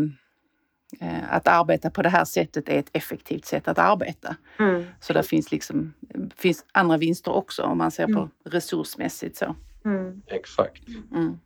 att 1.28 1.48
arbeta 1.48 1.90
på 1.90 2.02
det 2.02 2.08
här 2.08 2.24
sättet 2.24 2.68
är 2.68 2.78
ett 2.78 2.90
effektivt 2.92 3.44
sätt 3.44 3.68
att 3.68 3.78
arbeta. 3.78 4.36
Mm. 4.58 4.84
Så 5.00 5.12
det 5.12 5.22
finns 5.22 5.52
liksom 5.52 5.92
finns 6.36 6.64
andra 6.72 6.96
vinster 6.96 7.32
också 7.32 7.62
om 7.62 7.78
man 7.78 7.90
ser 7.90 8.06
på 8.06 8.18
mm. 8.18 8.30
resursmässigt 8.44 9.36
så. 9.36 9.54
Mm. 9.84 10.22
Exakt. 10.26 10.88
Mm. 11.12 11.38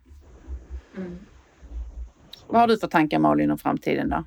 Mm. 0.97 1.19
Vad 2.47 2.61
har 2.61 2.69
du 2.69 2.79
för 2.79 2.87
tankar 2.87 3.19
Malin 3.19 3.51
om 3.51 3.59
framtiden 3.59 4.09
då? 4.09 4.25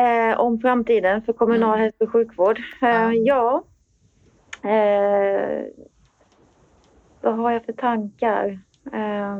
Eh, 0.00 0.40
om 0.40 0.60
framtiden 0.60 1.22
för 1.22 1.32
kommunal 1.32 1.74
mm. 1.74 1.80
hälso 1.80 2.04
och 2.04 2.12
sjukvård? 2.12 2.60
Eh, 2.82 3.12
ja. 3.12 3.64
Eh, 4.62 5.64
vad 7.20 7.36
har 7.36 7.50
jag 7.50 7.64
för 7.64 7.72
tankar? 7.72 8.60
Eh, 8.92 9.38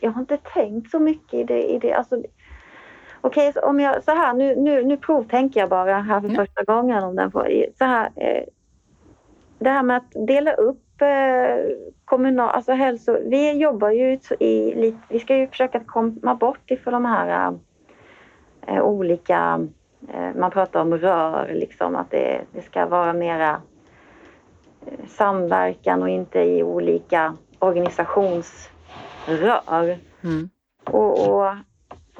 jag 0.00 0.10
har 0.10 0.20
inte 0.20 0.36
tänkt 0.36 0.90
så 0.90 0.98
mycket 0.98 1.34
i 1.34 1.44
det. 1.44 1.62
I 1.62 1.78
det. 1.78 1.92
Alltså, 1.92 2.22
Okej, 3.24 3.48
okay, 3.48 3.62
om 3.62 3.80
jag, 3.80 4.04
så 4.04 4.10
här, 4.10 4.34
nu, 4.34 4.56
nu, 4.56 4.84
nu 4.84 4.96
provtänker 4.96 5.60
jag 5.60 5.68
bara 5.68 5.94
här 5.94 6.20
för 6.20 6.28
första 6.28 6.64
gången 6.64 7.04
om 7.04 7.16
den 7.16 7.30
får, 7.30 7.66
så 7.78 7.84
här, 7.84 8.10
eh, 8.16 8.44
det 9.58 9.70
här 9.70 9.82
med 9.82 9.96
att 9.96 10.26
dela 10.26 10.52
upp 10.52 11.02
eh, 11.02 11.56
kommunal, 12.04 12.50
alltså 12.50 12.72
hälso, 12.72 13.18
vi 13.26 13.52
jobbar 13.52 13.90
ju 13.90 14.18
i, 14.40 14.94
vi 15.08 15.20
ska 15.20 15.36
ju 15.36 15.46
försöka 15.46 15.80
komma 15.80 16.34
bort 16.34 16.70
ifrån 16.70 16.92
de 16.92 17.04
här 17.04 17.54
eh, 18.66 18.82
olika, 18.82 19.68
eh, 20.14 20.34
man 20.36 20.50
pratar 20.50 20.80
om 20.80 20.98
rör 20.98 21.50
liksom, 21.54 21.96
att 21.96 22.10
det, 22.10 22.40
det 22.52 22.62
ska 22.62 22.86
vara 22.86 23.12
mera 23.12 23.60
eh, 24.86 25.06
samverkan 25.08 26.02
och 26.02 26.08
inte 26.08 26.40
i 26.40 26.62
olika 26.62 27.36
organisationsrör. 27.58 29.98
Mm. 30.24 30.50
Och, 30.84 31.28
och, 31.28 31.54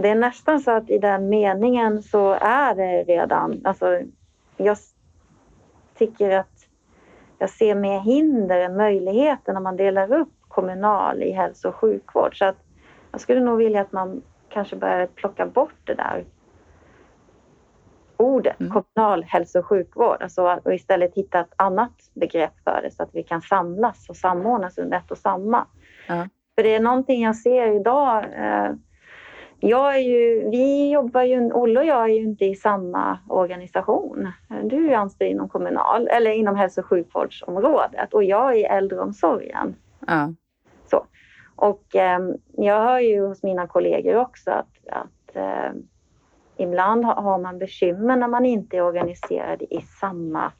det 0.02 0.08
är 0.08 0.14
nästan 0.14 0.60
så 0.60 0.70
att 0.70 0.90
i 0.90 0.98
den 0.98 1.28
meningen 1.28 2.02
så 2.02 2.32
är 2.40 2.74
det 2.74 3.02
redan, 3.02 3.60
alltså 3.64 4.00
jag 4.56 4.76
tycker 5.94 6.30
att 6.30 6.68
jag 7.38 7.50
ser 7.50 7.74
mer 7.74 8.00
hinder 8.00 8.60
än 8.60 8.76
möjligheter 8.76 9.52
när 9.52 9.60
man 9.60 9.76
delar 9.76 10.12
upp 10.12 10.32
kommunal 10.48 11.22
i 11.22 11.30
hälso 11.30 11.68
och 11.68 11.74
sjukvård. 11.74 12.38
Så 12.38 12.44
att 12.44 12.56
jag 13.10 13.20
skulle 13.20 13.40
nog 13.40 13.58
vilja 13.58 13.80
att 13.80 13.92
man 13.92 14.22
kanske 14.48 14.76
börjar 14.76 15.06
plocka 15.06 15.46
bort 15.46 15.74
det 15.84 15.94
där 15.94 16.24
ordet 18.16 18.60
mm. 18.60 18.72
kommunal 18.72 19.22
hälso 19.22 19.58
och 19.58 19.66
sjukvård 19.66 20.22
alltså, 20.22 20.60
och 20.64 20.74
istället 20.74 21.14
hitta 21.14 21.40
ett 21.40 21.54
annat 21.56 21.92
begrepp 22.14 22.52
för 22.64 22.80
det 22.82 22.90
så 22.90 23.02
att 23.02 23.10
vi 23.12 23.22
kan 23.22 23.42
samlas 23.42 24.08
och 24.08 24.16
samordnas 24.16 24.78
under 24.78 24.98
ett 24.98 25.10
och 25.10 25.18
samma. 25.18 25.66
Mm. 26.08 26.28
För 26.54 26.62
det 26.62 26.74
är 26.74 26.80
någonting 26.80 27.22
jag 27.22 27.36
ser 27.36 27.66
idag 27.80 28.24
eh, 28.24 28.72
jag 29.64 29.94
är 29.94 30.00
ju, 30.00 30.50
vi 30.50 30.90
jobbar 30.90 31.22
ju, 31.22 31.52
Olle 31.52 31.80
och 31.80 31.86
jag 31.86 32.04
är 32.04 32.14
ju 32.14 32.22
inte 32.22 32.44
i 32.44 32.54
samma 32.54 33.18
organisation. 33.28 34.28
Du 34.64 34.90
är 34.90 34.96
anställd 34.96 35.30
inom 35.30 35.48
kommunal 35.48 36.08
eller 36.08 36.30
inom 36.30 36.56
hälso 36.56 36.80
och 36.80 36.86
sjukvårdsområdet 36.86 38.14
och 38.14 38.24
jag 38.24 38.52
är 38.52 38.56
i 38.56 38.64
äldreomsorgen. 38.64 39.76
Ja. 40.06 40.32
Så. 40.90 41.06
Och 41.56 41.96
eh, 41.96 42.18
jag 42.52 42.80
hör 42.80 42.98
ju 42.98 43.26
hos 43.26 43.42
mina 43.42 43.66
kollegor 43.66 44.16
också 44.16 44.50
att, 44.50 44.88
att 44.90 45.36
eh, 45.36 45.72
ibland 46.56 47.04
har 47.04 47.38
man 47.38 47.58
bekymmer 47.58 48.16
när 48.16 48.28
man 48.28 48.46
inte 48.46 48.76
är 48.76 48.82
organiserad 48.82 49.62
i 49.62 49.80
samma, 49.80 50.52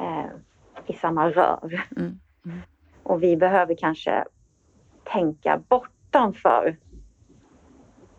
eh, 0.00 0.30
i 0.86 0.92
samma 0.92 1.30
rör. 1.30 1.86
Mm. 1.96 2.18
Mm. 2.44 2.58
Och 3.02 3.22
vi 3.22 3.36
behöver 3.36 3.74
kanske 3.74 4.24
tänka 5.04 5.60
bortanför 5.68 6.76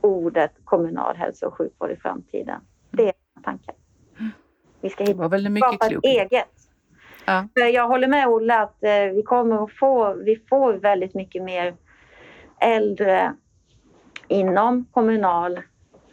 ordet 0.02 0.52
kommunal 0.64 1.16
hälso 1.16 1.46
och 1.48 1.54
sjukvård 1.54 1.92
i 1.92 1.96
framtiden. 1.96 2.62
Det 2.92 3.08
är 3.08 3.14
tanken. 3.44 3.76
Vi 4.82 4.90
ska 4.90 5.04
hitta, 5.04 5.30
skapa 5.58 5.86
ett 5.86 6.04
eget. 6.04 6.48
Ja. 7.26 7.48
Jag 7.54 7.88
håller 7.88 8.08
med 8.08 8.28
Olle 8.28 8.60
att 8.60 8.84
eh, 8.84 9.06
vi 9.16 9.24
kommer 9.26 9.64
att 9.64 9.72
få, 9.72 10.14
vi 10.14 10.44
får 10.50 10.74
väldigt 10.74 11.14
mycket 11.14 11.44
mer 11.44 11.76
äldre 12.62 13.34
inom 14.28 14.86
kommunal 14.92 15.60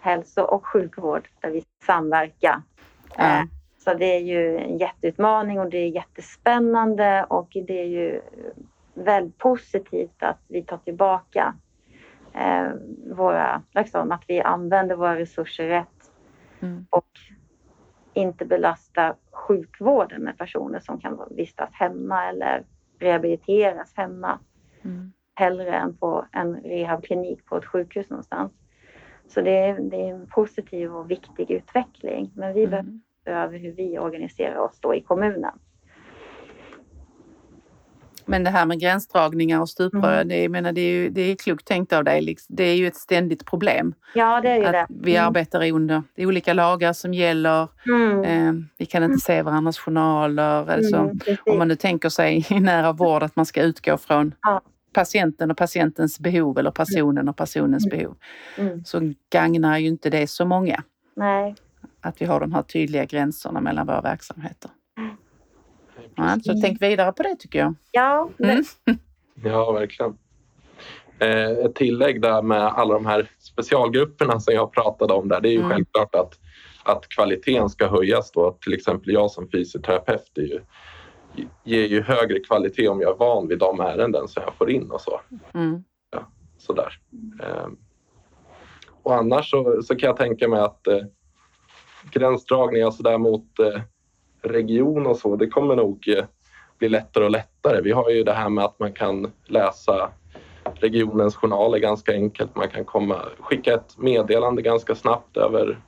hälso 0.00 0.42
och 0.42 0.66
sjukvård 0.66 1.28
där 1.40 1.50
vi 1.50 1.64
samverkar. 1.86 2.62
Ja. 3.16 3.24
Eh, 3.24 3.44
så 3.78 3.94
det 3.94 4.16
är 4.16 4.20
ju 4.20 4.58
en 4.58 4.78
jätteutmaning 4.78 5.60
och 5.60 5.70
det 5.70 5.78
är 5.78 5.88
jättespännande 5.88 7.26
och 7.28 7.48
det 7.52 7.80
är 7.80 7.86
ju 7.86 8.20
väldigt 8.94 9.38
positivt 9.38 10.22
att 10.22 10.38
vi 10.48 10.62
tar 10.62 10.78
tillbaka 10.78 11.54
eh, 12.36 12.72
våra, 13.16 13.62
liksom, 13.74 14.12
att 14.12 14.24
vi 14.28 14.40
använder 14.40 14.96
våra 14.96 15.18
resurser 15.18 15.68
rätt 15.68 16.12
mm. 16.60 16.86
och 16.90 17.10
inte 18.14 18.44
belasta 18.44 19.14
sjukvården 19.32 20.22
med 20.22 20.38
personer 20.38 20.80
som 20.80 21.00
kan 21.00 21.20
vistas 21.30 21.70
hemma 21.72 22.28
eller 22.28 22.64
rehabiliteras 22.98 23.96
hemma 23.96 24.38
mm. 24.82 25.12
hellre 25.34 25.74
än 25.74 25.96
på 25.96 26.26
en 26.32 26.56
rehabklinik 26.56 27.46
på 27.46 27.56
ett 27.56 27.64
sjukhus 27.64 28.10
någonstans. 28.10 28.52
Så 29.28 29.40
det 29.40 29.58
är, 29.58 29.80
det 29.80 29.96
är 29.96 30.14
en 30.14 30.26
positiv 30.26 30.96
och 30.96 31.10
viktig 31.10 31.50
utveckling. 31.50 32.32
Men 32.34 32.54
vi 32.54 32.64
mm. 32.64 33.02
behöver 33.24 33.58
hur 33.58 33.72
vi 33.72 33.98
organiserar 33.98 34.56
oss 34.56 34.80
då 34.80 34.94
i 34.94 35.00
kommunen. 35.00 35.58
Men 38.26 38.44
det 38.44 38.50
här 38.50 38.66
med 38.66 38.80
gränsdragningar 38.80 39.60
och 39.60 39.68
stuprör, 39.68 40.14
mm. 40.14 40.28
det, 40.28 40.48
menar, 40.48 40.72
det, 40.72 40.80
är 40.80 40.90
ju, 40.90 41.10
det 41.10 41.20
är 41.20 41.36
klokt 41.36 41.66
tänkt 41.66 41.92
av 41.92 42.04
dig. 42.04 42.22
Liksom. 42.22 42.56
Det 42.56 42.64
är 42.64 42.74
ju 42.74 42.86
ett 42.86 42.96
ständigt 42.96 43.46
problem. 43.46 43.94
Ja, 44.14 44.40
det 44.40 44.50
är 44.50 44.56
ju 44.56 44.64
att 44.64 44.72
det. 44.72 44.86
Vi 44.88 45.16
mm. 45.16 45.28
arbetar 45.28 45.70
under 45.70 46.02
det 46.14 46.22
är 46.22 46.26
olika 46.26 46.52
lagar 46.54 46.92
som 46.92 47.14
gäller. 47.14 47.68
Mm. 47.86 48.24
Eh, 48.24 48.64
vi 48.78 48.86
kan 48.86 49.04
inte 49.04 49.18
se 49.18 49.42
varandras 49.42 49.78
journaler. 49.78 50.70
Alltså, 50.70 51.10
om 51.46 51.58
man 51.58 51.68
nu 51.68 51.76
tänker 51.76 52.08
sig 52.08 52.46
i 52.50 52.60
nära 52.60 52.92
vård 52.92 53.22
att 53.22 53.36
man 53.36 53.46
ska 53.46 53.62
utgå 53.62 53.96
från 53.96 54.34
ja. 54.42 54.60
patienten 54.92 55.50
och 55.50 55.56
patientens 55.56 56.20
behov 56.20 56.58
eller 56.58 56.70
personen 56.70 57.28
och 57.28 57.36
personens 57.36 57.86
mm. 57.86 57.98
behov. 57.98 58.16
Mm. 58.56 58.84
Så 58.84 59.12
gagnar 59.32 59.78
ju 59.78 59.86
inte 59.86 60.10
det 60.10 60.26
så 60.26 60.44
många. 60.44 60.82
Nej. 61.16 61.54
Att 62.00 62.22
vi 62.22 62.26
har 62.26 62.40
de 62.40 62.52
här 62.52 62.62
tydliga 62.62 63.04
gränserna 63.04 63.60
mellan 63.60 63.86
våra 63.86 64.00
verksamheter. 64.00 64.70
Ja, 66.16 66.38
så 66.44 66.60
tänk 66.62 66.82
vidare 66.82 67.12
på 67.12 67.22
det 67.22 67.36
tycker 67.38 67.58
jag. 67.58 67.74
Ja, 67.90 68.30
mm. 68.38 68.64
ja 69.44 69.72
verkligen. 69.72 70.18
Eh, 71.18 71.50
ett 71.50 71.74
tillägg 71.74 72.22
där 72.22 72.42
med 72.42 72.62
alla 72.62 72.94
de 72.94 73.06
här 73.06 73.30
specialgrupperna 73.38 74.40
som 74.40 74.54
jag 74.54 74.72
pratade 74.72 75.14
om 75.14 75.28
där. 75.28 75.40
Det 75.40 75.48
är 75.48 75.52
ju 75.52 75.58
mm. 75.58 75.70
självklart 75.70 76.14
att, 76.14 76.38
att 76.84 77.08
kvaliteten 77.08 77.68
ska 77.68 77.88
höjas 77.88 78.32
då. 78.32 78.58
Till 78.60 78.74
exempel 78.74 79.12
jag 79.12 79.30
som 79.30 79.50
fysioterapeut 79.50 80.38
är 80.38 80.42
ju, 80.42 80.60
ger 81.64 81.86
ju 81.86 82.02
högre 82.02 82.40
kvalitet 82.40 82.88
om 82.88 83.00
jag 83.00 83.10
är 83.10 83.18
van 83.18 83.48
vid 83.48 83.58
de 83.58 83.80
ärenden 83.80 84.28
som 84.28 84.42
jag 84.42 84.54
får 84.54 84.70
in 84.70 84.90
och 84.90 85.00
så. 85.00 85.20
Mm. 85.54 85.84
Ja, 86.10 86.28
sådär. 86.58 87.00
Eh, 87.42 87.68
och 89.02 89.14
annars 89.14 89.50
så, 89.50 89.82
så, 89.82 89.96
kan 89.96 90.06
jag 90.06 90.16
tänka 90.16 90.48
mig 90.48 90.60
att 90.60 90.86
eh, 90.86 91.02
gränsdragningar 92.10 92.90
sådär 92.90 93.18
mot 93.18 93.58
eh, 93.58 93.80
region 94.48 95.06
och 95.06 95.16
så, 95.16 95.36
det 95.36 95.46
kommer 95.46 95.76
nog 95.76 96.08
eh, 96.08 96.24
bli 96.78 96.88
lättare 96.88 97.24
och 97.24 97.30
lättare. 97.30 97.80
Vi 97.80 97.92
har 97.92 98.10
ju 98.10 98.22
det 98.24 98.32
här 98.32 98.48
med 98.48 98.64
att 98.64 98.78
man 98.78 98.92
kan 98.92 99.32
läsa 99.44 100.10
regionens 100.74 101.36
journaler 101.36 101.78
ganska 101.78 102.12
enkelt. 102.12 102.56
Man 102.56 102.68
kan 102.68 102.84
komma, 102.84 103.22
skicka 103.40 103.74
ett 103.74 103.98
meddelande 103.98 104.62
ganska 104.62 104.94
snabbt 104.94 105.36
över 105.36 105.80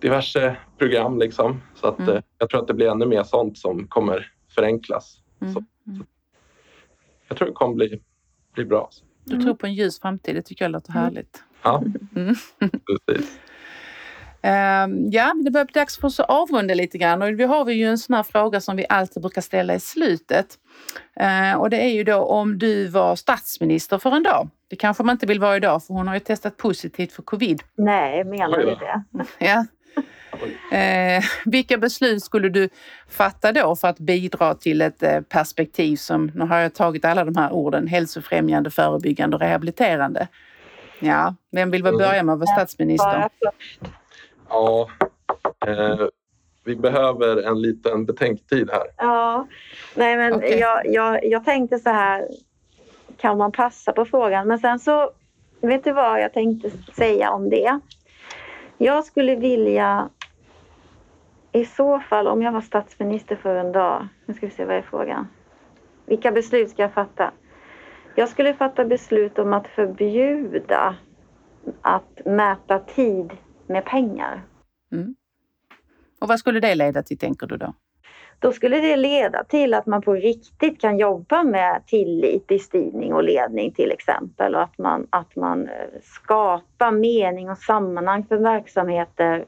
diverse 0.00 0.56
program 0.78 1.18
liksom. 1.18 1.62
Så 1.74 1.86
att, 1.88 1.98
Mm. 1.98 2.14
eh, 2.16 2.22
jag 2.38 2.50
tror 2.50 2.60
att 2.60 2.66
det 2.66 2.74
blir 2.74 2.88
ännu 2.90 3.06
mer 3.06 3.22
sånt 3.22 3.58
som 3.58 3.86
kommer 3.88 4.32
förenklas. 4.54 5.18
Mm. 5.40 5.54
Så, 5.54 5.64
jag 7.28 7.38
tror 7.38 7.48
det 7.48 7.54
kommer 7.54 7.74
bli, 7.74 8.00
bli 8.54 8.64
bra. 8.64 8.90
Du 9.24 9.42
tror 9.42 9.54
på 9.54 9.66
en 9.66 9.74
ljus 9.74 10.00
framtid, 10.00 10.34
det 10.34 10.42
tycker 10.42 10.64
jag 10.64 10.72
låter 10.72 10.92
härligt. 10.92 11.42
Ja, 11.62 11.82
Mm. 12.16 12.34
precis. 13.06 13.38
Ehm, 14.46 15.10
ja, 15.10 15.34
det 15.44 15.50
börjar 15.50 15.64
bli 15.64 15.72
dags 15.72 15.98
för 15.98 16.06
oss 16.08 16.20
att 16.20 16.30
avrunda 16.30 16.74
lite 16.74 16.98
grann 16.98 17.22
och 17.22 17.28
vi 17.28 17.44
har 17.44 17.70
ju 17.70 17.84
en 17.84 17.98
sån 17.98 18.14
här 18.14 18.22
fråga 18.22 18.60
som 18.60 18.76
vi 18.76 18.86
alltid 18.88 19.22
brukar 19.22 19.40
ställa 19.42 19.74
i 19.74 19.80
slutet. 19.80 20.46
Eh, 21.20 21.54
och 21.60 21.70
det 21.70 21.76
är 21.84 21.88
ju 21.88 22.04
då 22.04 22.16
om 22.16 22.58
du 22.58 22.88
var 22.88 23.16
statsminister 23.16 23.98
för 23.98 24.16
en 24.16 24.22
dag. 24.22 24.48
Det 24.70 24.76
kanske 24.76 25.02
man 25.02 25.12
inte 25.14 25.26
vill 25.26 25.40
vara 25.40 25.56
idag 25.56 25.84
för 25.84 25.94
hon 25.94 26.08
har 26.08 26.14
ju 26.14 26.20
testat 26.20 26.56
positivt 26.56 27.12
för 27.12 27.22
covid. 27.22 27.62
Nej, 27.76 28.24
menar 28.24 28.58
du 28.58 28.64
det? 28.64 29.04
Ja. 29.38 29.66
Eh, 30.76 31.24
vilka 31.44 31.78
beslut 31.78 32.22
skulle 32.24 32.48
du 32.48 32.68
fatta 33.08 33.52
då 33.52 33.76
för 33.76 33.88
att 33.88 33.98
bidra 33.98 34.54
till 34.54 34.80
ett 34.82 35.02
eh, 35.02 35.20
perspektiv 35.20 35.96
som, 35.96 36.30
nu 36.34 36.44
har 36.44 36.58
jag 36.58 36.74
tagit 36.74 37.04
alla 37.04 37.24
de 37.24 37.36
här 37.36 37.52
orden, 37.52 37.86
hälsofrämjande, 37.86 38.70
förebyggande 38.70 39.36
och 39.36 39.42
rehabiliterande. 39.42 40.28
Ja, 41.00 41.34
vem 41.52 41.70
vill 41.70 41.86
Mm. 41.86 41.98
börja 41.98 42.22
med 42.22 42.32
att 42.32 42.38
vara 42.38 42.56
statsminister? 42.56 43.28
Ja, 44.48 44.88
eh, 45.66 46.06
vi 46.64 46.76
behöver 46.76 47.42
en 47.42 47.62
liten 47.62 48.04
betänketid 48.04 48.70
här. 48.70 48.86
Ja, 48.96 49.46
nej 49.94 50.16
men 50.16 50.34
Okej. 50.34 50.58
jag, 50.58 50.86
jag, 50.86 51.24
jag 51.24 51.44
tänkte 51.44 51.78
så 51.78 51.90
här, 51.90 52.28
kan 53.16 53.38
man 53.38 53.52
passa 53.52 53.92
på 53.92 54.04
frågan? 54.04 54.48
Men 54.48 54.58
sen 54.58 54.78
så, 54.78 55.10
vet 55.60 55.84
du 55.84 55.92
vad 55.92 56.20
jag 56.20 56.32
tänkte 56.32 56.70
säga 56.96 57.30
om 57.30 57.50
det? 57.50 57.80
Jag 58.78 59.04
skulle 59.04 59.36
vilja, 59.36 60.08
i 61.52 61.64
så 61.64 62.00
fall 62.00 62.26
om 62.26 62.42
jag 62.42 62.52
var 62.52 62.60
statsminister 62.60 63.36
för 63.36 63.54
en 63.54 63.72
dag, 63.72 64.08
nu 64.26 64.34
ska 64.34 64.46
vi 64.46 64.52
se 64.52 64.64
vad 64.64 64.76
är 64.76 64.82
frågan. 64.82 65.28
Vilka 66.06 66.32
beslut 66.32 66.70
ska 66.70 66.82
jag 66.82 66.92
fatta? 66.92 67.30
Jag 68.14 68.28
skulle 68.28 68.54
fatta 68.54 68.84
beslut 68.84 69.38
om 69.38 69.52
att 69.52 69.68
förbjuda 69.68 70.96
att 71.82 72.20
mäta 72.24 72.78
tid 72.78 73.30
med 73.68 73.84
pengar. 73.84 74.42
Och 76.20 76.28
vad 76.28 76.38
skulle 76.38 76.60
det 76.60 76.74
leda 76.74 77.02
till 77.02 77.18
tänker 77.18 77.46
du 77.46 77.56
då? 77.56 77.74
Då 78.38 78.52
skulle 78.52 78.80
det 78.80 78.96
leda 78.96 79.44
till 79.44 79.74
att 79.74 79.86
man 79.86 80.02
på 80.02 80.14
riktigt 80.14 80.80
kan 80.80 80.98
jobba 80.98 81.42
med 81.42 81.82
tillit 81.86 82.50
i 82.50 82.58
styrning 82.58 83.14
och 83.14 83.24
ledning 83.24 83.72
till 83.72 83.90
exempel 83.90 84.54
och 84.54 84.62
att 84.62 84.78
man, 84.78 85.06
att 85.10 85.36
man 85.36 85.68
eh, 85.68 86.00
skapar 86.02 86.90
mening 86.90 87.50
och 87.50 87.58
sammanhang 87.58 88.26
för 88.26 88.36
verksamheter 88.36 89.44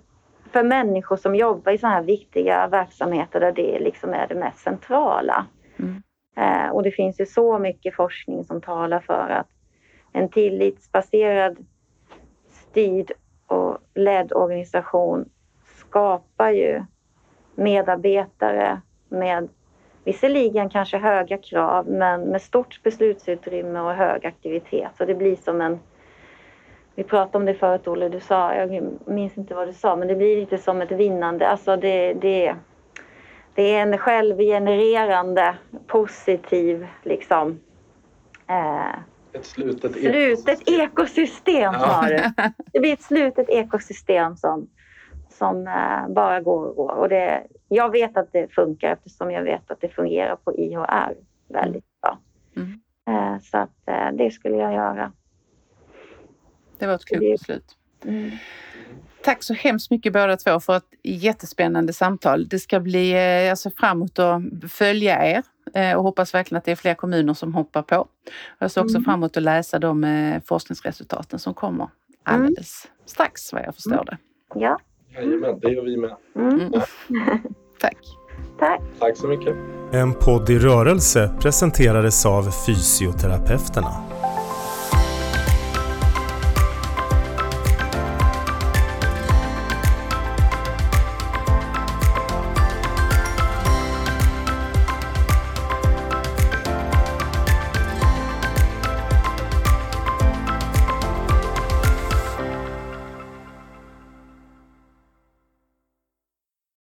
för 0.53 0.63
människor 0.63 1.17
som 1.17 1.35
jobbar 1.35 1.73
i 1.73 1.79
sådana 1.79 1.97
här 1.97 2.03
viktiga 2.03 2.67
verksamheter 2.67 3.41
där 3.41 3.53
det 3.53 3.79
liksom 3.79 4.15
är 4.15 4.27
det 4.27 4.35
mest 4.35 4.59
centrala. 4.59 5.47
Mm. 5.77 6.03
Eh, 6.37 6.71
och 6.71 6.83
det 6.83 6.91
finns 6.91 7.21
ju 7.21 7.27
så 7.27 7.59
mycket 7.59 7.95
forskning 7.95 8.45
som 8.45 8.61
talar 8.61 9.01
för 9.01 9.29
att 9.29 9.49
en 10.13 10.29
tillitsbaserad 10.29 11.67
styrd 12.49 13.13
och 13.49 13.79
ledd 13.95 14.33
organisation 14.33 15.29
skapar 15.77 16.51
ju 16.51 16.85
medarbetare 17.55 18.81
med 19.09 19.49
visserligen 20.05 20.69
kanske 20.69 20.99
höga 20.99 21.39
krav 21.39 21.87
men 21.89 22.21
med 22.21 22.43
stort 22.43 22.83
beslutsutrymme 22.83 23.81
och 23.81 23.93
hög 23.93 24.27
aktivitet. 24.27 24.91
Så 24.99 25.05
det 25.05 25.15
blir 25.15 25.37
som 25.37 25.61
en... 25.61 25.79
Vi 26.95 27.05
pratade 27.05 27.39
om 27.39 27.45
det 27.45 27.55
förut 27.55 27.89
Olle, 27.89 28.09
du 28.09 28.21
sa, 28.21 28.55
jag 28.55 28.91
minns 29.05 29.39
inte 29.39 29.55
vad 29.55 29.69
du 29.69 29.73
sa, 29.73 29.97
men 29.97 30.09
det 30.09 30.15
blir 30.15 30.37
lite 30.37 30.59
som 30.59 30.81
ett 30.81 30.93
vinnande. 30.93 31.49
Alltså 31.49 31.77
det, 31.77 32.13
det, 32.13 32.55
det 33.55 33.75
är 33.75 33.83
en 33.83 33.99
självgenererande, 33.99 35.55
positiv 35.87 36.87
liksom 37.03 37.61
eh, 38.49 38.99
ett 39.39 39.47
slutet 39.47 39.93
slutet 39.93 40.69
ekosystem 40.69 41.73
Ja. 41.75 41.79
snarare. 41.79 42.33
Det 42.73 42.81
blir 42.81 42.93
ett 42.93 43.03
slutet 43.03 43.49
ekosystem 43.49 44.37
som, 44.37 44.69
som 45.31 45.67
eh, 45.67 46.09
bara 46.15 46.41
går 46.41 46.65
och 46.65 46.77
går. 46.77 46.93
Och 46.93 47.09
det, 47.09 47.47
jag 47.69 47.91
vet 47.91 48.17
att 48.17 48.33
det 48.33 48.55
funkar 48.55 48.93
eftersom 48.93 49.31
jag 49.31 49.43
vet 49.43 49.71
att 49.71 49.81
det 49.81 49.89
fungerar 49.89 50.37
på 50.37 50.57
IHR 50.57 51.15
väldigt 51.49 51.85
bra. 52.03 52.19
Mm. 52.57 52.81
Eh, 53.09 53.41
så 53.43 53.59
att 53.59 53.89
eh, 53.89 54.13
det 54.13 54.31
skulle 54.31 54.57
jag 54.57 54.75
göra. 54.75 55.13
Det 56.79 56.87
var 56.87 56.95
ett 56.95 57.05
klokt 57.05 57.21
beslut. 57.21 57.77
Tack 59.29 59.43
så 59.43 59.55
hemskt 59.55 59.91
mycket 59.91 60.13
båda 60.13 60.37
två 60.37 60.61
för 60.61 60.77
ett 60.77 60.85
jättespännande 61.03 61.93
samtal. 61.93 62.49
Det 62.49 62.59
ska 62.59 62.81
bli, 62.81 63.13
eh, 63.13 63.19
jag 63.19 63.59
ser 63.59 63.71
fram 63.71 63.97
emot 63.97 64.19
att 64.19 64.43
följa 64.69 65.27
er 65.27 65.43
eh, 65.75 65.97
och 65.97 66.03
hoppas 66.03 66.35
verkligen 66.35 66.59
att 66.59 66.65
det 66.65 66.73
är 66.73 66.77
fler 66.77 66.95
kommuner 66.95 67.35
som 67.35 67.55
hoppar 67.55 67.83
på. 67.83 68.07
Jag 68.59 68.71
ser 68.71 68.81
också 68.81 68.97
Mm. 68.97 69.05
fram 69.05 69.15
emot 69.15 69.37
att 69.37 69.43
läsa 69.43 69.79
de 69.79 70.05
eh, 70.05 70.43
forskningsresultaten 70.47 71.39
som 71.39 71.55
kommer 71.55 71.89
alldeles 72.23 72.87
strax 73.07 73.53
vad 73.53 73.63
jag 73.65 73.75
förstår 73.75 74.05
det. 74.05 74.19
Ja, 74.55 74.79
Jajamän, 75.15 75.59
det 75.61 75.71
gör 75.71 75.83
vi 75.85 75.97
med. 75.97 76.17
mm. 76.37 76.73
Tack! 77.81 77.97
tack. 78.59 78.81
Tack 78.99 79.17
så 79.17 79.27
mycket. 79.27 79.57
En 79.93 80.15
podd 80.15 80.51
i 80.51 80.59
rörelse 80.59 81.31
presenterades 81.41 82.27
av 82.27 82.43
Fysioterapeuterna. 82.67 84.18